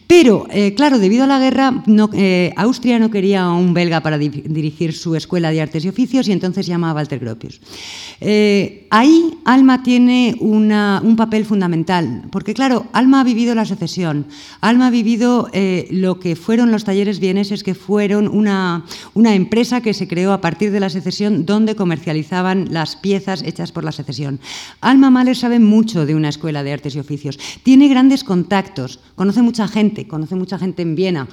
Pero, 0.06 0.46
eh, 0.48 0.72
claro, 0.74 0.98
debido 0.98 1.24
a 1.24 1.26
la 1.26 1.38
guerra, 1.38 1.84
eh, 2.14 2.54
Austria 2.56 2.98
no 2.98 3.10
quería 3.10 3.50
un 3.50 3.74
belga 3.74 4.00
para 4.00 4.16
dirigir 4.16 4.94
su 4.94 5.14
escuela 5.16 5.50
de 5.50 5.60
artes 5.60 5.84
y 5.84 5.88
oficios 5.90 6.28
y 6.28 6.32
entonces 6.32 6.66
llama 6.66 6.90
a 6.90 6.94
Walter 6.94 7.18
Gropius. 7.18 7.60
Eh, 8.22 8.86
ahí 8.88 9.34
Alma 9.44 9.82
tiene 9.82 10.34
un 10.40 11.14
papel 11.16 11.44
fundamental, 11.44 12.22
porque, 12.30 12.54
claro, 12.54 12.86
Alma 12.94 13.20
ha 13.20 13.24
vivido 13.24 13.54
la 13.54 13.66
secesión, 13.66 14.26
Alma 14.62 14.86
ha 14.86 14.90
vivido 14.90 15.41
eh, 15.52 15.88
lo 15.90 16.18
que 16.18 16.36
fueron 16.36 16.70
los 16.70 16.84
talleres 16.84 17.20
vieneses, 17.20 17.62
que 17.62 17.74
fueron 17.74 18.28
una, 18.28 18.84
una 19.14 19.34
empresa 19.34 19.80
que 19.80 19.94
se 19.94 20.08
creó 20.08 20.32
a 20.32 20.40
partir 20.40 20.70
de 20.72 20.80
la 20.80 20.90
secesión 20.90 21.46
donde 21.46 21.76
comercializaban 21.76 22.72
las 22.72 22.96
piezas 22.96 23.42
hechas 23.42 23.72
por 23.72 23.84
la 23.84 23.92
secesión. 23.92 24.40
Alma 24.80 25.10
Mahler 25.10 25.36
sabe 25.36 25.58
mucho 25.58 26.06
de 26.06 26.14
una 26.14 26.28
escuela 26.28 26.62
de 26.62 26.72
artes 26.72 26.94
y 26.96 26.98
oficios, 26.98 27.38
tiene 27.62 27.88
grandes 27.88 28.24
contactos, 28.24 29.00
conoce 29.14 29.42
mucha 29.42 29.68
gente, 29.68 30.06
conoce 30.06 30.34
mucha 30.34 30.58
gente 30.58 30.82
en 30.82 30.94
Viena. 30.94 31.28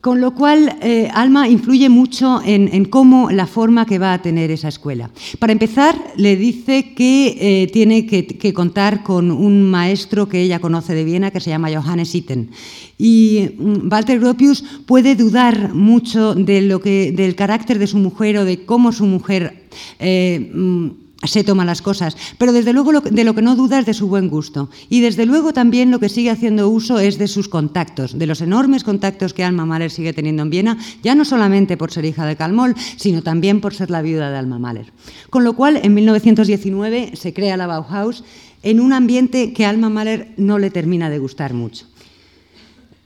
Con 0.00 0.20
lo 0.20 0.34
cual, 0.34 0.76
eh, 0.82 1.08
Alma 1.12 1.48
influye 1.48 1.88
mucho 1.88 2.40
en, 2.44 2.84
cómo 2.84 3.30
la 3.30 3.46
forma 3.46 3.86
que 3.86 3.98
va 3.98 4.12
a 4.12 4.22
tener 4.22 4.52
esa 4.52 4.68
escuela. 4.68 5.10
Para 5.40 5.52
empezar, 5.52 5.96
le 6.16 6.36
dice 6.36 6.94
que 6.94 7.36
eh, 7.40 7.66
tiene 7.72 8.06
que, 8.06 8.52
contar 8.54 9.02
con 9.02 9.32
un 9.32 9.62
maestro 9.64 10.28
que 10.28 10.40
ella 10.42 10.60
conoce 10.60 10.94
de 10.94 11.02
Viena, 11.02 11.32
que 11.32 11.40
se 11.40 11.50
llama 11.50 11.70
Johannes 11.74 12.14
Itten. 12.14 12.50
Y 12.98 13.48
mm, 13.58 13.90
Walter 13.90 14.20
Gropius 14.20 14.62
puede 14.86 15.16
dudar 15.16 15.74
mucho 15.74 16.34
de 16.36 16.62
lo 16.62 16.80
que, 16.80 17.10
del 17.10 17.34
carácter 17.34 17.80
de 17.80 17.88
su 17.88 17.98
mujer 17.98 18.38
o 18.38 18.44
de 18.44 18.64
cómo 18.64 18.92
su 18.92 19.06
mujer 19.06 19.66
eh, 19.98 20.52
mm, 20.54 21.05
se 21.26 21.44
toma 21.44 21.64
las 21.64 21.82
cosas, 21.82 22.16
pero 22.38 22.52
desde 22.52 22.72
luego 22.72 23.00
de 23.00 23.24
lo 23.24 23.34
que 23.34 23.42
no 23.42 23.56
duda 23.56 23.78
es 23.78 23.86
de 23.86 23.94
su 23.94 24.08
buen 24.08 24.28
gusto. 24.28 24.70
Y 24.88 25.00
desde 25.00 25.26
luego 25.26 25.52
también 25.52 25.90
lo 25.90 25.98
que 25.98 26.08
sigue 26.08 26.30
haciendo 26.30 26.68
uso 26.68 26.98
es 26.98 27.18
de 27.18 27.28
sus 27.28 27.48
contactos, 27.48 28.18
de 28.18 28.26
los 28.26 28.40
enormes 28.40 28.84
contactos 28.84 29.34
que 29.34 29.44
Alma 29.44 29.66
Mahler 29.66 29.90
sigue 29.90 30.12
teniendo 30.12 30.42
en 30.42 30.50
Viena, 30.50 30.78
ya 31.02 31.14
no 31.14 31.24
solamente 31.24 31.76
por 31.76 31.92
ser 31.92 32.04
hija 32.04 32.26
de 32.26 32.36
Calmol, 32.36 32.74
sino 32.96 33.22
también 33.22 33.60
por 33.60 33.74
ser 33.74 33.90
la 33.90 34.02
viuda 34.02 34.30
de 34.30 34.38
Alma 34.38 34.58
Mahler. 34.58 34.92
Con 35.30 35.44
lo 35.44 35.54
cual, 35.54 35.80
en 35.82 35.94
1919 35.94 37.12
se 37.14 37.32
crea 37.32 37.56
la 37.56 37.66
Bauhaus 37.66 38.24
en 38.62 38.80
un 38.80 38.92
ambiente 38.92 39.52
que 39.52 39.64
a 39.64 39.70
Alma 39.70 39.88
Mahler 39.88 40.32
no 40.36 40.58
le 40.58 40.70
termina 40.70 41.10
de 41.10 41.18
gustar 41.18 41.54
mucho. 41.54 41.86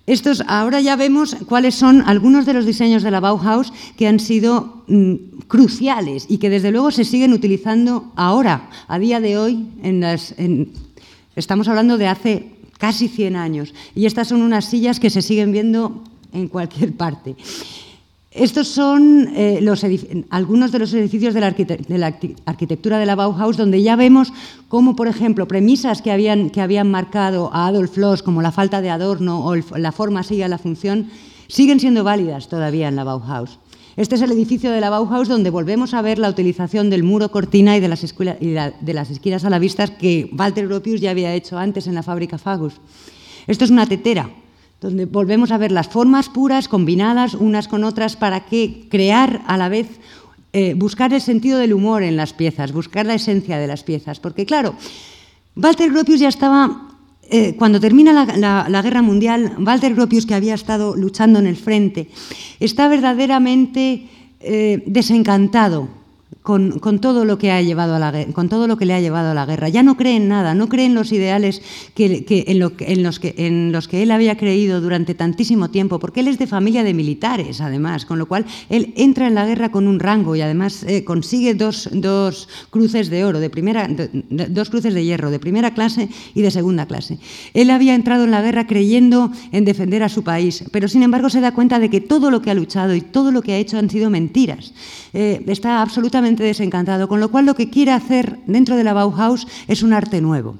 Estos, 0.06 0.42
ahora 0.48 0.80
ya 0.80 0.96
vemos 0.96 1.36
cuáles 1.46 1.74
son 1.74 2.02
algunos 2.06 2.46
de 2.46 2.54
los 2.54 2.66
diseños 2.66 3.02
de 3.02 3.10
la 3.10 3.20
Bauhaus 3.20 3.72
que 3.96 4.08
han 4.08 4.18
sido 4.18 4.82
mm, 4.88 5.14
cruciales 5.46 6.26
y 6.28 6.38
que 6.38 6.50
desde 6.50 6.72
luego 6.72 6.90
se 6.90 7.04
siguen 7.04 7.32
utilizando 7.32 8.10
ahora, 8.16 8.70
a 8.88 8.98
día 8.98 9.20
de 9.20 9.38
hoy, 9.38 9.68
en 9.82 10.00
las, 10.00 10.34
estamos 11.36 11.68
hablando 11.68 11.98
de 11.98 12.08
hace 12.08 12.50
casi 12.78 13.08
100 13.08 13.36
años. 13.36 13.74
Y 13.94 14.06
estas 14.06 14.28
son 14.28 14.42
unas 14.42 14.64
sillas 14.64 14.98
que 14.98 15.10
se 15.10 15.22
siguen 15.22 15.52
viendo 15.52 16.02
en 16.32 16.48
cualquier 16.48 16.92
parte. 16.94 17.36
Estos 18.32 18.68
son 18.68 19.28
eh, 19.34 19.60
algunos 20.30 20.70
de 20.70 20.78
los 20.78 20.94
edificios 20.94 21.34
de 21.34 21.40
la, 21.40 22.14
arquitectura 22.46 22.98
de 23.00 23.06
la 23.06 23.16
Bauhaus, 23.16 23.56
donde 23.56 23.82
ya 23.82 23.96
vemos 23.96 24.32
cómo, 24.68 24.94
por 24.94 25.08
ejemplo, 25.08 25.48
premisas 25.48 26.00
que 26.00 26.12
habían, 26.12 26.52
marcado 26.88 27.50
a 27.52 27.66
Adolf 27.66 27.96
Loos, 27.96 28.22
como 28.22 28.40
la 28.40 28.52
falta 28.52 28.82
de 28.82 28.90
adorno 28.90 29.44
o 29.44 29.56
la 29.56 29.90
forma 29.90 30.22
sigue 30.22 30.44
a 30.44 30.48
la 30.48 30.58
función, 30.58 31.10
siguen 31.48 31.80
siendo 31.80 32.04
válidas 32.04 32.48
todavía 32.48 32.86
en 32.86 32.94
la 32.94 33.02
Bauhaus. 33.02 33.58
Este 33.96 34.14
es 34.14 34.22
el 34.22 34.30
edificio 34.30 34.70
de 34.70 34.80
la 34.80 34.90
Bauhaus 34.90 35.26
donde 35.26 35.50
volvemos 35.50 35.92
a 35.92 36.00
ver 36.00 36.20
la 36.20 36.30
utilización 36.30 36.88
del 36.88 37.02
muro 37.02 37.32
cortina 37.32 37.76
y 37.76 37.80
de 37.80 37.88
las, 37.88 38.00
de 38.00 38.94
las 38.94 39.10
esquinas 39.10 39.44
a 39.44 39.50
la 39.50 39.58
vista 39.58 39.98
que 39.98 40.30
Walter 40.38 40.68
Gropius 40.68 41.00
ya 41.00 41.10
había 41.10 41.34
hecho 41.34 41.58
antes 41.58 41.88
en 41.88 41.96
la 41.96 42.04
fábrica 42.04 42.38
Fagus. 42.38 42.74
Esto 43.48 43.64
es 43.64 43.72
una 43.72 43.86
tetera 43.86 44.30
donde 44.80 45.04
volvemos 45.04 45.50
a 45.50 45.58
ver 45.58 45.72
las 45.72 45.88
formas 45.88 46.28
puras 46.28 46.68
combinadas 46.68 47.34
unas 47.34 47.68
con 47.68 47.84
otras 47.84 48.16
para 48.16 48.46
que 48.46 48.86
crear 48.88 49.42
a 49.46 49.56
la 49.56 49.68
vez, 49.68 49.88
eh, 50.52 50.74
buscar 50.74 51.12
el 51.12 51.20
sentido 51.20 51.58
del 51.58 51.74
humor 51.74 52.02
en 52.02 52.16
las 52.16 52.32
piezas, 52.32 52.72
buscar 52.72 53.04
la 53.04 53.14
esencia 53.14 53.58
de 53.58 53.66
las 53.66 53.84
piezas. 53.84 54.20
Porque 54.20 54.46
claro, 54.46 54.74
Walter 55.54 55.90
Gropius 55.90 56.20
ya 56.20 56.28
estaba, 56.28 56.88
eh, 57.30 57.54
cuando 57.58 57.78
termina 57.78 58.12
la, 58.24 58.82
guerra 58.82 59.02
mundial, 59.02 59.56
Walter 59.58 59.94
Gropius, 59.94 60.24
que 60.24 60.34
había 60.34 60.54
estado 60.54 60.96
luchando 60.96 61.38
en 61.38 61.46
el 61.46 61.56
frente, 61.56 62.08
está 62.58 62.88
verdaderamente 62.88 64.08
eh, 64.40 64.82
desencantado 64.86 65.88
con, 66.42 67.00
todo 67.00 67.24
lo 67.24 67.38
que 67.38 67.50
ha 67.50 67.60
llevado 67.60 67.94
a 67.94 67.98
la, 67.98 68.26
con 68.32 68.48
todo 68.48 68.66
lo 68.66 68.76
que 68.78 68.86
le 68.86 68.94
ha 68.94 69.00
llevado 69.00 69.30
a 69.30 69.34
la 69.34 69.44
guerra. 69.44 69.68
Ya 69.68 69.82
no 69.82 69.96
cree 69.96 70.16
en 70.16 70.28
nada, 70.28 70.54
no 70.54 70.68
cree 70.68 70.86
en 70.86 70.94
los 70.94 71.12
ideales 71.12 71.60
que, 71.94 72.24
en, 72.46 72.58
los 72.58 72.72
que, 73.18 73.34
en 73.36 73.72
los 73.72 73.88
que 73.88 74.02
él 74.02 74.10
había 74.10 74.36
creído 74.36 74.80
durante 74.80 75.14
tantísimo 75.14 75.70
tiempo, 75.70 75.98
porque 75.98 76.20
él 76.20 76.28
es 76.28 76.38
de 76.38 76.46
familia 76.46 76.82
de 76.82 76.94
militares, 76.94 77.60
además, 77.60 78.06
con 78.06 78.18
lo 78.18 78.26
cual 78.26 78.46
él 78.70 78.94
entra 78.96 79.26
en 79.26 79.34
la 79.34 79.44
guerra 79.44 79.70
con 79.70 79.86
un 79.86 80.00
rango 80.00 80.34
y 80.34 80.40
además 80.40 80.82
eh, 80.84 81.04
consigue 81.04 81.54
dos, 81.54 81.90
dos, 81.92 82.48
cruces 82.70 83.10
de 83.10 83.24
oro, 83.24 83.38
de 83.38 83.50
primera, 83.50 83.88
dos 84.30 84.70
cruces 84.70 84.94
de 84.94 85.04
hierro, 85.04 85.30
de 85.30 85.38
primera 85.38 85.74
clase 85.74 86.08
y 86.34 86.40
de 86.40 86.50
segunda 86.50 86.86
clase. 86.86 87.18
Él 87.52 87.68
había 87.68 87.94
entrado 87.94 88.24
en 88.24 88.30
la 88.30 88.40
guerra 88.40 88.66
creyendo 88.66 89.30
en 89.52 89.66
defender 89.66 90.02
a 90.02 90.08
su 90.08 90.24
país, 90.24 90.64
pero 90.72 90.88
sin 90.88 91.02
embargo 91.02 91.28
se 91.28 91.40
da 91.40 91.52
cuenta 91.52 91.78
de 91.78 91.90
que 91.90 92.00
todo 92.00 92.30
lo 92.30 92.40
que 92.40 92.50
ha 92.50 92.54
luchado 92.54 92.94
y 92.94 93.02
todo 93.02 93.30
lo 93.30 93.42
que 93.42 93.52
ha 93.52 93.58
hecho 93.58 93.78
han 93.78 93.90
sido 93.90 94.08
mentiras. 94.08 94.72
Eh, 95.12 95.44
está 95.46 95.82
absolutamente 95.82 96.30
desencantado, 96.46 97.08
con 97.08 97.20
lo 97.20 97.30
cual 97.30 97.46
lo 97.46 97.54
que 97.54 97.70
quiere 97.70 97.92
hacer 97.92 98.38
dentro 98.46 98.76
de 98.76 98.84
la 98.84 98.92
Bauhaus 98.92 99.46
es 99.68 99.82
un 99.82 99.92
arte 99.92 100.20
nuevo. 100.20 100.56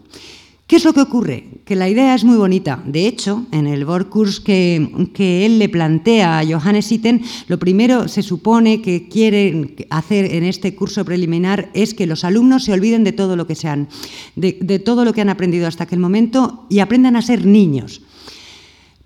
¿Qué 0.71 0.77
es 0.77 0.85
lo 0.85 0.93
que 0.93 1.01
ocurre? 1.01 1.49
Que 1.65 1.75
la 1.75 1.89
idea 1.89 2.15
es 2.15 2.23
muy 2.23 2.37
bonita. 2.37 2.81
De 2.87 3.09
hecho, 3.09 3.45
en 3.51 3.67
el 3.67 3.85
Borkurs 3.85 4.39
que, 4.39 5.09
que 5.13 5.45
él 5.45 5.59
le 5.59 5.69
plantea 5.69 6.39
a 6.39 6.47
Johannes 6.47 6.93
Itten, 6.93 7.23
lo 7.49 7.59
primero 7.59 8.07
se 8.07 8.23
supone 8.23 8.81
que 8.81 9.09
quiere 9.09 9.75
hacer 9.91 10.33
en 10.33 10.45
este 10.45 10.77
curso 10.77 11.05
preliminar 11.05 11.71
es 11.75 11.93
que 11.93 12.07
los 12.07 12.23
alumnos 12.23 12.63
se 12.63 12.73
olviden 12.73 13.03
de 13.03 13.11
todo 13.11 13.35
lo 13.35 13.49
que 13.49 13.57
sean, 13.57 13.89
de, 14.37 14.59
de 14.61 14.79
todo 14.79 15.05
lo 15.05 15.13
que 15.13 15.23
han 15.23 15.29
aprendido 15.29 15.67
hasta 15.67 15.83
aquel 15.83 15.99
momento 15.99 16.67
y 16.69 16.79
aprendan 16.79 17.17
a 17.17 17.23
ser 17.23 17.45
niños. 17.47 18.03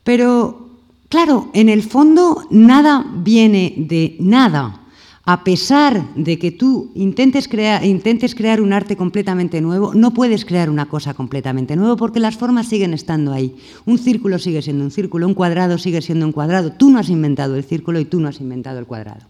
Pero, 0.03 0.69
claro, 1.09 1.49
en 1.55 1.71
el 1.71 1.83
fondo 1.83 2.47
nada 2.51 3.07
viene 3.23 3.73
de 3.79 4.19
nada 4.21 4.84
a 5.27 5.43
pesar 5.43 6.15
de 6.15 6.39
que 6.39 6.51
tú 6.51 6.91
intentes 6.95 7.49
intentes 7.83 8.35
crear, 8.35 8.61
un 8.61 8.73
arte 8.75 8.95
completamente 8.97 9.63
nuevo, 9.63 9.95
no 9.95 10.13
puedes 10.13 10.45
crear 10.45 10.69
una 10.69 10.87
cosa 10.87 11.15
completamente 11.15 11.77
nueva 11.77 11.97
porque 11.97 12.21
las 12.21 12.37
formas 12.37 12.69
siguen 12.69 12.93
estando 12.93 13.33
ahí. 13.33 13.57
Un 13.87 13.97
círculo 13.97 14.39
sigue 14.39 14.61
siendo 14.61 14.85
un 14.85 14.91
círculo, 14.91 15.27
un 15.27 15.33
cuadrado 15.33 15.79
sigue 15.79 16.03
siendo 16.03 16.27
un 16.27 16.33
cuadrado. 16.33 16.73
Tú 16.73 16.91
no 16.91 16.99
has 16.99 17.09
inventado 17.09 17.57
el 17.57 17.65
círculo 17.65 18.01
y 18.01 18.05
tú 18.05 18.21
no 18.21 18.29
has 18.29 18.41
inventado 18.41 18.79
el 18.79 18.85
cuadrado. 18.85 19.23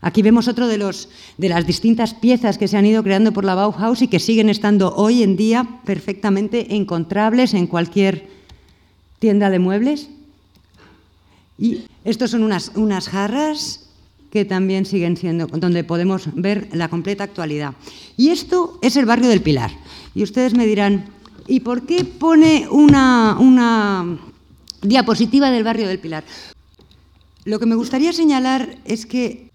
Aquí 0.00 0.22
vemos 0.22 0.48
otro 0.48 0.68
de, 0.68 0.78
los, 0.78 1.10
de 1.36 1.48
las 1.50 1.66
distintas 1.66 2.14
piezas 2.14 2.56
que 2.56 2.68
se 2.68 2.78
han 2.78 2.86
ido 2.86 3.02
creando 3.02 3.32
por 3.32 3.44
la 3.44 3.56
Bauhaus 3.56 4.00
y 4.00 4.08
que 4.08 4.20
siguen 4.20 4.48
estando 4.48 4.94
hoy 4.94 5.22
en 5.22 5.36
día 5.36 5.80
perfectamente 5.84 6.76
encontrables 6.76 7.52
en 7.52 7.66
cualquier 7.66 8.28
tienda 9.18 9.50
de 9.50 9.58
muebles. 9.58 10.08
Y 11.58 11.82
estos 12.04 12.30
son 12.30 12.44
unas, 12.44 12.72
unas 12.76 13.08
jarras 13.08 13.87
que 14.30 14.44
también 14.44 14.84
siguen 14.84 15.16
siendo, 15.16 15.46
donde 15.46 15.84
podemos 15.84 16.28
ver 16.34 16.68
la 16.72 16.88
completa 16.88 17.24
actualidad. 17.24 17.74
Y 18.16 18.30
esto 18.30 18.78
es 18.82 18.96
el 18.96 19.06
barrio 19.06 19.28
del 19.28 19.42
Pilar. 19.42 19.70
Y 20.14 20.22
ustedes 20.22 20.54
me 20.54 20.66
dirán, 20.66 21.06
¿y 21.46 21.60
por 21.60 21.86
qué 21.86 22.04
pone 22.04 22.68
una, 22.70 23.36
una 23.38 24.18
diapositiva 24.82 25.50
del 25.50 25.64
barrio 25.64 25.88
del 25.88 25.98
Pilar? 25.98 26.24
Lo 27.44 27.58
que 27.58 27.66
me 27.66 27.74
gustaría 27.74 28.12
señalar 28.12 28.76
es 28.84 29.06
que 29.06 29.47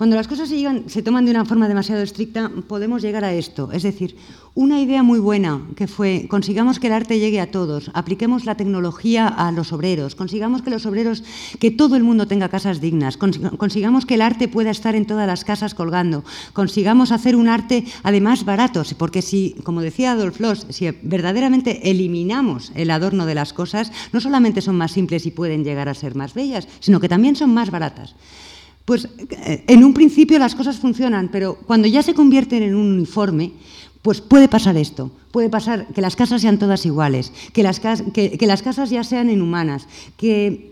cuando 0.00 0.16
las 0.16 0.28
cosas 0.28 0.48
se, 0.48 0.64
se, 0.86 1.02
toman 1.02 1.26
de 1.26 1.30
una 1.30 1.44
forma 1.44 1.68
demasiado 1.68 2.00
estricta, 2.00 2.50
podemos 2.68 3.02
llegar 3.02 3.22
a 3.22 3.34
esto. 3.34 3.70
Es 3.70 3.82
decir, 3.82 4.16
una 4.54 4.80
idea 4.80 5.02
muy 5.02 5.18
buena 5.18 5.60
que 5.76 5.86
fue, 5.86 6.24
consigamos 6.26 6.78
que 6.80 6.86
el 6.86 6.94
arte 6.94 7.18
llegue 7.18 7.38
a 7.38 7.50
todos, 7.50 7.90
apliquemos 7.92 8.46
la 8.46 8.54
tecnología 8.54 9.28
a 9.28 9.52
los 9.52 9.74
obreros, 9.74 10.14
consigamos 10.14 10.62
que 10.62 10.70
los 10.70 10.86
obreros, 10.86 11.22
que 11.58 11.70
todo 11.70 11.96
el 11.96 12.02
mundo 12.02 12.26
tenga 12.26 12.48
casas 12.48 12.80
dignas, 12.80 13.18
consigamos 13.18 14.06
que 14.06 14.14
el 14.14 14.22
arte 14.22 14.48
pueda 14.48 14.70
estar 14.70 14.94
en 14.94 15.04
todas 15.04 15.26
las 15.26 15.44
casas 15.44 15.74
colgando, 15.74 16.24
consigamos 16.54 17.12
hacer 17.12 17.36
un 17.36 17.48
arte 17.48 17.84
además 18.02 18.46
barato, 18.46 18.82
porque 18.96 19.20
si, 19.20 19.54
como 19.64 19.82
decía 19.82 20.12
Adolf 20.12 20.40
Loss, 20.40 20.66
si 20.70 20.90
verdaderamente 21.02 21.90
eliminamos 21.90 22.72
el 22.74 22.90
adorno 22.90 23.26
de 23.26 23.34
las 23.34 23.52
cosas, 23.52 23.92
no 24.14 24.20
solamente 24.22 24.62
son 24.62 24.78
más 24.78 24.92
simples 24.92 25.26
y 25.26 25.30
pueden 25.30 25.62
llegar 25.62 25.90
a 25.90 25.94
ser 25.94 26.14
más 26.14 26.32
bellas, 26.32 26.68
sino 26.80 27.00
que 27.00 27.08
también 27.10 27.36
son 27.36 27.52
más 27.52 27.70
baratas. 27.70 28.14
Pues 28.84 29.08
eh, 29.30 29.64
en 29.66 29.84
un 29.84 29.94
principio 29.94 30.38
las 30.38 30.54
cosas 30.54 30.78
funcionan, 30.78 31.28
pero 31.28 31.56
cuando 31.66 31.86
ya 31.86 32.02
se 32.02 32.14
convierten 32.14 32.62
en 32.62 32.74
un 32.74 32.94
uniforme, 32.94 33.52
pues 34.02 34.20
puede 34.20 34.48
pasar 34.48 34.76
esto, 34.76 35.10
puede 35.30 35.50
pasar 35.50 35.86
que 35.88 36.00
las 36.00 36.16
casas 36.16 36.40
sean 36.40 36.58
todas 36.58 36.86
iguales, 36.86 37.32
que 37.52 37.62
las, 37.62 37.80
que, 37.80 38.38
las 38.40 38.62
casas 38.62 38.90
ya 38.90 39.04
sean 39.04 39.28
inhumanas, 39.28 39.86
que 40.16 40.69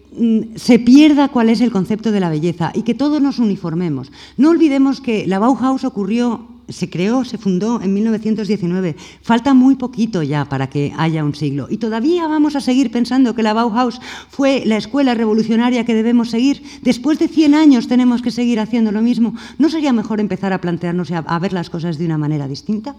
se 0.57 0.79
pierda 0.79 1.29
cuál 1.29 1.49
es 1.49 1.61
el 1.61 1.71
concepto 1.71 2.13
de 2.13 2.21
la 2.21 2.31
belleza 2.31 2.73
y 2.75 2.83
que 2.83 2.95
todos 2.95 3.21
nos 3.21 3.39
uniformemos. 3.39 4.11
No 4.37 4.51
olvidemos 4.51 5.01
que 5.01 5.27
la 5.27 5.39
Bauhaus 5.39 5.85
ocurrió 5.85 6.59
se 6.69 6.91
creó, 6.91 7.25
se 7.25 7.39
fundó 7.39 7.81
en 7.81 7.95
1919. 7.95 8.97
Falta 9.23 9.55
muy 9.55 9.77
poquito 9.77 10.23
ya 10.23 10.45
para 10.45 10.69
que 10.69 10.93
haya 10.97 11.25
un 11.25 11.35
siglo. 11.35 11.67
Y 11.71 11.79
todavía 11.79 12.27
vamos 12.29 12.57
a 12.57 12.61
seguir 12.61 12.91
pensando 12.91 13.35
que 13.35 13.43
la 13.43 13.55
Bauhaus 13.55 14.01
fue 14.31 14.63
la 14.67 14.77
escuela 14.77 15.15
revolucionaria 15.15 15.85
que 15.85 15.95
debemos 15.95 16.31
seguir. 16.31 16.63
Después 16.83 17.19
de 17.19 17.29
100 17.29 17.55
años 17.55 17.89
tenemos 17.89 18.23
que 18.23 18.31
seguir 18.31 18.61
haciendo 18.61 18.93
lo 18.93 19.03
mismo. 19.03 19.35
¿No 19.59 19.71
sería 19.71 19.93
mejor 19.93 20.21
empezar 20.21 20.53
a 20.53 20.61
plantearnos 20.61 21.11
y 21.11 21.15
a, 21.15 21.39
ver 21.39 21.53
las 21.53 21.71
cosas 21.71 21.99
de 21.99 22.05
una 22.05 22.19
manera 22.19 22.47
distinta? 22.47 22.95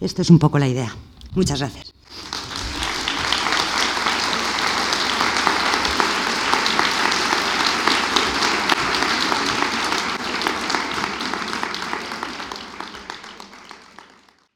Esto 0.00 0.22
es 0.22 0.30
un 0.30 0.38
poco 0.38 0.58
la 0.58 0.68
idea. 0.68 0.94
Muchas 1.34 1.60
gracias. 1.60 1.92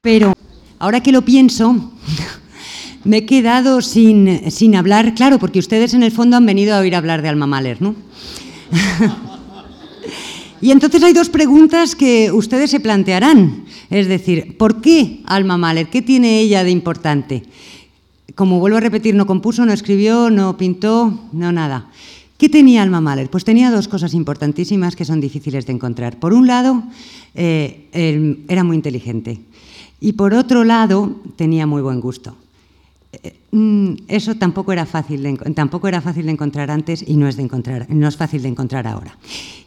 Pero 0.07 0.35
ahora 0.79 1.03
que 1.03 1.11
lo 1.11 1.23
pienso, 1.23 1.75
me 3.05 3.17
he 3.17 3.27
quedado 3.27 3.83
sin, 3.83 4.53
sin, 4.53 4.77
hablar, 4.77 5.17
claro, 5.17 5.41
porque 5.41 5.59
ustedes 5.59 5.95
en 5.95 6.05
el 6.05 6.13
fondo 6.13 6.37
han 6.37 6.47
venido 6.47 6.77
a 6.77 6.79
oír 6.79 6.95
hablar 6.95 7.23
de 7.23 7.29
Alma 7.29 7.49
Mahler, 7.49 7.83
¿no? 7.83 7.97
y 10.63 10.71
entonces 10.71 11.03
hay 11.03 11.13
dos 11.13 11.29
preguntas 11.29 11.97
que 11.97 12.31
ustedes 12.31 12.71
se 12.71 12.79
plantearán. 12.79 13.65
Es 13.91 14.07
decir, 14.07 14.57
¿por 14.57 14.81
qué 14.81 15.23
Alma 15.27 15.57
Mahler? 15.57 15.89
¿Qué 15.89 16.03
tiene 16.03 16.39
ella 16.39 16.63
de 16.63 16.71
importante? 16.71 17.43
Como 18.37 18.61
vuelvo 18.61 18.77
a 18.77 18.83
repetir, 18.83 19.17
no 19.17 19.27
compuso, 19.27 19.67
no 19.67 19.73
escribió, 19.73 20.31
no 20.31 20.57
pintó, 20.57 21.19
no 21.33 21.51
nada. 21.51 21.91
¿Qué 22.39 22.49
tenía 22.49 22.85
Alma 22.85 23.01
Mahler? 23.01 23.29
Pues 23.29 23.43
tenía 23.43 23.73
dos 23.73 23.89
cosas 23.89 24.15
importantísimas 24.15 24.95
que 24.95 25.05
son 25.05 25.21
difíciles 25.21 25.67
de 25.67 25.73
encontrar. 25.73 26.21
Por 26.21 26.33
un 26.33 26.47
lado, 26.47 26.85
eh, 27.35 28.45
era 28.47 28.63
muy 28.63 28.77
inteligente. 28.77 29.41
Y 30.01 30.13
por 30.13 30.35
otro 30.35 30.65
lado, 30.65 31.17
tenía 31.37 31.67
muy 31.67 31.83
buen 31.83 32.01
gusto. 32.01 32.37
Eh, 33.23 33.35
mm, 33.51 33.93
eso 34.09 34.35
tampoco 34.35 34.73
era, 34.73 34.85
fácil 34.85 35.23
de, 35.23 35.37
tampoco 35.55 35.89
era 35.89 36.01
fácil 36.01 36.27
de 36.27 36.33
encontrar 36.33 36.71
antes 36.71 37.05
y 37.07 37.17
no 37.17 37.29
es, 37.29 37.37
de 37.37 37.43
encontrar, 37.43 37.87
no 37.89 38.09
es 38.09 38.17
fácil 38.17 38.43
de 38.43 38.49
encontrar 38.49 38.87
ahora. 38.87 39.17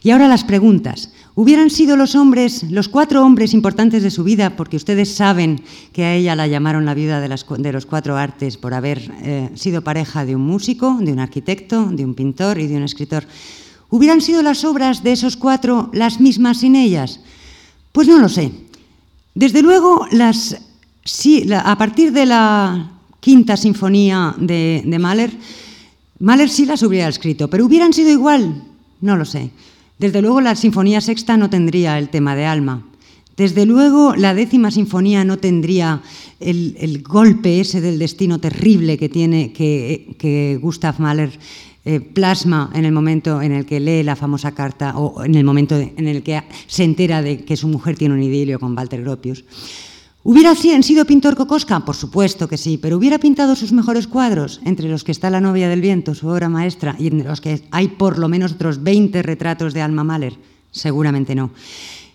Y 0.02 0.10
ahora 0.10 0.28
las 0.28 0.44
preguntas. 0.44 1.12
¿Hubieran 1.34 1.70
sido 1.70 1.96
los 1.96 2.14
hombres, 2.14 2.64
los 2.70 2.88
cuatro 2.88 3.24
hombres 3.24 3.54
importantes 3.54 4.02
de 4.02 4.10
su 4.10 4.24
vida, 4.24 4.56
porque 4.56 4.76
ustedes 4.76 5.14
saben 5.14 5.62
que 5.92 6.04
a 6.04 6.14
ella 6.14 6.36
la 6.36 6.46
llamaron 6.46 6.84
la 6.84 6.94
viuda 6.94 7.20
de, 7.20 7.28
los 7.72 7.86
cuatro 7.86 8.16
artes 8.16 8.56
por 8.56 8.74
haber 8.74 9.10
eh, 9.22 9.50
sido 9.54 9.82
pareja 9.82 10.24
de 10.24 10.36
un 10.36 10.42
músico, 10.42 10.98
de 11.00 11.12
un 11.12 11.18
arquitecto, 11.18 11.86
de 11.86 12.04
un 12.04 12.14
pintor 12.14 12.58
y 12.58 12.66
de 12.66 12.76
un 12.76 12.82
escritor? 12.82 13.24
¿Hubieran 13.90 14.20
sido 14.20 14.42
las 14.42 14.64
obras 14.64 15.02
de 15.02 15.12
esos 15.12 15.36
cuatro 15.36 15.90
las 15.92 16.20
mismas 16.20 16.58
sin 16.58 16.76
ellas? 16.76 17.20
Pues 17.92 18.06
no 18.06 18.18
lo 18.18 18.28
sé. 18.28 18.52
Desde 19.40 19.62
luego, 19.62 20.04
a 20.04 21.78
partir 21.78 22.12
de 22.12 22.26
la 22.26 22.90
quinta 23.20 23.56
sinfonía 23.56 24.34
de, 24.36 24.84
Mahler, 25.00 25.30
Mahler 26.18 26.50
sí 26.50 26.66
las 26.66 26.82
hubiera 26.82 27.08
escrito, 27.08 27.48
pero 27.48 27.64
¿hubieran 27.64 27.94
sido 27.94 28.10
igual? 28.10 28.62
No 29.00 29.16
lo 29.16 29.24
sé. 29.24 29.50
Desde 29.98 30.20
luego, 30.20 30.42
la 30.42 30.54
sinfonía 30.56 31.00
sexta 31.00 31.38
no 31.38 31.48
tendría 31.48 31.98
el 31.98 32.10
tema 32.10 32.36
de 32.36 32.44
alma. 32.44 32.84
Desde 33.34 33.64
luego, 33.64 34.14
la 34.14 34.34
décima 34.34 34.70
sinfonía 34.70 35.24
no 35.24 35.38
tendría 35.38 36.02
el, 36.38 37.02
golpe 37.02 37.62
ese 37.62 37.80
del 37.80 37.98
destino 37.98 38.40
terrible 38.40 38.98
que 38.98 39.08
tiene 39.08 39.54
que, 39.54 40.16
que 40.18 40.58
Gustav 40.60 41.00
Mahler 41.00 41.38
eh, 41.90 41.98
plasma 41.98 42.70
en 42.72 42.84
el 42.84 42.92
momento 42.92 43.42
en 43.42 43.50
el 43.50 43.66
que 43.66 43.80
lee 43.80 44.04
la 44.04 44.14
famosa 44.14 44.52
carta 44.52 44.96
o 44.96 45.24
en 45.24 45.34
el 45.34 45.42
momento 45.42 45.74
en 45.74 46.06
el 46.06 46.22
que 46.22 46.40
se 46.68 46.84
entera 46.84 47.20
de 47.20 47.44
que 47.44 47.56
su 47.56 47.66
mujer 47.66 47.98
tiene 47.98 48.14
un 48.14 48.22
idilio 48.22 48.60
con 48.60 48.78
Walter 48.78 49.02
Gropius. 49.02 49.42
¿Hubiera 50.22 50.54
sido 50.54 51.04
pintor 51.04 51.34
Kokoska? 51.34 51.80
Por 51.80 51.96
supuesto 51.96 52.46
que 52.46 52.58
sí, 52.58 52.78
pero 52.78 52.96
¿hubiera 52.96 53.18
pintado 53.18 53.56
sus 53.56 53.72
mejores 53.72 54.06
cuadros, 54.06 54.60
entre 54.64 54.88
los 54.88 55.02
que 55.02 55.10
está 55.10 55.30
La 55.30 55.40
novia 55.40 55.68
del 55.68 55.80
viento, 55.80 56.14
su 56.14 56.28
obra 56.28 56.48
maestra, 56.48 56.94
y 56.96 57.08
entre 57.08 57.26
los 57.26 57.40
que 57.40 57.62
hay 57.72 57.88
por 57.88 58.20
lo 58.20 58.28
menos 58.28 58.52
otros 58.52 58.84
20 58.84 59.20
retratos 59.22 59.74
de 59.74 59.82
Alma 59.82 60.04
Mahler? 60.04 60.34
Seguramente 60.70 61.34
no. 61.34 61.50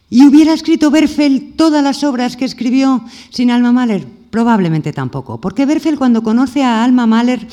¿Y 0.09 0.25
hubiera 0.25 0.53
escrito 0.53 0.89
Berfeld 0.89 1.57
todas 1.57 1.83
las 1.83 2.01
obras 2.05 2.37
que 2.37 2.45
escribió 2.45 3.03
sin 3.29 3.51
Alma 3.51 3.73
Mahler? 3.73 4.07
Probablemente 4.29 4.93
tampoco, 4.93 5.41
porque 5.41 5.65
Berfeld 5.65 5.97
cuando 5.97 6.23
conoce 6.23 6.63
a 6.63 6.81
Alma 6.81 7.05
Mahler 7.07 7.45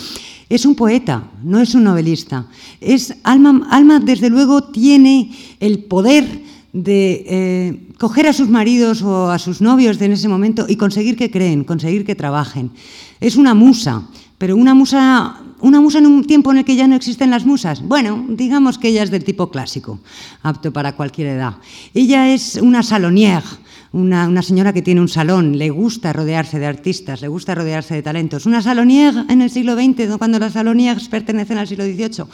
es 0.55 0.67
un 0.67 0.75
poeta, 0.75 1.31
no 1.43 1.61
es 1.61 1.75
un 1.75 1.85
novelista. 1.85 2.47
Es, 2.79 3.15
Alma, 3.23 3.67
Alma 3.71 4.01
desde 4.01 4.29
luego, 4.29 4.65
tiene 4.65 5.33
el 5.61 5.85
poder 5.85 6.43
de 6.75 7.25
eh, 7.27 7.89
coger 7.99 8.27
a 8.27 8.35
sus 8.35 8.51
maridos 8.51 9.01
o 9.01 9.31
a 9.31 9.39
sus 9.39 9.63
novios 9.63 9.99
de 9.99 10.07
en 10.07 10.13
ese 10.13 10.29
momento 10.29 10.67
y 10.69 10.77
conseguir 10.77 11.17
que 11.17 11.31
creen, 11.31 11.65
conseguir 11.65 12.05
que 12.05 12.15
trabajen. 12.15 12.71
Es 13.19 13.37
una 13.37 13.55
musa, 13.55 14.03
pero 14.37 14.55
una 14.55 14.75
musa, 14.75 15.41
una 15.61 15.81
musa 15.81 15.99
en 15.99 16.07
un 16.07 16.25
tiempo 16.25 16.51
en 16.51 16.59
el 16.59 16.65
que 16.65 16.77
ya 16.77 16.87
no 16.87 16.97
existen 16.97 17.31
las 17.31 17.47
musas. 17.47 17.81
Bueno, 17.81 18.27
digamos 18.29 18.77
que 18.77 18.89
ella 18.89 19.05
es 19.05 19.11
del 19.11 19.25
tipo 19.25 19.51
clásico, 19.51 20.01
apto 20.43 20.71
para 20.71 20.97
cualquier 20.97 21.29
edad. 21.29 21.55
Ella 21.95 22.33
es 22.33 22.57
una 22.57 22.83
salonière, 22.83 23.45
una, 23.93 24.43
señora 24.43 24.73
que 24.73 24.81
tiene 24.81 25.01
un 25.01 25.09
salón, 25.09 25.59
le 25.59 25.69
gusta 25.71 26.13
rodearse 26.13 26.59
de 26.59 26.67
artistas, 26.67 27.21
le 27.21 27.29
gusta 27.29 27.55
rodearse 27.55 27.95
de 27.95 28.03
talentos. 28.03 28.47
Una 28.47 28.63
salonière 28.63 29.25
en 29.29 29.43
el 29.43 29.51
siglo 29.51 29.75
XX, 29.75 30.17
cuando 30.17 30.39
las 30.39 30.55
salonières 30.55 31.09
pertenecen 31.09 31.59
al 31.59 31.69
siglo 31.69 31.85
XVIII. 31.85 32.25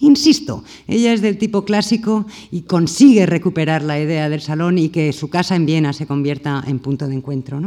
Insisto, 0.00 0.64
ella 0.86 1.12
es 1.14 1.22
del 1.22 1.38
tipo 1.38 1.64
clásico 1.64 2.26
y 2.50 2.62
consigue 2.62 3.24
recuperar 3.24 3.82
la 3.82 3.98
idea 3.98 4.28
del 4.28 4.42
salón 4.42 4.76
y 4.78 4.90
que 4.90 5.12
su 5.12 5.28
casa 5.28 5.56
en 5.56 5.64
Viena 5.64 5.92
se 5.92 6.06
convierta 6.06 6.62
en 6.66 6.78
punto 6.78 7.08
de 7.08 7.14
encuentro. 7.14 7.60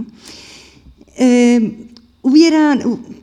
Eh, 1.17 1.87
hubiera, 2.21 2.77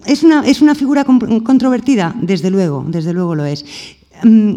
es, 0.05 0.25
una, 0.25 0.45
es 0.47 0.61
una 0.61 0.75
figura 0.75 1.05
controvertida, 1.05 2.15
desde 2.21 2.51
luego, 2.51 2.85
desde 2.89 3.13
luego 3.13 3.37
lo 3.37 3.45
es. 3.45 3.65
Mm, 4.25 4.55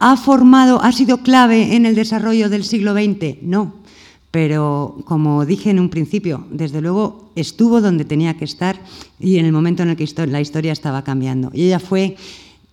¿Ha 0.00 0.16
formado, 0.16 0.82
ha 0.82 0.92
sido 0.92 1.18
clave 1.18 1.74
en 1.74 1.86
el 1.86 1.94
desarrollo 1.94 2.48
del 2.48 2.64
siglo 2.64 2.94
XX? 2.94 3.42
No, 3.42 3.74
pero 4.30 4.96
como 5.04 5.46
dije 5.46 5.70
en 5.70 5.80
un 5.80 5.88
principio, 5.88 6.46
desde 6.50 6.80
luego 6.80 7.30
estuvo 7.34 7.80
donde 7.80 8.04
tenía 8.04 8.36
que 8.36 8.44
estar 8.44 8.78
y 9.18 9.38
en 9.38 9.46
el 9.46 9.52
momento 9.52 9.82
en 9.82 9.90
el 9.90 9.96
que 9.96 10.26
la 10.26 10.40
historia 10.40 10.72
estaba 10.72 11.02
cambiando. 11.02 11.50
Y 11.54 11.64
ella 11.64 11.78
fue, 11.78 12.16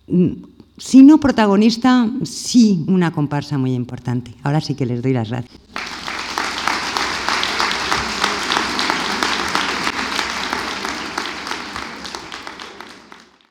mm, 0.08 0.32
si 0.76 1.02
no 1.02 1.18
protagonista, 1.18 2.10
sí 2.24 2.84
una 2.88 3.12
comparsa 3.12 3.56
muy 3.56 3.72
importante. 3.72 4.34
Ahora 4.42 4.60
sí 4.60 4.74
que 4.74 4.84
les 4.84 5.02
doy 5.02 5.14
las 5.14 5.30
gracias. 5.30 5.58